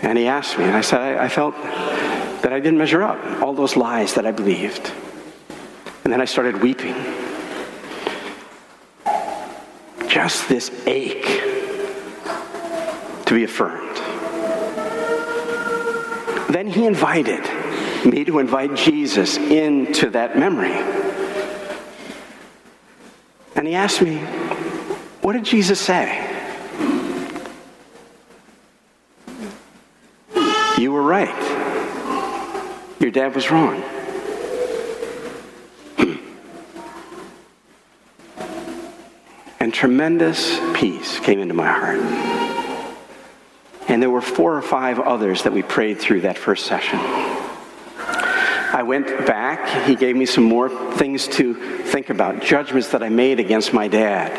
And 0.03 0.17
he 0.17 0.29
asked 0.29 0.59
me, 0.59 0.65
and 0.65 0.77
I 0.77 0.81
said, 0.81 1.01
I, 1.01 1.25
I 1.25 1.29
felt 1.29 1.57
that 1.57 2.53
I 2.53 2.61
didn't 2.61 2.79
measure 2.79 3.03
up, 3.03 3.43
all 3.43 3.53
those 3.53 3.75
lies 3.75 4.15
that 4.15 4.25
I 4.25 4.31
believed. 4.31 4.93
And 6.05 6.13
then 6.13 6.21
I 6.21 6.25
started 6.25 6.63
weeping. 6.63 7.24
Just 10.15 10.49
this 10.49 10.71
ache 10.87 11.43
to 13.25 13.35
be 13.35 13.43
affirmed. 13.43 13.97
Then 16.51 16.69
he 16.69 16.87
invited 16.87 17.43
me 18.07 18.25
to 18.25 18.39
invite 18.39 18.77
Jesus 18.77 19.39
into 19.39 20.11
that 20.11 20.39
memory. 20.39 20.71
And 23.57 23.67
he 23.67 23.75
asked 23.75 24.03
me, 24.03 24.19
What 25.21 25.33
did 25.33 25.45
Jesus 25.45 25.81
say? 25.81 26.21
You 30.79 30.93
were 30.93 31.03
right. 31.03 31.35
Your 33.01 33.11
dad 33.11 33.35
was 33.35 33.51
wrong. 33.51 33.83
And 39.65 39.73
tremendous 39.73 40.61
peace 40.75 41.19
came 41.21 41.41
into 41.41 41.55
my 41.55 41.67
heart. 41.67 41.99
And 43.89 44.03
there 44.03 44.11
were 44.11 44.21
four 44.21 44.55
or 44.55 44.61
five 44.61 45.01
others 45.01 45.45
that 45.45 45.55
we 45.55 45.63
prayed 45.63 45.99
through 45.99 46.21
that 46.21 46.37
first 46.37 46.67
session. 46.67 46.99
I 46.99 48.83
went 48.87 49.07
back. 49.27 49.87
He 49.87 49.97
gave 49.97 50.17
me 50.17 50.27
some 50.27 50.45
more 50.45 50.69
things 50.69 51.27
to 51.29 51.55
think 51.55 52.11
about, 52.11 52.43
judgments 52.43 52.89
that 52.89 53.03
I 53.03 53.09
made 53.09 53.41
against 53.41 53.73
my 53.73 53.89
dad, 53.89 54.39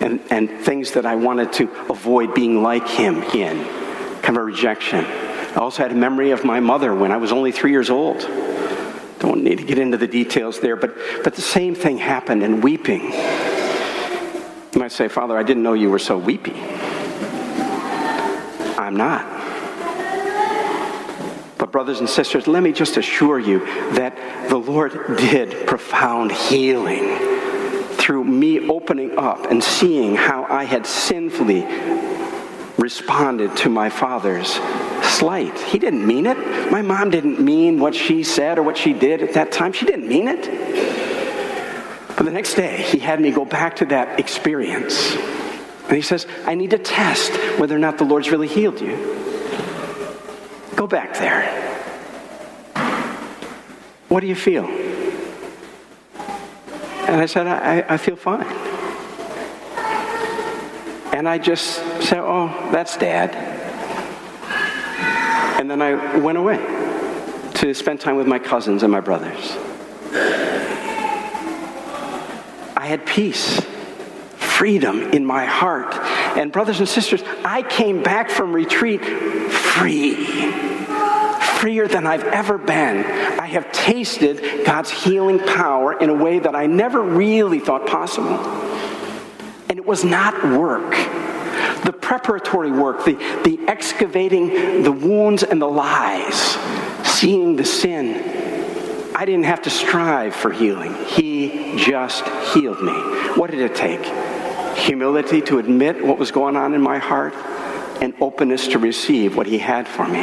and, 0.00 0.20
and 0.30 0.50
things 0.60 0.92
that 0.92 1.06
I 1.06 1.14
wanted 1.14 1.54
to 1.54 1.70
avoid 1.90 2.34
being 2.34 2.62
like 2.62 2.86
him 2.86 3.22
in, 3.22 3.64
kind 4.20 4.36
of 4.36 4.42
a 4.42 4.44
rejection. 4.44 5.02
I 5.06 5.60
also 5.60 5.82
had 5.82 5.92
a 5.92 5.94
memory 5.94 6.32
of 6.32 6.44
my 6.44 6.60
mother 6.60 6.94
when 6.94 7.10
I 7.10 7.16
was 7.16 7.32
only 7.32 7.52
three 7.52 7.70
years 7.70 7.88
old. 7.88 8.20
Don't 9.18 9.42
need 9.42 9.56
to 9.56 9.64
get 9.64 9.78
into 9.78 9.96
the 9.96 10.06
details 10.06 10.60
there, 10.60 10.76
but, 10.76 10.94
but 11.24 11.34
the 11.34 11.40
same 11.40 11.74
thing 11.74 11.96
happened 11.96 12.42
in 12.42 12.60
weeping. 12.60 13.12
You 14.76 14.80
might 14.80 14.92
say, 14.92 15.08
Father, 15.08 15.38
I 15.38 15.42
didn't 15.42 15.62
know 15.62 15.72
you 15.72 15.88
were 15.88 15.98
so 15.98 16.18
weepy. 16.18 16.52
I'm 18.76 18.94
not. 18.94 19.24
But, 21.56 21.72
brothers 21.72 22.00
and 22.00 22.06
sisters, 22.10 22.46
let 22.46 22.62
me 22.62 22.72
just 22.72 22.98
assure 22.98 23.38
you 23.38 23.60
that 23.94 24.14
the 24.50 24.58
Lord 24.58 24.92
did 25.16 25.66
profound 25.66 26.30
healing 26.30 27.16
through 27.96 28.24
me 28.24 28.68
opening 28.68 29.16
up 29.16 29.50
and 29.50 29.64
seeing 29.64 30.14
how 30.14 30.44
I 30.44 30.64
had 30.64 30.84
sinfully 30.84 31.64
responded 32.76 33.56
to 33.56 33.70
my 33.70 33.88
father's 33.88 34.60
slight. 35.02 35.58
He 35.58 35.78
didn't 35.78 36.06
mean 36.06 36.26
it. 36.26 36.70
My 36.70 36.82
mom 36.82 37.08
didn't 37.08 37.40
mean 37.40 37.80
what 37.80 37.94
she 37.94 38.22
said 38.22 38.58
or 38.58 38.62
what 38.62 38.76
she 38.76 38.92
did 38.92 39.22
at 39.22 39.32
that 39.32 39.52
time. 39.52 39.72
She 39.72 39.86
didn't 39.86 40.06
mean 40.06 40.28
it. 40.28 41.15
But 42.16 42.24
the 42.24 42.30
next 42.30 42.54
day, 42.54 42.78
he 42.78 42.98
had 42.98 43.20
me 43.20 43.30
go 43.30 43.44
back 43.44 43.76
to 43.76 43.84
that 43.86 44.18
experience. 44.18 45.14
And 45.86 45.94
he 45.94 46.02
says, 46.02 46.26
I 46.46 46.54
need 46.54 46.70
to 46.70 46.78
test 46.78 47.32
whether 47.58 47.76
or 47.76 47.78
not 47.78 47.98
the 47.98 48.04
Lord's 48.04 48.30
really 48.30 48.48
healed 48.48 48.80
you. 48.80 48.96
Go 50.74 50.86
back 50.86 51.14
there. 51.14 51.62
What 54.08 54.20
do 54.20 54.26
you 54.26 54.34
feel? 54.34 54.64
And 57.06 57.20
I 57.20 57.26
said, 57.26 57.46
I, 57.46 57.84
I 57.86 57.96
feel 57.98 58.16
fine. 58.16 58.46
And 61.14 61.28
I 61.28 61.38
just 61.38 61.76
said, 62.02 62.18
Oh, 62.18 62.48
that's 62.72 62.96
dad. 62.96 63.34
And 65.60 65.70
then 65.70 65.80
I 65.80 66.16
went 66.16 66.38
away 66.38 66.58
to 67.54 67.74
spend 67.74 68.00
time 68.00 68.16
with 68.16 68.26
my 68.26 68.38
cousins 68.38 68.82
and 68.82 68.90
my 68.90 69.00
brothers. 69.00 69.56
I 72.86 72.90
had 72.90 73.04
peace, 73.04 73.60
freedom 74.36 75.10
in 75.10 75.26
my 75.26 75.44
heart. 75.44 75.92
And, 76.38 76.52
brothers 76.52 76.78
and 76.78 76.88
sisters, 76.88 77.20
I 77.44 77.62
came 77.62 78.00
back 78.00 78.30
from 78.30 78.52
retreat 78.52 79.04
free, 79.04 80.14
freer 81.58 81.88
than 81.88 82.06
I've 82.06 82.22
ever 82.22 82.58
been. 82.58 83.04
I 83.40 83.46
have 83.46 83.72
tasted 83.72 84.64
God's 84.64 84.92
healing 84.92 85.40
power 85.40 85.98
in 85.98 86.10
a 86.10 86.14
way 86.14 86.38
that 86.38 86.54
I 86.54 86.66
never 86.66 87.02
really 87.02 87.58
thought 87.58 87.88
possible. 87.88 88.38
And 89.68 89.80
it 89.80 89.84
was 89.84 90.04
not 90.04 90.44
work. 90.44 90.92
The 91.84 91.92
preparatory 91.92 92.70
work, 92.70 93.04
the, 93.04 93.14
the 93.42 93.58
excavating 93.66 94.84
the 94.84 94.92
wounds 94.92 95.42
and 95.42 95.60
the 95.60 95.66
lies, 95.66 96.56
seeing 97.04 97.56
the 97.56 97.64
sin. 97.64 98.45
I 99.16 99.24
didn't 99.24 99.44
have 99.44 99.62
to 99.62 99.70
strive 99.70 100.36
for 100.36 100.52
healing. 100.52 100.94
He 101.06 101.78
just 101.78 102.22
healed 102.52 102.82
me. 102.82 102.92
What 103.34 103.50
did 103.50 103.60
it 103.60 103.74
take? 103.74 104.04
Humility 104.76 105.40
to 105.40 105.58
admit 105.58 106.04
what 106.04 106.18
was 106.18 106.30
going 106.30 106.54
on 106.54 106.74
in 106.74 106.82
my 106.82 106.98
heart 106.98 107.32
and 108.02 108.12
openness 108.20 108.68
to 108.68 108.78
receive 108.78 109.34
what 109.34 109.46
He 109.46 109.56
had 109.56 109.88
for 109.88 110.06
me. 110.06 110.20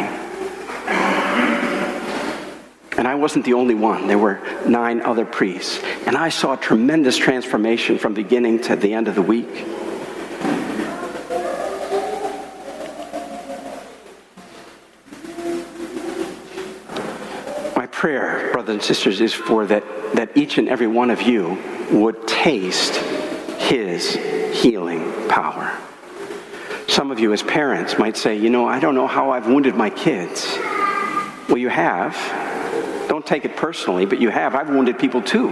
And 2.96 3.08
I 3.08 3.16
wasn't 3.16 3.46
the 3.46 3.54
only 3.54 3.74
one. 3.74 4.06
There 4.06 4.20
were 4.20 4.40
nine 4.68 5.02
other 5.02 5.26
priests. 5.26 5.84
And 6.06 6.16
I 6.16 6.30
saw 6.30 6.56
tremendous 6.56 7.18
transformation 7.18 7.98
from 7.98 8.14
beginning 8.14 8.62
to 8.62 8.76
the 8.76 8.94
end 8.94 9.08
of 9.08 9.16
the 9.16 9.24
week. 9.24 9.50
Brothers 18.74 18.90
and 18.90 18.96
sisters, 18.96 19.22
is 19.22 19.34
for 19.34 19.68
that, 19.68 19.84
that 20.16 20.36
each 20.36 20.58
and 20.58 20.68
every 20.68 20.88
one 20.88 21.12
of 21.12 21.22
you 21.22 21.62
would 21.92 22.28
taste 22.28 22.96
His 23.62 24.16
healing 24.52 25.28
power. 25.30 25.78
Some 26.88 27.12
of 27.12 27.20
you, 27.20 27.34
as 27.34 27.44
parents, 27.44 28.00
might 28.00 28.18
say, 28.18 28.36
You 28.36 28.50
know, 28.50 28.66
I 28.66 28.80
don't 28.80 28.96
know 28.96 29.06
how 29.06 29.30
I've 29.30 29.46
wounded 29.46 29.76
my 29.76 29.92
kids. 29.92 30.58
Well, 31.48 31.58
you 31.58 31.70
have. 31.70 32.16
Don't 33.08 33.26
take 33.26 33.46
it 33.46 33.56
personally, 33.56 34.08
but 34.08 34.20
you 34.20 34.30
have. 34.30 34.56
I've 34.56 34.70
wounded 34.70 34.98
people 34.98 35.22
too. 35.22 35.50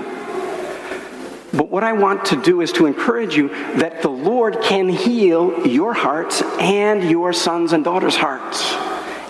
But 1.53 1.69
what 1.69 1.84
I 1.84 1.93
want 1.93 2.26
to 2.26 2.41
do 2.41 2.61
is 2.61 2.72
to 2.74 2.88
encourage 2.88 3.36
you 3.36 3.49
that 3.76 4.01
the 4.01 4.09
Lord 4.09 4.61
can 4.63 4.89
heal 4.89 5.67
your 5.67 5.93
hearts 5.93 6.41
and 6.59 7.07
your 7.07 7.34
sons 7.34 7.74
and 7.74 7.84
daughters' 7.84 8.15
hearts. 8.15 8.74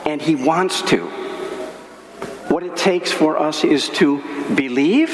And 0.05 0.21
He 0.21 0.35
wants 0.35 0.81
to. 0.83 1.20
It 2.71 2.77
takes 2.77 3.11
for 3.11 3.37
us 3.37 3.65
is 3.65 3.89
to 3.89 4.21
believe 4.55 5.09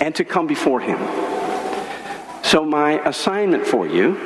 and 0.00 0.12
to 0.16 0.24
come 0.24 0.48
before 0.48 0.80
Him. 0.80 0.98
So, 2.42 2.64
my 2.64 3.00
assignment 3.08 3.64
for 3.64 3.86
you 3.86 4.16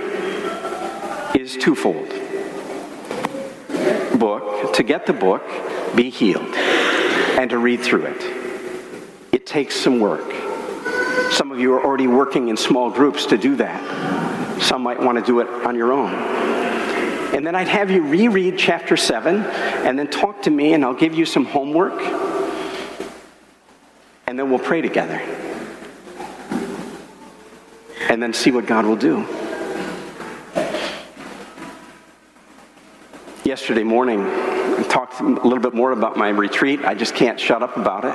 is 1.34 1.58
twofold 1.58 2.08
book, 4.18 4.72
to 4.74 4.82
get 4.82 5.04
the 5.04 5.12
book, 5.12 5.42
Be 5.94 6.08
Healed, 6.08 6.54
and 6.54 7.50
to 7.50 7.58
read 7.58 7.80
through 7.80 8.06
it. 8.06 8.22
It 9.30 9.46
takes 9.46 9.76
some 9.76 10.00
work. 10.00 10.32
Some 11.32 11.52
of 11.52 11.60
you 11.60 11.74
are 11.74 11.84
already 11.84 12.06
working 12.06 12.48
in 12.48 12.56
small 12.56 12.90
groups 12.90 13.26
to 13.26 13.36
do 13.36 13.56
that. 13.56 14.62
Some 14.62 14.82
might 14.82 15.00
want 15.00 15.18
to 15.18 15.24
do 15.24 15.40
it 15.40 15.48
on 15.66 15.76
your 15.76 15.92
own. 15.92 16.57
And 17.35 17.47
then 17.47 17.55
I'd 17.55 17.68
have 17.68 17.91
you 17.91 18.03
reread 18.03 18.59
chapter 18.59 18.97
7 18.97 19.37
and 19.37 19.99
then 19.99 20.09
talk 20.09 20.43
to 20.43 20.51
me, 20.51 20.72
and 20.72 20.85
I'll 20.85 20.95
give 20.95 21.14
you 21.14 21.24
some 21.24 21.45
homework. 21.45 22.01
And 24.26 24.39
then 24.39 24.51
we'll 24.51 24.59
pray 24.59 24.81
together. 24.81 25.20
And 28.11 28.22
then 28.22 28.33
see 28.33 28.51
what 28.51 28.66
God 28.66 28.87
will 28.87 28.97
do. 28.97 29.26
Yesterday 33.45 33.85
morning, 33.85 34.20
I 34.20 34.85
talked 34.89 35.20
a 35.20 35.24
little 35.24 35.61
bit 35.61 35.74
more 35.74 35.93
about 35.93 36.16
my 36.16 36.29
retreat. 36.31 36.81
I 36.85 36.95
just 36.95 37.14
can't 37.14 37.39
shut 37.39 37.62
up 37.62 37.76
about 37.76 38.05
it. 38.05 38.14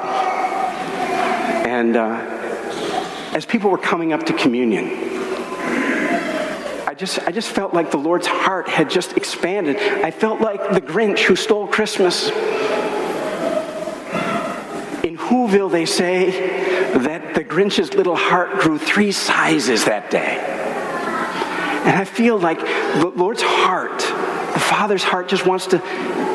And 1.68 1.96
uh, 1.96 2.34
as 3.34 3.46
people 3.46 3.70
were 3.70 3.78
coming 3.78 4.14
up 4.14 4.24
to 4.28 4.34
communion, 4.34 5.13
I 6.94 6.96
just, 6.96 7.18
I 7.28 7.32
just 7.32 7.50
felt 7.50 7.74
like 7.74 7.90
the 7.90 7.98
Lord's 7.98 8.28
heart 8.28 8.70
had 8.70 8.88
just 8.88 9.18
expanded. 9.18 9.78
I 9.78 10.12
felt 10.12 10.42
like 10.42 10.74
the 10.74 10.80
Grinch 10.80 11.22
who 11.22 11.36
stole 11.36 11.66
Christmas. 11.66 12.28
In 15.04 15.18
Whoville, 15.18 15.72
they 15.72 15.88
say, 15.88 16.30
that 17.00 17.34
the 17.34 17.44
Grinch's 17.44 17.96
little 17.96 18.16
heart 18.16 18.60
grew 18.60 18.78
three 18.78 19.12
sizes 19.12 19.86
that 19.86 20.12
day. 20.12 20.38
And 21.90 21.98
I 22.00 22.06
feel 22.06 22.38
like 22.38 22.60
the 22.60 23.12
Lord's 23.16 23.42
heart, 23.42 23.98
the 23.98 24.60
Father's 24.60 25.04
heart, 25.04 25.28
just 25.28 25.48
wants 25.48 25.66
to 25.66 25.82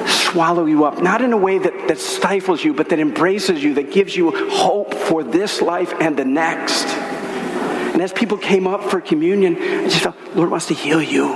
swallow 0.08 0.66
you 0.66 0.84
up, 0.86 1.00
not 1.00 1.22
in 1.22 1.32
a 1.32 1.36
way 1.36 1.58
that, 1.58 1.86
that 1.86 2.00
stifles 2.00 2.64
you, 2.64 2.74
but 2.74 2.88
that 2.88 2.98
embraces 2.98 3.62
you, 3.62 3.74
that 3.74 3.92
gives 3.92 4.16
you 4.16 4.32
hope 4.50 4.92
for 4.92 5.22
this 5.22 5.62
life 5.62 5.94
and 6.00 6.16
the 6.16 6.24
next. 6.24 6.86
And 6.86 8.02
as 8.02 8.12
people 8.12 8.38
came 8.38 8.66
up 8.66 8.82
for 8.90 9.00
communion, 9.00 9.56
I 9.56 9.84
just 9.84 10.02
felt, 10.02 10.16
Lord 10.38 10.52
wants 10.52 10.66
to 10.66 10.74
heal 10.74 11.02
you. 11.02 11.34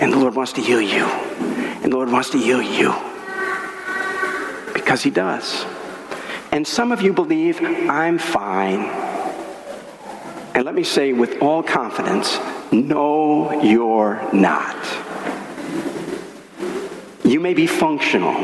And 0.00 0.10
the 0.10 0.16
Lord 0.16 0.34
wants 0.34 0.54
to 0.54 0.62
heal 0.62 0.80
you. 0.80 1.04
And 1.04 1.92
the 1.92 1.96
Lord 1.98 2.10
wants 2.10 2.30
to 2.30 2.38
heal 2.38 2.62
you. 2.62 2.94
Because 4.72 5.02
He 5.02 5.10
does. 5.10 5.66
And 6.50 6.66
some 6.66 6.92
of 6.92 7.02
you 7.02 7.12
believe, 7.12 7.60
I'm 7.60 8.16
fine. 8.16 8.86
And 10.54 10.64
let 10.64 10.74
me 10.74 10.82
say 10.82 11.12
with 11.12 11.42
all 11.42 11.62
confidence, 11.62 12.38
no, 12.72 13.60
you're 13.62 14.18
not. 14.32 14.82
You 17.22 17.38
may 17.38 17.52
be 17.52 17.66
functional. 17.66 18.34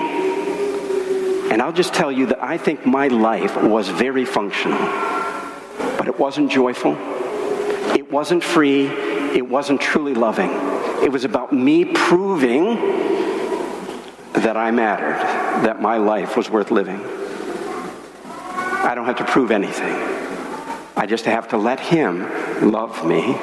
And 1.50 1.62
I'll 1.62 1.72
just 1.72 1.94
tell 1.94 2.12
you 2.12 2.26
that 2.26 2.42
I 2.42 2.58
think 2.58 2.84
my 2.84 3.08
life 3.08 3.56
was 3.62 3.88
very 3.88 4.26
functional. 4.26 4.78
But 5.96 6.08
it 6.08 6.18
wasn't 6.18 6.50
joyful. 6.50 6.94
It 7.96 8.12
wasn't 8.12 8.44
free. 8.44 9.05
It 9.34 9.48
wasn't 9.48 9.80
truly 9.80 10.14
loving. 10.14 10.50
It 11.02 11.10
was 11.10 11.24
about 11.24 11.52
me 11.52 11.84
proving 11.84 12.76
that 14.32 14.56
I 14.56 14.70
mattered, 14.70 15.18
that 15.64 15.80
my 15.80 15.96
life 15.96 16.36
was 16.36 16.50
worth 16.50 16.70
living. 16.70 17.00
I 18.24 18.92
don't 18.94 19.06
have 19.06 19.16
to 19.16 19.24
prove 19.24 19.50
anything. 19.50 19.94
I 20.96 21.06
just 21.06 21.24
have 21.24 21.48
to 21.48 21.56
let 21.56 21.80
Him 21.80 22.70
love 22.70 23.06
me 23.06 23.36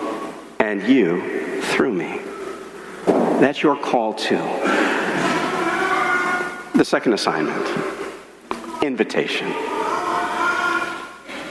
and 0.59 0.81
you 0.83 1.61
through 1.61 1.93
me. 1.93 2.19
That's 3.05 3.61
your 3.61 3.75
call 3.75 4.13
too. 4.13 4.37
The 6.75 6.85
second 6.85 7.13
assignment, 7.13 7.67
invitation, 8.81 9.47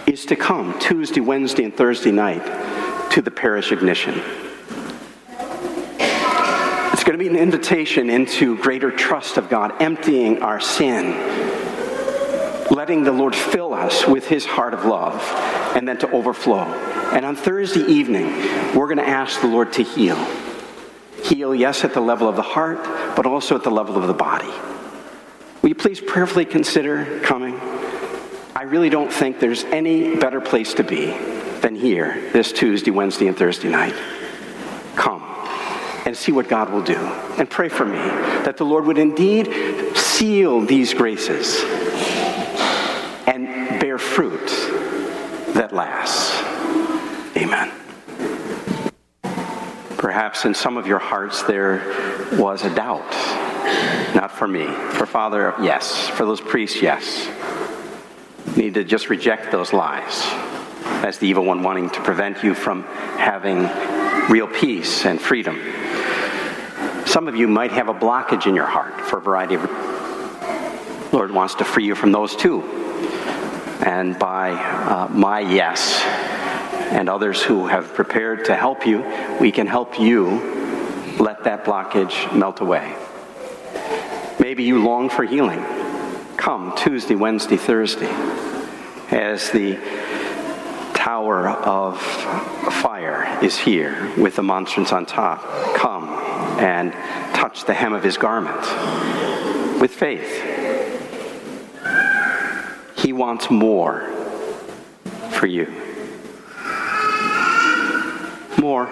is 0.06 0.26
to 0.26 0.36
come 0.36 0.78
Tuesday, 0.78 1.20
Wednesday, 1.20 1.64
and 1.64 1.76
Thursday 1.76 2.10
night 2.10 2.42
to 3.12 3.22
the 3.22 3.30
parish 3.30 3.72
ignition. 3.72 4.20
It's 6.92 7.04
going 7.04 7.18
to 7.18 7.18
be 7.18 7.28
an 7.28 7.36
invitation 7.36 8.10
into 8.10 8.56
greater 8.58 8.90
trust 8.90 9.36
of 9.36 9.48
God, 9.48 9.80
emptying 9.82 10.42
our 10.42 10.60
sin 10.60 11.52
letting 12.72 13.04
the 13.04 13.12
Lord 13.12 13.34
fill 13.34 13.74
us 13.74 14.06
with 14.06 14.26
his 14.26 14.46
heart 14.46 14.72
of 14.72 14.86
love 14.86 15.20
and 15.76 15.86
then 15.86 15.98
to 15.98 16.10
overflow. 16.10 16.62
And 17.12 17.26
on 17.26 17.36
Thursday 17.36 17.84
evening, 17.84 18.26
we're 18.74 18.86
going 18.86 18.96
to 18.96 19.08
ask 19.08 19.42
the 19.42 19.46
Lord 19.46 19.74
to 19.74 19.82
heal. 19.82 20.16
Heal, 21.22 21.54
yes, 21.54 21.84
at 21.84 21.92
the 21.92 22.00
level 22.00 22.28
of 22.28 22.36
the 22.36 22.42
heart, 22.42 22.82
but 23.14 23.26
also 23.26 23.54
at 23.56 23.62
the 23.62 23.70
level 23.70 23.96
of 23.96 24.06
the 24.06 24.14
body. 24.14 24.50
Will 25.60 25.68
you 25.68 25.74
please 25.74 26.00
prayerfully 26.00 26.46
consider 26.46 27.20
coming? 27.20 27.60
I 28.56 28.62
really 28.62 28.88
don't 28.88 29.12
think 29.12 29.38
there's 29.38 29.64
any 29.64 30.16
better 30.16 30.40
place 30.40 30.74
to 30.74 30.82
be 30.82 31.14
than 31.62 31.76
here 31.76 32.30
this 32.32 32.52
Tuesday, 32.52 32.90
Wednesday, 32.90 33.28
and 33.28 33.36
Thursday 33.36 33.70
night. 33.70 33.94
Come 34.96 35.22
and 36.04 36.16
see 36.16 36.32
what 36.32 36.48
God 36.48 36.70
will 36.70 36.82
do. 36.82 36.98
And 37.38 37.48
pray 37.48 37.68
for 37.68 37.86
me 37.86 37.96
that 37.96 38.56
the 38.56 38.64
Lord 38.64 38.84
would 38.86 38.98
indeed 38.98 39.96
seal 39.96 40.60
these 40.60 40.92
graces 40.92 41.62
and 43.26 43.80
bear 43.80 43.98
fruit 43.98 44.48
that 45.54 45.72
lasts. 45.72 46.42
Amen. 47.36 47.70
Perhaps 49.96 50.44
in 50.44 50.54
some 50.54 50.76
of 50.76 50.88
your 50.88 50.98
hearts 50.98 51.44
there 51.44 51.80
was 52.32 52.64
a 52.64 52.74
doubt. 52.74 53.12
Not 54.16 54.32
for 54.32 54.48
me. 54.48 54.66
For 54.66 55.06
Father, 55.06 55.54
yes. 55.62 56.08
For 56.08 56.24
those 56.24 56.40
priests, 56.40 56.82
yes. 56.82 57.28
Need 58.56 58.74
to 58.74 58.84
just 58.84 59.08
reject 59.08 59.52
those 59.52 59.72
lies 59.72 60.26
as 61.02 61.18
the 61.18 61.26
evil 61.26 61.44
one 61.44 61.62
wanting 61.62 61.90
to 61.90 62.00
prevent 62.00 62.42
you 62.42 62.54
from 62.54 62.84
having 63.18 63.68
real 64.30 64.46
peace 64.46 65.04
and 65.04 65.20
freedom. 65.20 65.60
Some 67.06 67.28
of 67.28 67.36
you 67.36 67.48
might 67.48 67.72
have 67.72 67.88
a 67.88 67.94
blockage 67.94 68.46
in 68.46 68.54
your 68.54 68.66
heart 68.66 69.00
for 69.00 69.18
a 69.18 69.20
variety 69.20 69.56
of 69.56 71.12
Lord 71.12 71.30
wants 71.30 71.56
to 71.56 71.64
free 71.64 71.84
you 71.84 71.94
from 71.94 72.12
those 72.12 72.34
too 72.34 72.62
and 73.82 74.16
by 74.16 74.52
uh, 74.52 75.08
my 75.08 75.40
yes 75.40 76.02
and 76.92 77.08
others 77.08 77.42
who 77.42 77.66
have 77.66 77.94
prepared 77.94 78.44
to 78.44 78.54
help 78.54 78.86
you, 78.86 79.04
we 79.40 79.50
can 79.50 79.66
help 79.66 79.98
you 79.98 80.26
let 81.18 81.42
that 81.44 81.64
blockage 81.64 82.32
melt 82.34 82.60
away. 82.60 82.94
Maybe 84.38 84.62
you 84.62 84.82
long 84.84 85.10
for 85.10 85.24
healing. 85.24 85.64
Come 86.36 86.74
Tuesday, 86.76 87.16
Wednesday, 87.16 87.56
Thursday, 87.56 88.10
as 89.10 89.50
the 89.50 89.78
tower 91.22 91.48
of 91.50 92.00
fire 92.82 93.38
is 93.42 93.56
here 93.56 94.12
with 94.18 94.34
the 94.34 94.42
monstrance 94.42 94.90
on 94.92 95.06
top. 95.06 95.40
Come 95.76 96.08
and 96.58 96.92
touch 97.32 97.64
the 97.64 97.74
hem 97.74 97.92
of 97.92 98.02
his 98.02 98.16
garment 98.16 98.60
with 99.80 99.92
faith 99.92 100.48
he 102.96 103.12
wants 103.12 103.50
more 103.50 104.00
for 105.30 105.46
you. 105.46 105.66
More. 108.60 108.86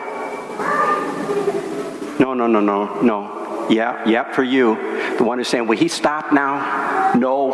No, 2.21 2.35
no, 2.35 2.47
no, 2.47 2.61
no, 2.61 3.01
no. 3.03 3.67
Yeah, 3.71 4.09
yeah, 4.09 4.33
for 4.33 4.45
you. 4.45 4.77
The 5.17 5.25
one 5.25 5.39
who's 5.39 5.49
saying, 5.49 5.67
Will 5.67 5.79
he 5.79 5.89
stop 5.89 6.33
now? 6.33 7.13
No. 7.15 7.53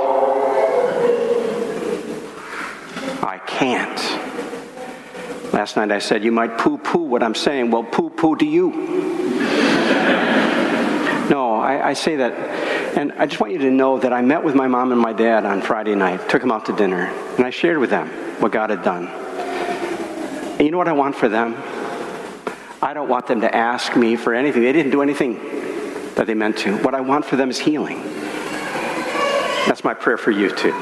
I 3.23 3.39
can't. 3.47 4.26
Last 5.53 5.77
night 5.77 5.93
I 5.93 5.99
said, 5.99 6.25
You 6.25 6.33
might 6.33 6.59
poo 6.59 6.79
poo 6.79 6.99
what 6.99 7.23
I'm 7.23 7.35
saying. 7.35 7.71
Well, 7.71 7.85
poo 7.85 8.11
poo 8.11 8.37
to 8.37 8.47
you. 8.47 8.71
no, 11.31 11.57
I, 11.57 11.89
I 11.89 11.93
say 11.93 12.17
that 12.17 12.67
and 12.97 13.13
I 13.13 13.27
just 13.27 13.41
want 13.41 13.53
you 13.53 13.59
to 13.59 13.71
know 13.71 13.99
that 13.99 14.15
I 14.15 14.23
met 14.23 14.43
with 14.43 14.55
my 14.55 14.67
mom 14.67 14.91
and 14.91 14.99
my 14.99 15.13
dad 15.13 15.45
on 15.45 15.61
Friday 15.61 15.95
night, 15.95 16.31
took 16.31 16.41
them 16.41 16.51
out 16.51 16.65
to 16.67 16.73
dinner, 16.73 17.13
and 17.37 17.45
I 17.45 17.51
shared 17.51 17.77
with 17.77 17.91
them 17.91 18.09
what 18.41 18.53
God 18.53 18.71
had 18.71 18.83
done. 18.83 19.09
And 19.09 20.63
you 20.63 20.71
know 20.71 20.79
what 20.79 20.89
I 20.89 20.93
want 20.93 21.15
for 21.15 21.29
them? 21.29 21.55
I 22.81 22.95
don't 22.95 23.09
want 23.09 23.27
them 23.27 23.43
to 23.43 23.55
ask 23.55 23.95
me 23.97 24.17
for 24.17 24.33
anything. 24.33 24.63
They 24.63 24.73
didn't 24.73 24.93
do 24.93 25.03
anything 25.03 25.35
that 26.15 26.27
they 26.27 26.33
meant 26.33 26.57
to. 26.59 26.79
What 26.79 26.95
I 26.95 27.03
want 27.03 27.27
for 27.27 27.37
them 27.37 27.51
is 27.51 27.59
healing. 27.59 28.03
That's 29.67 29.85
my 29.85 29.93
prayer 29.93 30.17
for 30.17 30.31
you, 30.31 30.49
too. 30.49 30.73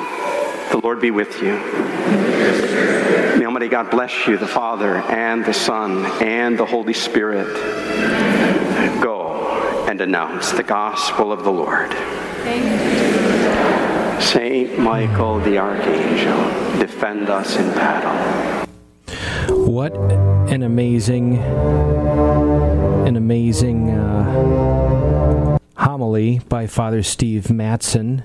The 0.70 0.80
Lord 0.82 1.00
be 1.00 1.10
with 1.10 1.42
you. 1.42 1.54
May 3.44 3.48
Almighty 3.48 3.68
God 3.68 3.90
bless 3.90 4.26
you, 4.26 4.38
the 4.38 4.48
Father, 4.48 4.96
and 4.96 5.44
the 5.44 5.52
Son, 5.52 6.06
and 6.22 6.58
the 6.58 6.64
Holy 6.64 6.94
Spirit. 6.94 7.52
Go 9.02 9.84
and 9.86 10.00
announce 10.00 10.52
the 10.52 10.62
gospel 10.62 11.30
of 11.30 11.44
the 11.44 11.52
Lord. 11.52 11.90
Saint 14.22 14.78
Michael 14.78 15.40
the 15.40 15.58
Archangel, 15.58 16.78
defend 16.78 17.28
us 17.28 17.56
in 17.58 17.68
battle. 17.74 18.66
What 19.54 19.94
an 19.94 20.62
amazing, 20.62 21.36
an 21.36 23.16
amazing 23.16 23.90
uh, 23.90 25.58
homily 25.76 26.38
by 26.48 26.66
Father 26.66 27.02
Steve 27.02 27.48
Mattson. 27.48 28.24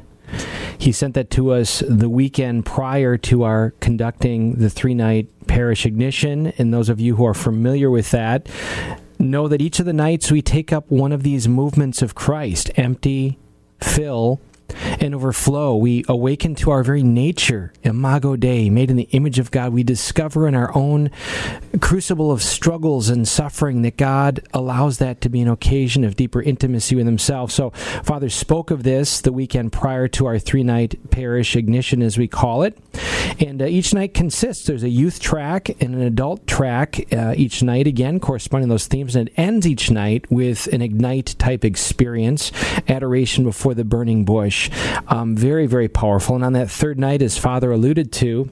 He 0.80 0.94
sent 0.94 1.14
that 1.16 1.30
to 1.32 1.52
us 1.52 1.84
the 1.88 2.10
weekend 2.10 2.66
prior 2.66 3.18
to 3.18 3.44
our 3.44 3.72
conducting 3.82 4.56
the 4.56 4.70
three 4.70 4.94
night 4.96 5.28
parish 5.46 5.86
ignition. 5.86 6.48
And 6.58 6.74
those 6.74 6.88
of 6.88 7.02
you 7.02 7.18
who 7.18 7.26
are 7.26 7.34
familiar 7.34 7.92
with 7.92 8.12
that, 8.12 8.48
know 9.20 9.50
that 9.50 9.62
each 9.62 9.82
of 9.82 9.86
the 9.86 9.94
nights 9.94 10.32
we 10.32 10.42
take 10.42 10.72
up 10.72 10.90
one 10.90 11.12
of 11.12 11.24
these 11.24 11.50
movements 11.50 12.02
of 12.02 12.16
Christ 12.16 12.72
empty, 12.78 13.38
fill, 13.82 14.40
and 15.00 15.16
overflow. 15.16 15.76
We 15.76 16.04
awaken 16.08 16.56
to 16.56 16.72
our 16.72 16.84
very 16.84 17.04
nature, 17.04 17.74
imago 17.84 18.36
Dei, 18.36 18.70
made 18.70 18.92
in 18.92 18.98
the 18.98 19.10
image 19.12 19.40
of 19.40 19.52
God. 19.52 19.74
We 19.74 19.84
discover 19.84 20.48
in 20.48 20.56
our 20.56 20.76
own 20.76 21.12
crucible 21.82 22.32
of 22.32 22.42
struggles 22.42 23.10
and 23.10 23.28
suffering 23.28 23.82
that 23.84 23.98
God 23.98 24.42
allows 24.54 24.98
that 24.98 25.22
to 25.22 25.30
be 25.30 25.42
an 25.42 25.48
occasion 25.48 26.04
of 26.04 26.16
deeper 26.16 26.42
intimacy 26.42 26.96
with 26.96 27.06
Himself. 27.06 27.52
So, 27.52 27.72
Father 28.04 28.30
spoke 28.30 28.72
of 28.72 28.84
this 28.84 29.22
the 29.22 29.32
weekend 29.32 29.72
prior 29.72 30.08
to 30.10 30.26
our 30.26 30.40
three 30.40 30.64
night 30.64 31.12
parish 31.12 31.56
ignition, 31.56 32.02
as 32.02 32.18
we 32.18 32.28
call 32.28 32.64
it. 32.64 32.78
And 33.40 33.62
uh, 33.62 33.66
each 33.66 33.94
night 33.94 34.14
consists 34.14 34.66
there's 34.66 34.84
a 34.84 34.90
youth 34.90 35.20
track 35.20 35.70
and 35.82 35.96
an 35.96 36.02
adult 36.02 36.46
track 36.46 37.14
uh, 37.14 37.34
each 37.38 37.64
night, 37.64 37.88
again, 37.88 38.20
corresponding 38.20 38.70
those 38.70 38.88
themes. 38.88 39.16
And 39.16 39.30
it 39.30 39.34
ends 39.38 39.66
each 39.66 39.90
night 39.90 40.30
with 40.30 40.68
an 40.74 40.82
ignite 40.82 41.36
type 41.40 41.64
experience, 41.64 42.52
adoration 42.88 43.44
before 43.44 43.74
the 43.74 43.86
burning 43.86 44.26
bush. 44.26 44.59
Um, 45.08 45.36
very, 45.36 45.68
very 45.68 45.88
powerful. 45.88 46.36
And 46.36 46.44
on 46.44 46.54
that 46.54 46.70
third 46.70 47.00
night, 47.00 47.22
as 47.22 47.38
Father 47.38 47.72
alluded 47.72 48.12
to, 48.14 48.50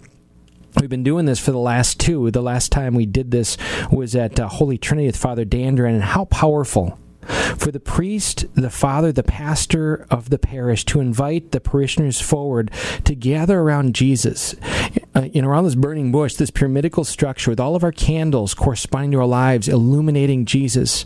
We've 0.80 0.89
been 0.91 1.03
doing 1.03 1.26
this 1.26 1.39
for 1.39 1.51
the 1.51 1.58
last 1.58 1.99
two. 1.99 2.30
The 2.30 2.41
last 2.41 2.72
time 2.72 2.93
we 2.93 3.08
did 3.08 3.32
this 3.32 3.58
was 3.91 4.16
at 4.16 4.39
uh, 4.39 4.47
Holy 4.47 4.78
Trinity 4.78 5.08
with 5.08 5.18
Father 5.18 5.43
Dandran, 5.43 5.95
and 5.95 6.03
how 6.03 6.26
powerful 6.26 6.99
for 7.58 7.72
the 7.72 7.80
priest, 7.80 8.45
the 8.53 8.70
father, 8.70 9.12
the 9.12 9.24
pastor 9.24 10.05
of 10.10 10.30
the 10.30 10.38
parish 10.38 10.86
to 10.86 10.99
invite 10.99 11.51
the 11.51 11.60
parishioners 11.60 12.22
forward 12.22 12.72
to 13.03 13.16
gather 13.16 13.60
around 13.60 13.95
Jesus, 13.95 14.55
uh, 15.16 15.28
you 15.34 15.41
know, 15.41 15.49
around 15.49 15.66
this 15.66 15.76
burning 15.76 16.12
bush, 16.12 16.36
this 16.36 16.51
pyramidical 16.51 17.03
structure 17.03 17.51
with 17.51 17.60
all 17.60 17.76
of 17.76 17.84
our 17.84 17.91
candles 17.91 18.53
corresponding 18.53 19.12
to 19.12 19.20
our 19.20 19.26
lives, 19.26 19.68
illuminating 19.68 20.45
Jesus, 20.45 21.05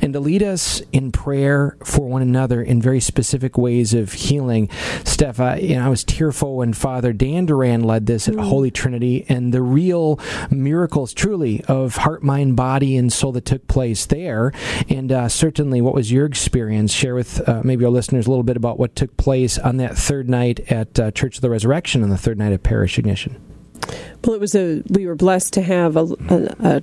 and 0.00 0.12
to 0.12 0.20
lead 0.20 0.42
us 0.42 0.82
in 0.92 1.12
prayer 1.12 1.76
for 1.84 2.08
one 2.08 2.22
another 2.22 2.62
in 2.62 2.80
very 2.80 3.00
specific 3.00 3.58
ways 3.58 3.94
of 3.94 4.12
healing. 4.12 4.68
Steph, 5.04 5.40
I, 5.40 5.56
you 5.56 5.76
know, 5.76 5.86
I 5.86 5.88
was 5.88 6.04
tearful 6.04 6.56
when 6.56 6.72
Father 6.72 7.12
Dan 7.12 7.46
Duran 7.46 7.82
led 7.84 8.06
this 8.06 8.28
at 8.28 8.34
mm. 8.34 8.44
Holy 8.44 8.70
Trinity, 8.70 9.26
and 9.28 9.52
the 9.52 9.62
real 9.62 10.18
miracles, 10.50 11.12
truly, 11.12 11.62
of 11.68 11.96
heart, 11.96 12.22
mind, 12.22 12.56
body, 12.56 12.96
and 12.96 13.12
soul 13.12 13.32
that 13.32 13.44
took 13.44 13.66
place 13.68 14.06
there, 14.06 14.52
and 14.88 15.12
uh, 15.12 15.28
certainly 15.28 15.80
what 15.80 15.94
was 15.94 16.12
your 16.12 16.26
experience? 16.26 16.92
Share 16.92 17.14
with 17.14 17.46
uh, 17.48 17.62
maybe 17.64 17.84
our 17.84 17.90
listeners 17.90 18.26
a 18.26 18.30
little 18.30 18.44
bit 18.44 18.56
about 18.56 18.78
what 18.78 18.96
took 18.96 19.16
place 19.16 19.58
on 19.58 19.76
that 19.78 19.96
third 19.96 20.28
night 20.28 20.60
at 20.70 20.98
uh, 20.98 21.10
Church 21.10 21.36
of 21.36 21.42
the 21.42 21.50
Resurrection 21.50 22.02
on 22.02 22.10
the 22.10 22.18
third 22.18 22.38
night 22.38 22.52
of 22.52 22.62
parish 22.62 22.98
ignition. 22.98 23.40
Well, 24.24 24.34
it 24.34 24.40
was 24.40 24.54
a 24.54 24.82
we 24.88 25.06
were 25.06 25.16
blessed 25.16 25.52
to 25.54 25.62
have 25.62 25.96
a, 25.96 26.06
a, 26.28 26.82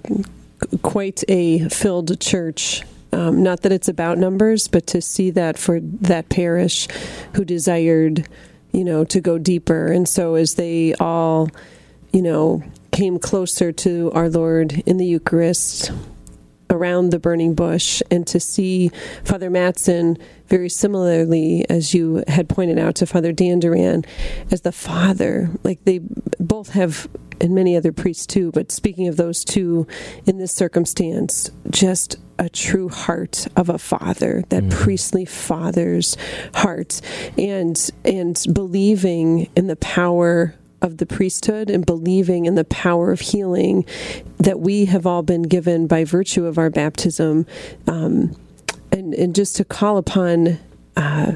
a 0.74 0.78
quite 0.80 1.24
a 1.28 1.70
filled 1.70 2.20
church. 2.20 2.84
Um, 3.12 3.41
not 3.41 3.62
that 3.62 3.72
it's 3.72 3.88
about 3.88 4.18
numbers, 4.18 4.68
but 4.68 4.86
to 4.88 5.01
see 5.01 5.32
that 5.32 5.57
for 5.57 5.80
that 5.82 6.30
parish 6.30 6.88
who 7.36 7.43
desired, 7.43 8.28
you 8.72 8.84
know, 8.84 9.03
to 9.05 9.20
go 9.20 9.38
deeper. 9.38 9.88
And 9.91 10.07
so 10.07 10.36
as 10.36 10.55
they 10.55 10.93
all, 10.95 11.49
you 12.12 12.22
know, 12.22 12.64
came 12.91 13.18
closer 13.18 13.72
to 13.72 14.12
our 14.14 14.30
Lord 14.30 14.84
in 14.86 14.97
the 14.97 15.05
Eucharist, 15.05 15.91
around 16.70 17.09
the 17.09 17.20
burning 17.20 17.53
bush 17.55 18.01
and 18.11 18.26
to 18.28 18.39
see 18.39 18.91
Father 19.24 19.49
Mattson 19.49 20.20
very 20.47 20.70
similarly, 20.70 21.65
as 21.70 21.93
you 21.93 22.24
had 22.28 22.49
pointed 22.49 22.80
out 22.80 22.95
to 22.95 23.05
Father 23.05 23.32
Dan 23.32 23.59
Duran, 23.59 24.03
as 24.51 24.61
the 24.61 24.72
father. 24.72 25.49
Like 25.63 25.84
they 25.86 26.01
both 26.39 26.70
have, 26.70 27.07
and 27.39 27.53
many 27.53 27.78
other 27.78 27.91
priests 27.91 28.26
too, 28.26 28.51
but 28.51 28.72
speaking 28.72 29.07
of 29.07 29.15
those 29.15 29.45
two 29.45 29.88
in 30.26 30.38
this 30.38 30.51
circumstance, 30.51 31.51
just 31.70 32.17
a 32.39 32.49
true 32.49 32.89
heart 32.89 33.47
of 33.55 33.70
a 33.70 33.78
father, 33.78 34.43
that 34.49 34.63
mm-hmm. 34.63 34.82
priestly 34.82 35.26
father's 35.26 36.17
heart, 36.55 37.01
and 37.38 37.91
and 38.05 38.45
believing 38.53 39.49
in 39.55 39.67
the 39.67 39.76
power 39.76 40.55
of 40.82 40.97
the 40.97 41.05
priesthood 41.05 41.69
and 41.69 41.86
believing 41.86 42.45
in 42.45 42.55
the 42.55 42.65
power 42.65 43.11
of 43.11 43.19
healing 43.19 43.86
that 44.38 44.59
we 44.59 44.86
have 44.86 45.05
all 45.05 45.23
been 45.23 45.43
given 45.43 45.88
by 45.88 46.03
virtue 46.03 46.45
of 46.45 46.57
our 46.57 46.69
baptism, 46.69 47.45
um, 47.88 48.36
and 48.91 49.13
and 49.13 49.36
just 49.36 49.55
to 49.57 49.65
call 49.65 49.97
upon. 49.97 50.59
Uh, 50.95 51.34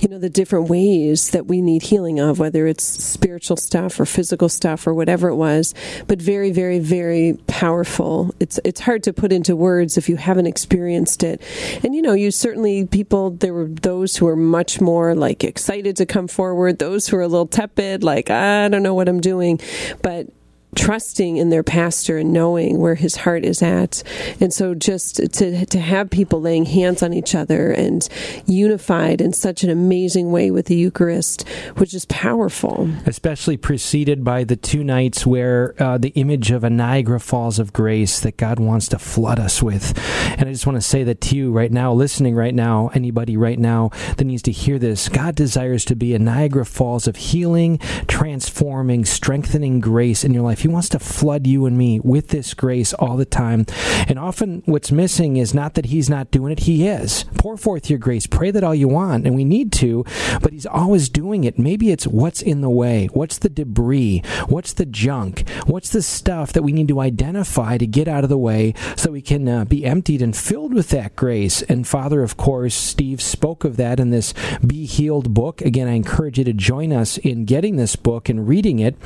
you 0.00 0.08
know 0.08 0.18
the 0.18 0.30
different 0.30 0.68
ways 0.68 1.30
that 1.30 1.46
we 1.46 1.60
need 1.60 1.82
healing 1.82 2.18
of 2.20 2.38
whether 2.38 2.66
it's 2.66 2.84
spiritual 2.84 3.56
stuff 3.56 3.98
or 4.00 4.06
physical 4.06 4.48
stuff 4.48 4.86
or 4.86 4.94
whatever 4.94 5.28
it 5.28 5.36
was 5.36 5.74
but 6.06 6.20
very 6.20 6.50
very 6.50 6.78
very 6.78 7.36
powerful. 7.46 8.34
It's 8.40 8.60
it's 8.64 8.80
hard 8.80 9.02
to 9.04 9.12
put 9.12 9.32
into 9.32 9.56
words 9.56 9.96
if 9.96 10.08
you 10.08 10.16
haven't 10.16 10.46
experienced 10.46 11.22
it. 11.22 11.40
And 11.82 11.94
you 11.94 12.02
know 12.02 12.12
you 12.12 12.30
certainly 12.30 12.86
people 12.86 13.30
there 13.30 13.54
were 13.54 13.66
those 13.66 14.16
who 14.16 14.26
were 14.26 14.36
much 14.36 14.80
more 14.80 15.14
like 15.14 15.42
excited 15.44 15.96
to 15.96 16.06
come 16.06 16.28
forward 16.28 16.78
those 16.78 17.08
who 17.08 17.16
were 17.16 17.22
a 17.22 17.28
little 17.28 17.46
tepid 17.46 18.04
like 18.04 18.30
I 18.30 18.68
don't 18.68 18.82
know 18.82 18.94
what 18.94 19.08
I'm 19.08 19.20
doing. 19.20 19.60
But 20.02 20.28
trusting 20.76 21.36
in 21.36 21.50
their 21.50 21.62
pastor 21.62 22.18
and 22.18 22.32
knowing 22.32 22.78
where 22.78 22.94
his 22.94 23.16
heart 23.16 23.44
is 23.44 23.62
at. 23.62 24.02
And 24.40 24.52
so 24.52 24.74
just 24.74 25.16
to 25.16 25.66
to 25.66 25.80
have 25.80 26.10
people 26.10 26.40
laying 26.40 26.66
hands 26.66 27.02
on 27.02 27.12
each 27.12 27.34
other 27.34 27.72
and 27.72 28.06
unified 28.46 29.20
in 29.20 29.32
such 29.32 29.64
an 29.64 29.70
amazing 29.70 30.30
way 30.30 30.50
with 30.50 30.66
the 30.66 30.76
Eucharist, 30.76 31.48
which 31.76 31.94
is 31.94 32.04
powerful. 32.06 32.88
Especially 33.06 33.56
preceded 33.56 34.22
by 34.22 34.44
the 34.44 34.56
two 34.56 34.84
nights 34.84 35.26
where 35.26 35.74
uh, 35.78 35.98
the 35.98 36.10
image 36.10 36.50
of 36.50 36.62
a 36.62 36.70
Niagara 36.70 37.20
Falls 37.20 37.58
of 37.58 37.72
grace 37.72 38.20
that 38.20 38.36
God 38.36 38.60
wants 38.60 38.88
to 38.88 38.98
flood 38.98 39.40
us 39.40 39.62
with. 39.62 39.98
And 40.38 40.48
I 40.48 40.52
just 40.52 40.66
want 40.66 40.76
to 40.76 40.82
say 40.82 41.02
that 41.04 41.20
to 41.22 41.36
you 41.36 41.50
right 41.50 41.72
now, 41.72 41.92
listening 41.92 42.34
right 42.34 42.54
now, 42.54 42.90
anybody 42.94 43.36
right 43.36 43.58
now 43.58 43.90
that 44.16 44.24
needs 44.24 44.42
to 44.42 44.52
hear 44.52 44.78
this, 44.78 45.08
God 45.08 45.34
desires 45.34 45.84
to 45.86 45.96
be 45.96 46.14
a 46.14 46.18
Niagara 46.18 46.66
Falls 46.66 47.06
of 47.08 47.16
healing, 47.16 47.78
transforming, 48.06 49.04
strengthening 49.04 49.80
grace 49.80 50.24
in 50.24 50.34
your 50.34 50.42
life. 50.42 50.64
He 50.66 50.72
wants 50.72 50.88
to 50.88 50.98
flood 50.98 51.46
you 51.46 51.64
and 51.66 51.78
me 51.78 52.00
with 52.00 52.30
this 52.30 52.52
grace 52.52 52.92
all 52.94 53.16
the 53.16 53.24
time. 53.24 53.66
And 54.08 54.18
often 54.18 54.64
what's 54.64 54.90
missing 54.90 55.36
is 55.36 55.54
not 55.54 55.74
that 55.74 55.86
He's 55.86 56.10
not 56.10 56.32
doing 56.32 56.50
it, 56.50 56.58
He 56.60 56.88
is. 56.88 57.24
Pour 57.38 57.56
forth 57.56 57.88
your 57.88 58.00
grace. 58.00 58.26
Pray 58.26 58.50
that 58.50 58.64
all 58.64 58.74
you 58.74 58.88
want, 58.88 59.28
and 59.28 59.36
we 59.36 59.44
need 59.44 59.70
to, 59.74 60.04
but 60.42 60.52
He's 60.52 60.66
always 60.66 61.08
doing 61.08 61.44
it. 61.44 61.56
Maybe 61.56 61.92
it's 61.92 62.04
what's 62.04 62.42
in 62.42 62.62
the 62.62 62.68
way, 62.68 63.06
what's 63.12 63.38
the 63.38 63.48
debris, 63.48 64.24
what's 64.48 64.72
the 64.72 64.86
junk, 64.86 65.48
what's 65.66 65.90
the 65.90 66.02
stuff 66.02 66.52
that 66.52 66.64
we 66.64 66.72
need 66.72 66.88
to 66.88 66.98
identify 66.98 67.78
to 67.78 67.86
get 67.86 68.08
out 68.08 68.24
of 68.24 68.28
the 68.28 68.36
way 68.36 68.74
so 68.96 69.12
we 69.12 69.22
can 69.22 69.48
uh, 69.48 69.64
be 69.66 69.84
emptied 69.84 70.20
and 70.20 70.36
filled 70.36 70.74
with 70.74 70.88
that 70.88 71.14
grace. 71.14 71.62
And 71.62 71.86
Father, 71.86 72.24
of 72.24 72.36
course, 72.36 72.74
Steve 72.74 73.22
spoke 73.22 73.62
of 73.62 73.76
that 73.76 74.00
in 74.00 74.10
this 74.10 74.34
Be 74.66 74.84
Healed 74.84 75.32
book. 75.32 75.60
Again, 75.60 75.86
I 75.86 75.92
encourage 75.92 76.38
you 76.38 76.44
to 76.44 76.52
join 76.52 76.92
us 76.92 77.18
in 77.18 77.44
getting 77.44 77.76
this 77.76 77.94
book 77.94 78.28
and 78.28 78.48
reading 78.48 78.80
it. 78.80 78.96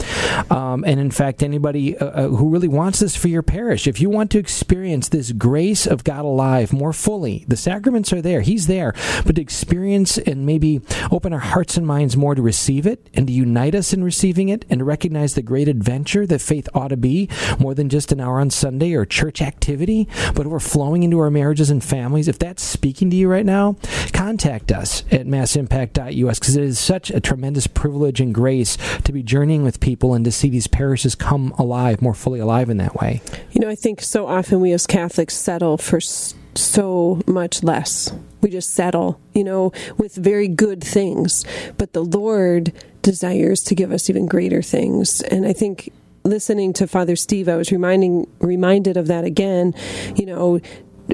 Um, 0.51 0.85
and 0.87 0.99
in 0.99 1.11
fact, 1.11 1.43
anybody 1.51 1.97
uh, 1.99 2.07
uh, 2.07 2.29
who 2.29 2.49
really 2.49 2.69
wants 2.69 3.01
this 3.01 3.17
for 3.17 3.29
your 3.29 3.43
parish. 3.43 3.87
If 3.87 4.01
you 4.01 4.11
want 4.11 4.31
to 4.33 4.39
experience 4.39 5.09
this 5.09 5.33
grace 5.33 5.87
of 5.87 6.05
God 6.05 6.25
alive 6.25 6.73
more 6.73 6.93
fully, 6.93 7.45
the 7.49 7.57
sacraments 7.57 8.13
are 8.13 8.23
there. 8.23 8.41
He's 8.41 8.67
there. 8.67 8.95
But 9.27 9.37
to 9.37 9.43
experience 9.43 10.19
and 10.19 10.47
maybe 10.47 10.81
open 11.11 11.33
our 11.33 11.41
hearts 11.41 11.77
and 11.77 11.87
minds 11.87 12.17
more 12.17 12.35
to 12.35 12.43
receive 12.43 12.87
it 12.87 13.09
and 13.15 13.27
to 13.27 13.33
unite 13.33 13.75
us 13.75 13.93
in 13.93 14.05
receiving 14.05 14.49
it 14.49 14.65
and 14.71 14.79
to 14.79 14.85
recognize 14.85 15.35
the 15.35 15.43
great 15.43 15.69
adventure 15.69 16.27
that 16.27 16.41
faith 16.41 16.69
ought 16.75 16.89
to 16.89 16.97
be 16.97 17.29
more 17.59 17.75
than 17.75 17.89
just 17.89 18.13
an 18.13 18.21
hour 18.21 18.41
on 18.41 18.51
Sunday 18.51 18.95
or 18.95 19.05
church 19.05 19.43
activity, 19.43 20.09
but 20.35 20.47
we're 20.47 20.61
into 20.81 21.19
our 21.19 21.31
marriages 21.31 21.71
and 21.71 21.85
families. 21.85 22.27
If 22.27 22.39
that's 22.39 22.63
speaking 22.63 23.11
to 23.11 23.17
you 23.17 23.29
right 23.29 23.45
now, 23.45 23.77
contact 24.13 24.73
us 24.73 25.05
at 25.11 25.27
massimpact.us 25.27 26.39
because 26.39 26.57
it 26.57 26.65
is 26.65 26.79
such 26.79 27.11
a 27.11 27.21
tremendous 27.21 27.67
privilege 27.67 28.21
and 28.21 28.35
grace 28.35 28.77
to 29.05 29.13
be 29.13 29.23
journeying 29.23 29.63
with 29.63 29.81
people 29.81 30.15
and 30.15 30.25
to 30.25 30.33
see 30.33 30.49
these 30.49 30.67
parishes 30.67 31.15
come 31.15 31.30
come 31.31 31.55
alive, 31.59 32.03
more 32.03 32.12
fully 32.12 32.41
alive 32.41 32.68
in 32.68 32.78
that 32.78 32.97
way. 32.97 33.22
You 33.53 33.61
know, 33.61 33.68
I 33.68 33.76
think 33.76 34.03
so 34.03 34.26
often 34.26 34.61
we 34.61 34.72
as 34.72 34.85
Catholics 34.85 35.35
settle 35.35 35.78
for 35.78 36.01
so 36.01 37.22
much 37.24 37.62
less. 37.62 38.12
We 38.41 38.51
just 38.51 38.70
settle, 38.70 39.20
you 39.33 39.45
know, 39.45 39.72
with 39.97 40.16
very 40.16 40.49
good 40.49 40.83
things. 40.83 41.45
But 41.78 41.93
the 41.93 42.03
Lord 42.03 42.72
desires 43.03 43.61
to 43.64 43.76
give 43.76 43.93
us 43.93 44.11
even 44.11 44.26
greater 44.26 44.61
things. 44.61 45.20
And 45.20 45.47
I 45.47 45.53
think 45.53 45.93
listening 46.24 46.72
to 46.72 46.89
Father 46.89 47.14
Steve, 47.14 47.49
I 47.49 47.55
was 47.55 47.70
reminding 47.70 48.26
reminded 48.41 48.97
of 48.97 49.07
that 49.07 49.22
again. 49.22 49.72
You 50.16 50.26
know, 50.26 50.61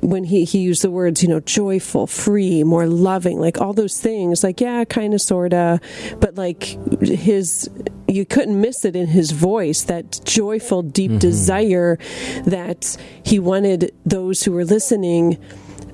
when 0.03 0.25
he, 0.25 0.45
he 0.45 0.59
used 0.59 0.83
the 0.83 0.91
words, 0.91 1.23
you 1.23 1.29
know, 1.29 1.41
joyful, 1.41 2.07
free, 2.07 2.65
more 2.65 2.87
loving, 2.87 3.39
like 3.39 3.61
all 3.61 3.73
those 3.73 4.01
things, 4.01 4.43
like, 4.43 4.61
yeah, 4.61 4.85
kind 4.85 5.15
of, 5.15 5.21
sort 5.21 5.53
of, 5.53 5.81
but 6.21 6.35
like 6.37 6.65
his, 7.03 7.71
you 8.09 8.25
couldn't 8.25 8.61
miss 8.61 8.85
it 8.85 8.97
in 8.97 9.09
his 9.09 9.31
voice, 9.33 9.83
that 9.85 10.21
joyful, 10.25 10.83
deep 10.83 11.11
mm-hmm. 11.11 11.19
desire 11.19 11.99
that 12.45 12.97
he 13.23 13.39
wanted 13.39 13.93
those 14.05 14.43
who 14.43 14.53
were 14.53 14.65
listening 14.65 15.39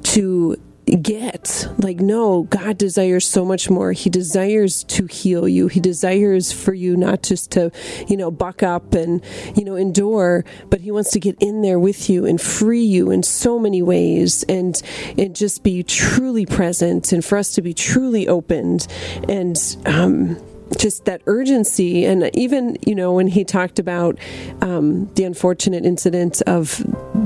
to 0.02 0.56
get. 0.86 1.68
Like, 1.78 2.00
no, 2.00 2.42
God 2.44 2.78
desires 2.78 3.26
so 3.26 3.44
much 3.44 3.70
more. 3.70 3.92
He 3.92 4.10
desires 4.10 4.84
to 4.84 5.06
heal 5.06 5.48
you. 5.48 5.68
He 5.68 5.80
desires 5.80 6.52
for 6.52 6.74
you 6.74 6.96
not 6.96 7.22
just 7.22 7.50
to, 7.52 7.70
you 8.08 8.16
know, 8.16 8.30
buck 8.30 8.62
up 8.62 8.94
and, 8.94 9.22
you 9.56 9.64
know, 9.64 9.76
endure, 9.76 10.44
but 10.70 10.80
He 10.80 10.90
wants 10.90 11.10
to 11.12 11.20
get 11.20 11.36
in 11.40 11.62
there 11.62 11.78
with 11.78 12.10
you 12.10 12.26
and 12.26 12.40
free 12.40 12.82
you 12.82 13.10
in 13.10 13.22
so 13.22 13.58
many 13.58 13.82
ways 13.82 14.42
and, 14.44 14.80
and 15.16 15.36
just 15.36 15.62
be 15.62 15.82
truly 15.82 16.46
present 16.46 17.12
and 17.12 17.24
for 17.24 17.38
us 17.38 17.52
to 17.54 17.62
be 17.62 17.74
truly 17.74 18.28
opened 18.28 18.86
and, 19.28 19.76
um, 19.86 20.36
just 20.78 21.04
that 21.04 21.22
urgency 21.26 22.04
and 22.04 22.30
even 22.34 22.76
you 22.86 22.94
know 22.94 23.12
when 23.12 23.26
he 23.26 23.44
talked 23.44 23.78
about 23.78 24.18
um, 24.60 25.06
the 25.14 25.24
unfortunate 25.24 25.84
incident 25.84 26.42
of 26.42 26.78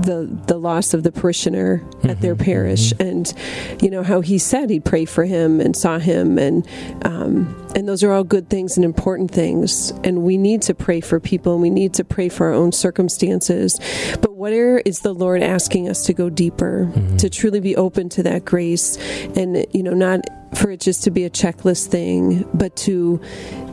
the 0.04 0.28
the 0.46 0.58
loss 0.58 0.94
of 0.94 1.02
the 1.02 1.12
parishioner 1.12 1.78
mm-hmm, 1.78 2.10
at 2.10 2.20
their 2.20 2.34
mm-hmm, 2.34 2.44
parish 2.44 2.92
mm-hmm. 2.94 3.08
and 3.08 3.82
you 3.82 3.90
know 3.90 4.02
how 4.02 4.20
he 4.20 4.38
said 4.38 4.70
he'd 4.70 4.84
pray 4.84 5.04
for 5.04 5.24
him 5.24 5.60
and 5.60 5.76
saw 5.76 5.98
him 5.98 6.38
and 6.38 6.66
um, 7.04 7.54
and 7.74 7.88
those 7.88 8.02
are 8.02 8.12
all 8.12 8.24
good 8.24 8.48
things 8.48 8.76
and 8.76 8.84
important 8.84 9.30
things 9.30 9.90
and 10.04 10.22
we 10.22 10.36
need 10.36 10.62
to 10.62 10.74
pray 10.74 11.00
for 11.00 11.20
people 11.20 11.54
and 11.54 11.62
we 11.62 11.70
need 11.70 11.94
to 11.94 12.04
pray 12.04 12.28
for 12.28 12.46
our 12.46 12.52
own 12.52 12.72
circumstances 12.72 13.78
but 14.20 14.34
where 14.34 14.78
is 14.78 15.00
the 15.00 15.12
lord 15.12 15.42
asking 15.42 15.88
us 15.88 16.04
to 16.04 16.12
go 16.12 16.28
deeper 16.30 16.90
mm-hmm. 16.92 17.16
to 17.16 17.28
truly 17.28 17.60
be 17.60 17.76
open 17.76 18.08
to 18.08 18.22
that 18.22 18.44
grace 18.44 18.96
and 19.36 19.66
you 19.72 19.82
know 19.82 19.94
not 19.94 20.20
for 20.54 20.70
it 20.70 20.80
just 20.80 21.04
to 21.04 21.10
be 21.10 21.24
a 21.24 21.30
checklist 21.30 21.88
thing, 21.88 22.48
but 22.54 22.76
to 22.76 23.20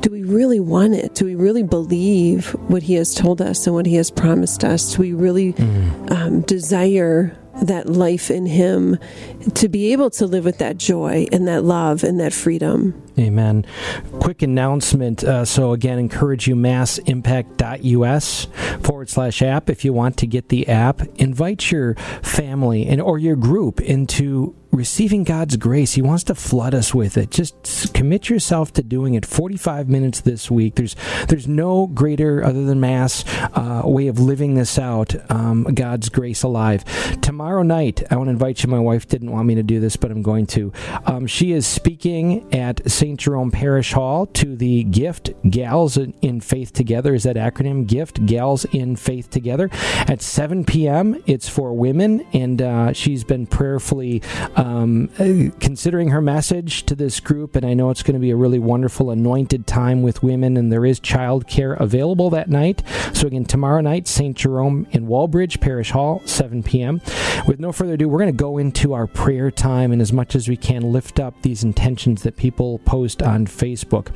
do 0.01 0.09
we 0.11 0.23
really 0.23 0.59
want 0.59 0.93
it? 0.93 1.15
Do 1.15 1.25
we 1.25 1.35
really 1.35 1.63
believe 1.63 2.49
what 2.67 2.83
He 2.83 2.95
has 2.95 3.15
told 3.15 3.41
us 3.41 3.65
and 3.67 3.75
what 3.75 3.85
He 3.85 3.95
has 3.95 4.11
promised 4.11 4.63
us? 4.63 4.95
Do 4.95 5.01
we 5.01 5.13
really 5.13 5.53
mm. 5.53 6.11
um, 6.11 6.41
desire 6.41 7.37
that 7.61 7.87
life 7.87 8.31
in 8.31 8.45
Him 8.45 8.97
to 9.53 9.69
be 9.69 9.91
able 9.93 10.09
to 10.11 10.25
live 10.25 10.45
with 10.45 10.57
that 10.57 10.77
joy 10.77 11.27
and 11.31 11.47
that 11.47 11.63
love 11.63 12.03
and 12.03 12.19
that 12.19 12.33
freedom? 12.33 13.01
Amen. 13.17 13.65
Quick 14.19 14.41
announcement. 14.41 15.23
Uh, 15.23 15.45
so, 15.45 15.71
again, 15.71 15.99
encourage 15.99 16.47
you 16.47 16.55
massimpact.us 16.55 18.47
forward 18.81 19.09
slash 19.09 19.41
app 19.41 19.69
if 19.69 19.85
you 19.85 19.93
want 19.93 20.17
to 20.17 20.27
get 20.27 20.49
the 20.49 20.67
app. 20.67 21.01
Invite 21.15 21.71
your 21.71 21.95
family 22.23 22.87
and 22.87 22.99
or 22.99 23.19
your 23.19 23.35
group 23.35 23.79
into 23.81 24.55
receiving 24.73 25.23
God's 25.23 25.55
grace. 25.55 25.93
He 25.93 26.01
wants 26.01 26.23
to 26.25 26.35
flood 26.35 26.73
us 26.73 26.93
with 26.93 27.15
it. 27.15 27.29
Just 27.29 27.93
commit 27.93 28.29
yourself 28.29 28.73
to 28.73 28.81
doing 28.81 29.13
it. 29.13 29.25
45 29.25 29.87
minutes 29.87 30.21
this 30.21 30.49
week. 30.49 30.75
There's 30.75 30.95
there's 31.27 31.47
no 31.47 31.87
greater 31.87 32.43
other 32.43 32.65
than 32.65 32.79
Mass 32.79 33.23
uh, 33.53 33.83
way 33.85 34.07
of 34.07 34.19
living 34.19 34.55
this 34.55 34.79
out. 34.79 35.15
Um, 35.31 35.63
God's 35.63 36.09
grace 36.09 36.43
alive. 36.43 36.83
Tomorrow 37.21 37.42
night, 37.43 38.03
I 38.09 38.15
want 38.15 38.27
to 38.27 38.31
invite 38.31 38.63
you. 38.63 38.69
My 38.69 38.79
wife 38.79 39.07
didn't 39.07 39.31
want 39.31 39.47
me 39.47 39.55
to 39.55 39.63
do 39.63 39.79
this, 39.79 39.95
but 39.95 40.11
I'm 40.11 40.21
going 40.21 40.45
to. 40.47 40.71
Um, 41.05 41.27
she 41.27 41.51
is 41.51 41.67
speaking 41.67 42.53
at 42.53 42.89
St. 42.89 43.19
Jerome 43.19 43.51
Parish 43.51 43.91
Hall 43.91 44.25
to 44.27 44.55
the 44.55 44.83
Gift 44.85 45.31
Gals 45.49 45.97
in 45.97 46.41
Faith 46.41 46.73
Together. 46.73 47.13
Is 47.13 47.23
that 47.23 47.35
acronym? 47.35 47.85
Gift 47.85 48.25
Gals 48.25 48.65
in 48.65 48.95
Faith 48.95 49.29
Together 49.29 49.69
at 49.73 50.21
7 50.21 50.63
p.m. 50.63 51.21
It's 51.25 51.49
for 51.49 51.73
women, 51.73 52.25
and 52.33 52.61
uh, 52.61 52.93
she's 52.93 53.23
been 53.23 53.45
prayerfully. 53.45 54.21
Um, 54.55 55.09
considering 55.59 56.09
her 56.09 56.21
message 56.21 56.83
to 56.85 56.95
this 56.95 57.19
group, 57.19 57.55
and 57.55 57.65
I 57.65 57.73
know 57.73 57.89
it's 57.89 58.03
going 58.03 58.15
to 58.15 58.19
be 58.19 58.31
a 58.31 58.35
really 58.35 58.59
wonderful 58.59 59.11
anointed 59.11 59.67
time 59.67 60.01
with 60.01 60.23
women, 60.23 60.55
and 60.55 60.71
there 60.71 60.85
is 60.85 60.99
childcare 60.99 61.79
available 61.79 62.29
that 62.29 62.49
night. 62.49 62.83
So, 63.13 63.27
again, 63.27 63.45
tomorrow 63.45 63.81
night, 63.81 64.07
St. 64.07 64.37
Jerome 64.37 64.87
in 64.91 65.07
Walbridge 65.07 65.59
Parish 65.59 65.91
Hall, 65.91 66.21
7 66.25 66.63
p.m. 66.63 67.01
With 67.47 67.59
no 67.59 67.71
further 67.71 67.93
ado, 67.93 68.07
we're 68.07 68.19
going 68.19 68.31
to 68.31 68.37
go 68.37 68.57
into 68.57 68.93
our 68.93 69.07
prayer 69.07 69.51
time, 69.51 69.91
and 69.91 70.01
as 70.01 70.13
much 70.13 70.35
as 70.35 70.47
we 70.47 70.57
can, 70.57 70.91
lift 70.91 71.19
up 71.19 71.41
these 71.41 71.63
intentions 71.63 72.23
that 72.23 72.37
people 72.37 72.79
post 72.79 73.21
on 73.21 73.47
Facebook. 73.47 74.09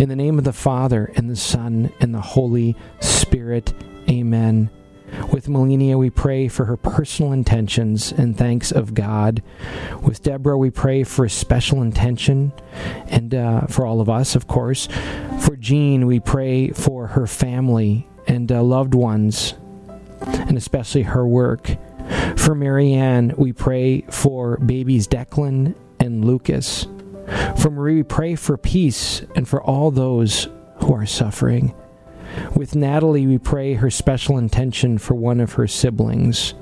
In 0.00 0.08
the 0.08 0.16
name 0.16 0.38
of 0.38 0.44
the 0.44 0.52
Father, 0.52 1.12
and 1.14 1.30
the 1.30 1.36
Son, 1.36 1.92
and 2.00 2.14
the 2.14 2.20
Holy 2.20 2.76
Spirit, 3.00 3.72
amen. 4.08 4.70
With 5.30 5.48
Melania, 5.48 5.98
we 5.98 6.10
pray 6.10 6.48
for 6.48 6.64
her 6.64 6.76
personal 6.76 7.32
intentions 7.32 8.12
and 8.12 8.36
thanks 8.36 8.72
of 8.72 8.94
God. 8.94 9.42
With 10.00 10.22
Deborah, 10.22 10.56
we 10.56 10.70
pray 10.70 11.04
for 11.04 11.24
a 11.24 11.30
special 11.30 11.82
intention 11.82 12.52
and 13.08 13.34
uh, 13.34 13.66
for 13.66 13.84
all 13.84 14.00
of 14.00 14.08
us, 14.08 14.34
of 14.34 14.46
course. 14.46 14.88
For 15.40 15.56
Jean, 15.56 16.06
we 16.06 16.18
pray 16.18 16.70
for 16.70 17.08
her 17.08 17.26
family 17.26 18.08
and 18.26 18.50
uh, 18.50 18.62
loved 18.62 18.94
ones, 18.94 19.54
and 20.22 20.56
especially 20.56 21.02
her 21.02 21.26
work. 21.26 21.76
For 22.36 22.54
Marianne, 22.54 23.34
we 23.36 23.52
pray 23.52 24.02
for 24.10 24.56
babies 24.58 25.06
Declan 25.08 25.74
and 26.00 26.24
Lucas. 26.24 26.86
For 27.58 27.70
Marie, 27.70 27.96
we 27.96 28.02
pray 28.02 28.34
for 28.34 28.56
peace 28.56 29.22
and 29.36 29.48
for 29.48 29.62
all 29.62 29.90
those 29.90 30.48
who 30.76 30.94
are 30.94 31.06
suffering. 31.06 31.74
With 32.56 32.74
Natalie, 32.74 33.26
we 33.26 33.38
pray 33.38 33.74
her 33.74 33.90
special 33.90 34.38
intention 34.38 34.98
for 34.98 35.14
one 35.14 35.40
of 35.40 35.52
her 35.54 35.66
siblings. 35.66 36.54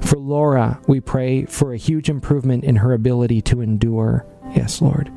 For 0.00 0.18
Laura, 0.18 0.80
we 0.86 1.00
pray 1.00 1.44
for 1.44 1.72
a 1.72 1.78
huge 1.78 2.08
improvement 2.08 2.64
in 2.64 2.76
her 2.76 2.92
ability 2.92 3.42
to 3.42 3.60
endure. 3.60 4.26
Yes, 4.54 4.80
Lord. 4.80 5.10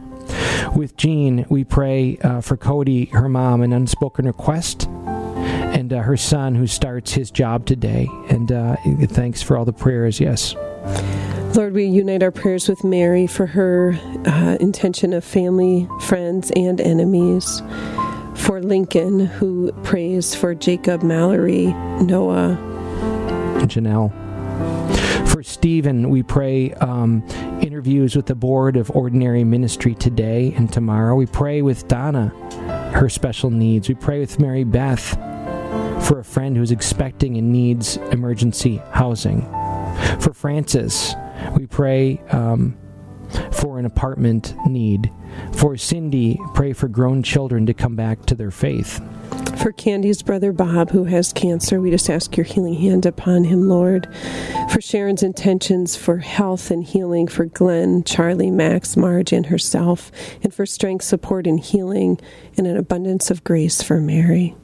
With 0.75 0.97
Jean, 0.97 1.45
we 1.49 1.63
pray 1.63 2.17
uh, 2.17 2.41
for 2.41 2.57
Cody, 2.57 3.05
her 3.05 3.29
mom, 3.29 3.61
an 3.61 3.73
unspoken 3.73 4.25
request, 4.25 4.89
and 5.77 5.93
uh, 5.93 6.01
her 6.01 6.17
son 6.17 6.55
who 6.55 6.65
starts 6.65 7.13
his 7.13 7.29
job 7.29 7.67
today. 7.67 8.09
And 8.29 8.51
uh, 8.51 8.77
thanks 9.09 9.43
for 9.43 9.55
all 9.55 9.63
the 9.63 9.71
prayers, 9.71 10.19
yes. 10.19 10.55
Lord, 11.55 11.73
we 11.73 11.85
unite 11.85 12.23
our 12.23 12.31
prayers 12.31 12.67
with 12.67 12.83
Mary 12.83 13.27
for 13.27 13.45
her 13.45 13.93
uh, 14.25 14.57
intention 14.59 15.13
of 15.13 15.23
family, 15.23 15.87
friends, 16.01 16.51
and 16.55 16.81
enemies 16.81 17.61
for 18.33 18.59
Lincoln, 18.59 19.19
who 19.27 19.71
prays 19.83 20.33
for 20.33 20.55
Jacob, 20.55 21.03
Mallory, 21.03 21.67
Noah, 22.01 22.57
Janelle. 23.67 24.11
For 25.27 25.43
Stephen, 25.43 26.09
we 26.09 26.23
pray 26.23 26.73
um, 26.75 27.23
interviews 27.61 28.15
with 28.15 28.25
the 28.25 28.35
board 28.35 28.77
of 28.77 28.89
ordinary 28.91 29.43
ministry 29.43 29.93
today 29.93 30.53
and 30.57 30.73
tomorrow. 30.73 31.15
We 31.15 31.27
pray 31.27 31.61
with 31.61 31.87
Donna, 31.87 32.29
her 32.95 33.09
special 33.09 33.51
needs. 33.51 33.87
We 33.87 33.95
pray 33.95 34.19
with 34.19 34.39
Mary 34.39 34.63
Beth 34.63 35.15
for 36.01 36.19
a 36.19 36.23
friend 36.23 36.55
who's 36.55 36.71
expecting 36.71 37.37
and 37.37 37.51
needs 37.51 37.97
emergency 38.11 38.81
housing. 38.91 39.41
For 40.19 40.33
Francis, 40.33 41.15
we 41.55 41.65
pray 41.65 42.21
um, 42.31 42.77
for 43.51 43.79
an 43.79 43.85
apartment 43.85 44.55
need. 44.67 45.11
For 45.53 45.77
Cindy, 45.77 46.39
pray 46.53 46.73
for 46.73 46.87
grown 46.87 47.23
children 47.23 47.65
to 47.65 47.73
come 47.73 47.95
back 47.95 48.25
to 48.27 48.35
their 48.35 48.51
faith. 48.51 49.01
For 49.57 49.71
Candy's 49.71 50.21
brother 50.21 50.53
Bob, 50.53 50.91
who 50.91 51.05
has 51.05 51.33
cancer, 51.33 51.81
we 51.81 51.89
just 51.89 52.09
ask 52.09 52.37
your 52.37 52.45
healing 52.45 52.75
hand 52.75 53.05
upon 53.05 53.43
him, 53.43 53.67
Lord. 53.67 54.07
For 54.71 54.79
Sharon's 54.79 55.23
intentions 55.23 55.95
for 55.95 56.17
health 56.19 56.71
and 56.71 56.83
healing 56.83 57.27
for 57.27 57.45
Glenn, 57.45 58.03
Charlie, 58.03 58.51
Max, 58.51 58.95
Marge, 58.95 59.33
and 59.33 59.47
herself, 59.47 60.11
and 60.43 60.53
for 60.53 60.65
strength, 60.65 61.03
support, 61.03 61.47
and 61.47 61.59
healing, 61.59 62.19
and 62.55 62.67
an 62.67 62.77
abundance 62.77 63.31
of 63.31 63.43
grace 63.43 63.81
for 63.81 63.99
Mary. 63.99 64.55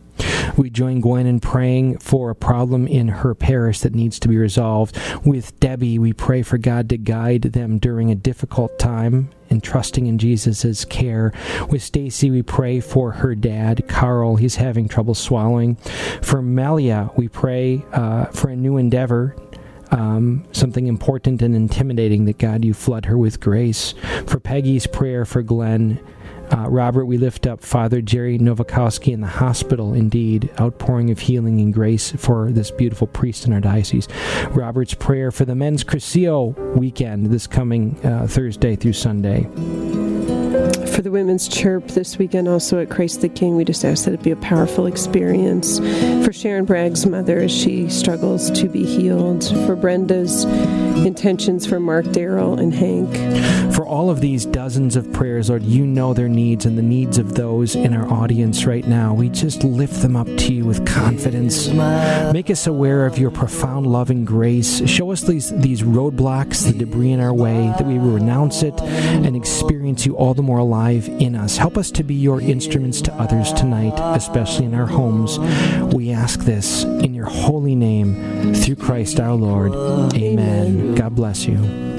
We 0.58 0.70
join 0.70 1.02
Gwen 1.02 1.26
in 1.26 1.40
praying 1.40 2.00
for 2.00 2.30
a 2.30 2.36
problem 2.36 2.88
in 2.88 3.08
her 3.08 3.34
parish 3.34 3.80
that 3.82 3.96
needs 3.96 4.20
to 4.20 4.28
be 4.28 4.38
resolved. 4.38 4.98
With 5.26 5.60
Debbie, 5.60 6.00
we 6.00 6.14
pray 6.14 6.42
for 6.42 6.58
God 6.58 6.90
to 6.90 6.98
guide 6.98 7.44
them 7.44 7.80
during 7.80 8.12
a 8.12 8.16
difficult 8.16 8.78
time 8.80 9.30
and 9.50 9.64
trusting 9.64 10.08
in 10.08 10.18
Jesus' 10.18 10.86
care. 10.86 11.32
With 11.70 11.84
Stacy, 11.84 12.32
we 12.32 12.42
pray 12.42 12.80
for 12.80 13.12
her 13.12 13.36
dad, 13.36 13.88
Carl. 13.88 14.36
He's 14.36 14.56
having 14.56 14.88
trouble 14.88 15.16
swallowing. 15.16 15.76
For 16.22 16.42
Melia, 16.42 17.12
we 17.16 17.28
pray 17.28 17.84
uh, 17.92 18.26
for 18.26 18.50
a 18.50 18.56
new 18.56 18.78
endeavor 18.78 19.36
um, 19.94 20.44
something 20.52 20.88
important 20.88 21.42
and 21.42 21.56
intimidating 21.56 22.26
that 22.26 22.40
God, 22.40 22.66
you 22.66 22.74
flood 22.74 23.06
her 23.06 23.18
with 23.18 23.40
grace. 23.40 23.94
For 24.26 24.40
Peggy's 24.40 24.88
prayer 24.88 25.24
for 25.24 25.44
Glenn, 25.44 26.00
uh, 26.54 26.70
Robert, 26.70 27.06
we 27.06 27.18
lift 27.18 27.48
up 27.48 27.62
Father 27.62 28.02
Jerry 28.02 28.38
Novakowski 28.38 29.12
in 29.12 29.22
the 29.22 29.28
hospital, 29.28 29.94
indeed, 29.94 30.52
outpouring 30.60 31.10
of 31.10 31.20
healing 31.20 31.60
and 31.60 31.74
grace 31.74 32.12
for 32.12 32.52
this 32.52 32.70
beautiful 32.72 33.08
priest 33.08 33.46
in 33.46 33.54
our 33.54 33.60
diocese. 33.60 34.08
Robert's 34.50 34.94
prayer 34.94 35.32
for 35.32 35.46
the 35.46 35.56
men's 35.56 35.84
Cursillo 35.84 36.56
weekend 36.78 37.28
this 37.28 37.48
coming 37.48 38.00
uh, 38.06 38.28
Thursday 38.28 38.76
through 38.76 38.94
Sunday 38.94 39.48
for 40.94 41.02
the 41.02 41.10
women's 41.10 41.48
chirp 41.48 41.88
this 41.90 42.20
weekend, 42.20 42.48
also 42.48 42.80
at 42.80 42.90
Christ 42.90 43.22
the 43.22 43.30
King, 43.30 43.56
we 43.56 43.66
just 43.66 43.84
ask 43.84 44.06
that 44.06 44.14
it 44.14 44.22
be 44.22 44.30
a 44.30 44.36
powerful 44.36 44.86
experience. 44.86 45.80
For 46.24 46.32
Sharon 46.32 46.66
Bragg's 46.66 47.06
mother 47.06 47.40
as 47.40 47.52
she 47.52 47.90
struggles 47.90 48.52
to 48.52 48.70
be 48.70 48.86
healed. 48.86 49.44
For 49.66 49.76
Brenda's 49.76 50.46
intentions 51.04 51.66
for 51.66 51.80
Mark, 51.80 52.06
Daryl, 52.06 52.60
and 52.60 52.74
Hank. 52.74 53.74
For 53.74 53.86
all 53.86 54.12
of 54.12 54.22
these 54.22 54.46
dozens 54.46 54.96
of 54.96 55.12
prayers, 55.12 55.50
Lord, 55.50 55.64
you 55.64 55.86
know 55.86 56.14
their 56.14 56.30
needs 56.30 56.66
and 56.66 56.78
the 56.78 56.84
needs 56.84 57.18
of 57.18 57.34
those 57.34 57.76
in 57.76 57.94
our 57.94 58.08
audience 58.12 58.66
right 58.66 58.86
now. 58.86 59.16
We 59.16 59.30
just 59.30 59.64
lift 59.64 60.02
them 60.02 60.16
up 60.16 60.28
to 60.28 60.54
you 60.54 60.66
with 60.66 60.86
confidence. 60.86 61.70
Make 62.32 62.52
us 62.52 62.68
aware 62.68 63.08
of 63.08 63.18
your 63.18 63.32
profound 63.32 63.88
love 63.88 64.12
and 64.12 64.28
grace. 64.28 64.88
Show 64.88 65.12
us 65.12 65.22
these, 65.22 65.50
these 65.60 65.82
roadblocks, 65.82 66.66
the 66.66 66.78
debris 66.78 67.12
in 67.12 67.20
our 67.20 67.34
way, 67.34 67.74
that 67.78 67.86
we 67.86 67.98
renounce 67.98 68.62
it 68.62 68.80
and 68.80 69.36
experience 69.36 70.06
you 70.06 70.16
all 70.16 70.36
the 70.36 70.44
more 70.44 70.60
alive 70.60 70.83
alive 70.84 71.08
in 71.22 71.36
us. 71.36 71.58
Help 71.58 71.78
us 71.78 71.92
to 71.92 72.04
be 72.04 72.14
your 72.14 72.42
instruments 72.42 73.02
to 73.02 73.14
others 73.14 73.54
tonight, 73.54 73.94
especially 74.18 74.66
in 74.66 74.74
our 74.74 74.86
homes. 74.86 75.40
We 75.94 76.12
ask 76.12 76.42
this 76.42 76.84
in 76.84 77.14
your 77.14 77.26
holy 77.26 77.76
name 77.76 78.54
through 78.54 78.76
Christ 78.76 79.20
our 79.20 79.34
Lord. 79.34 79.74
Amen. 80.14 80.96
God 80.96 81.16
bless 81.16 81.46
you. 81.46 81.93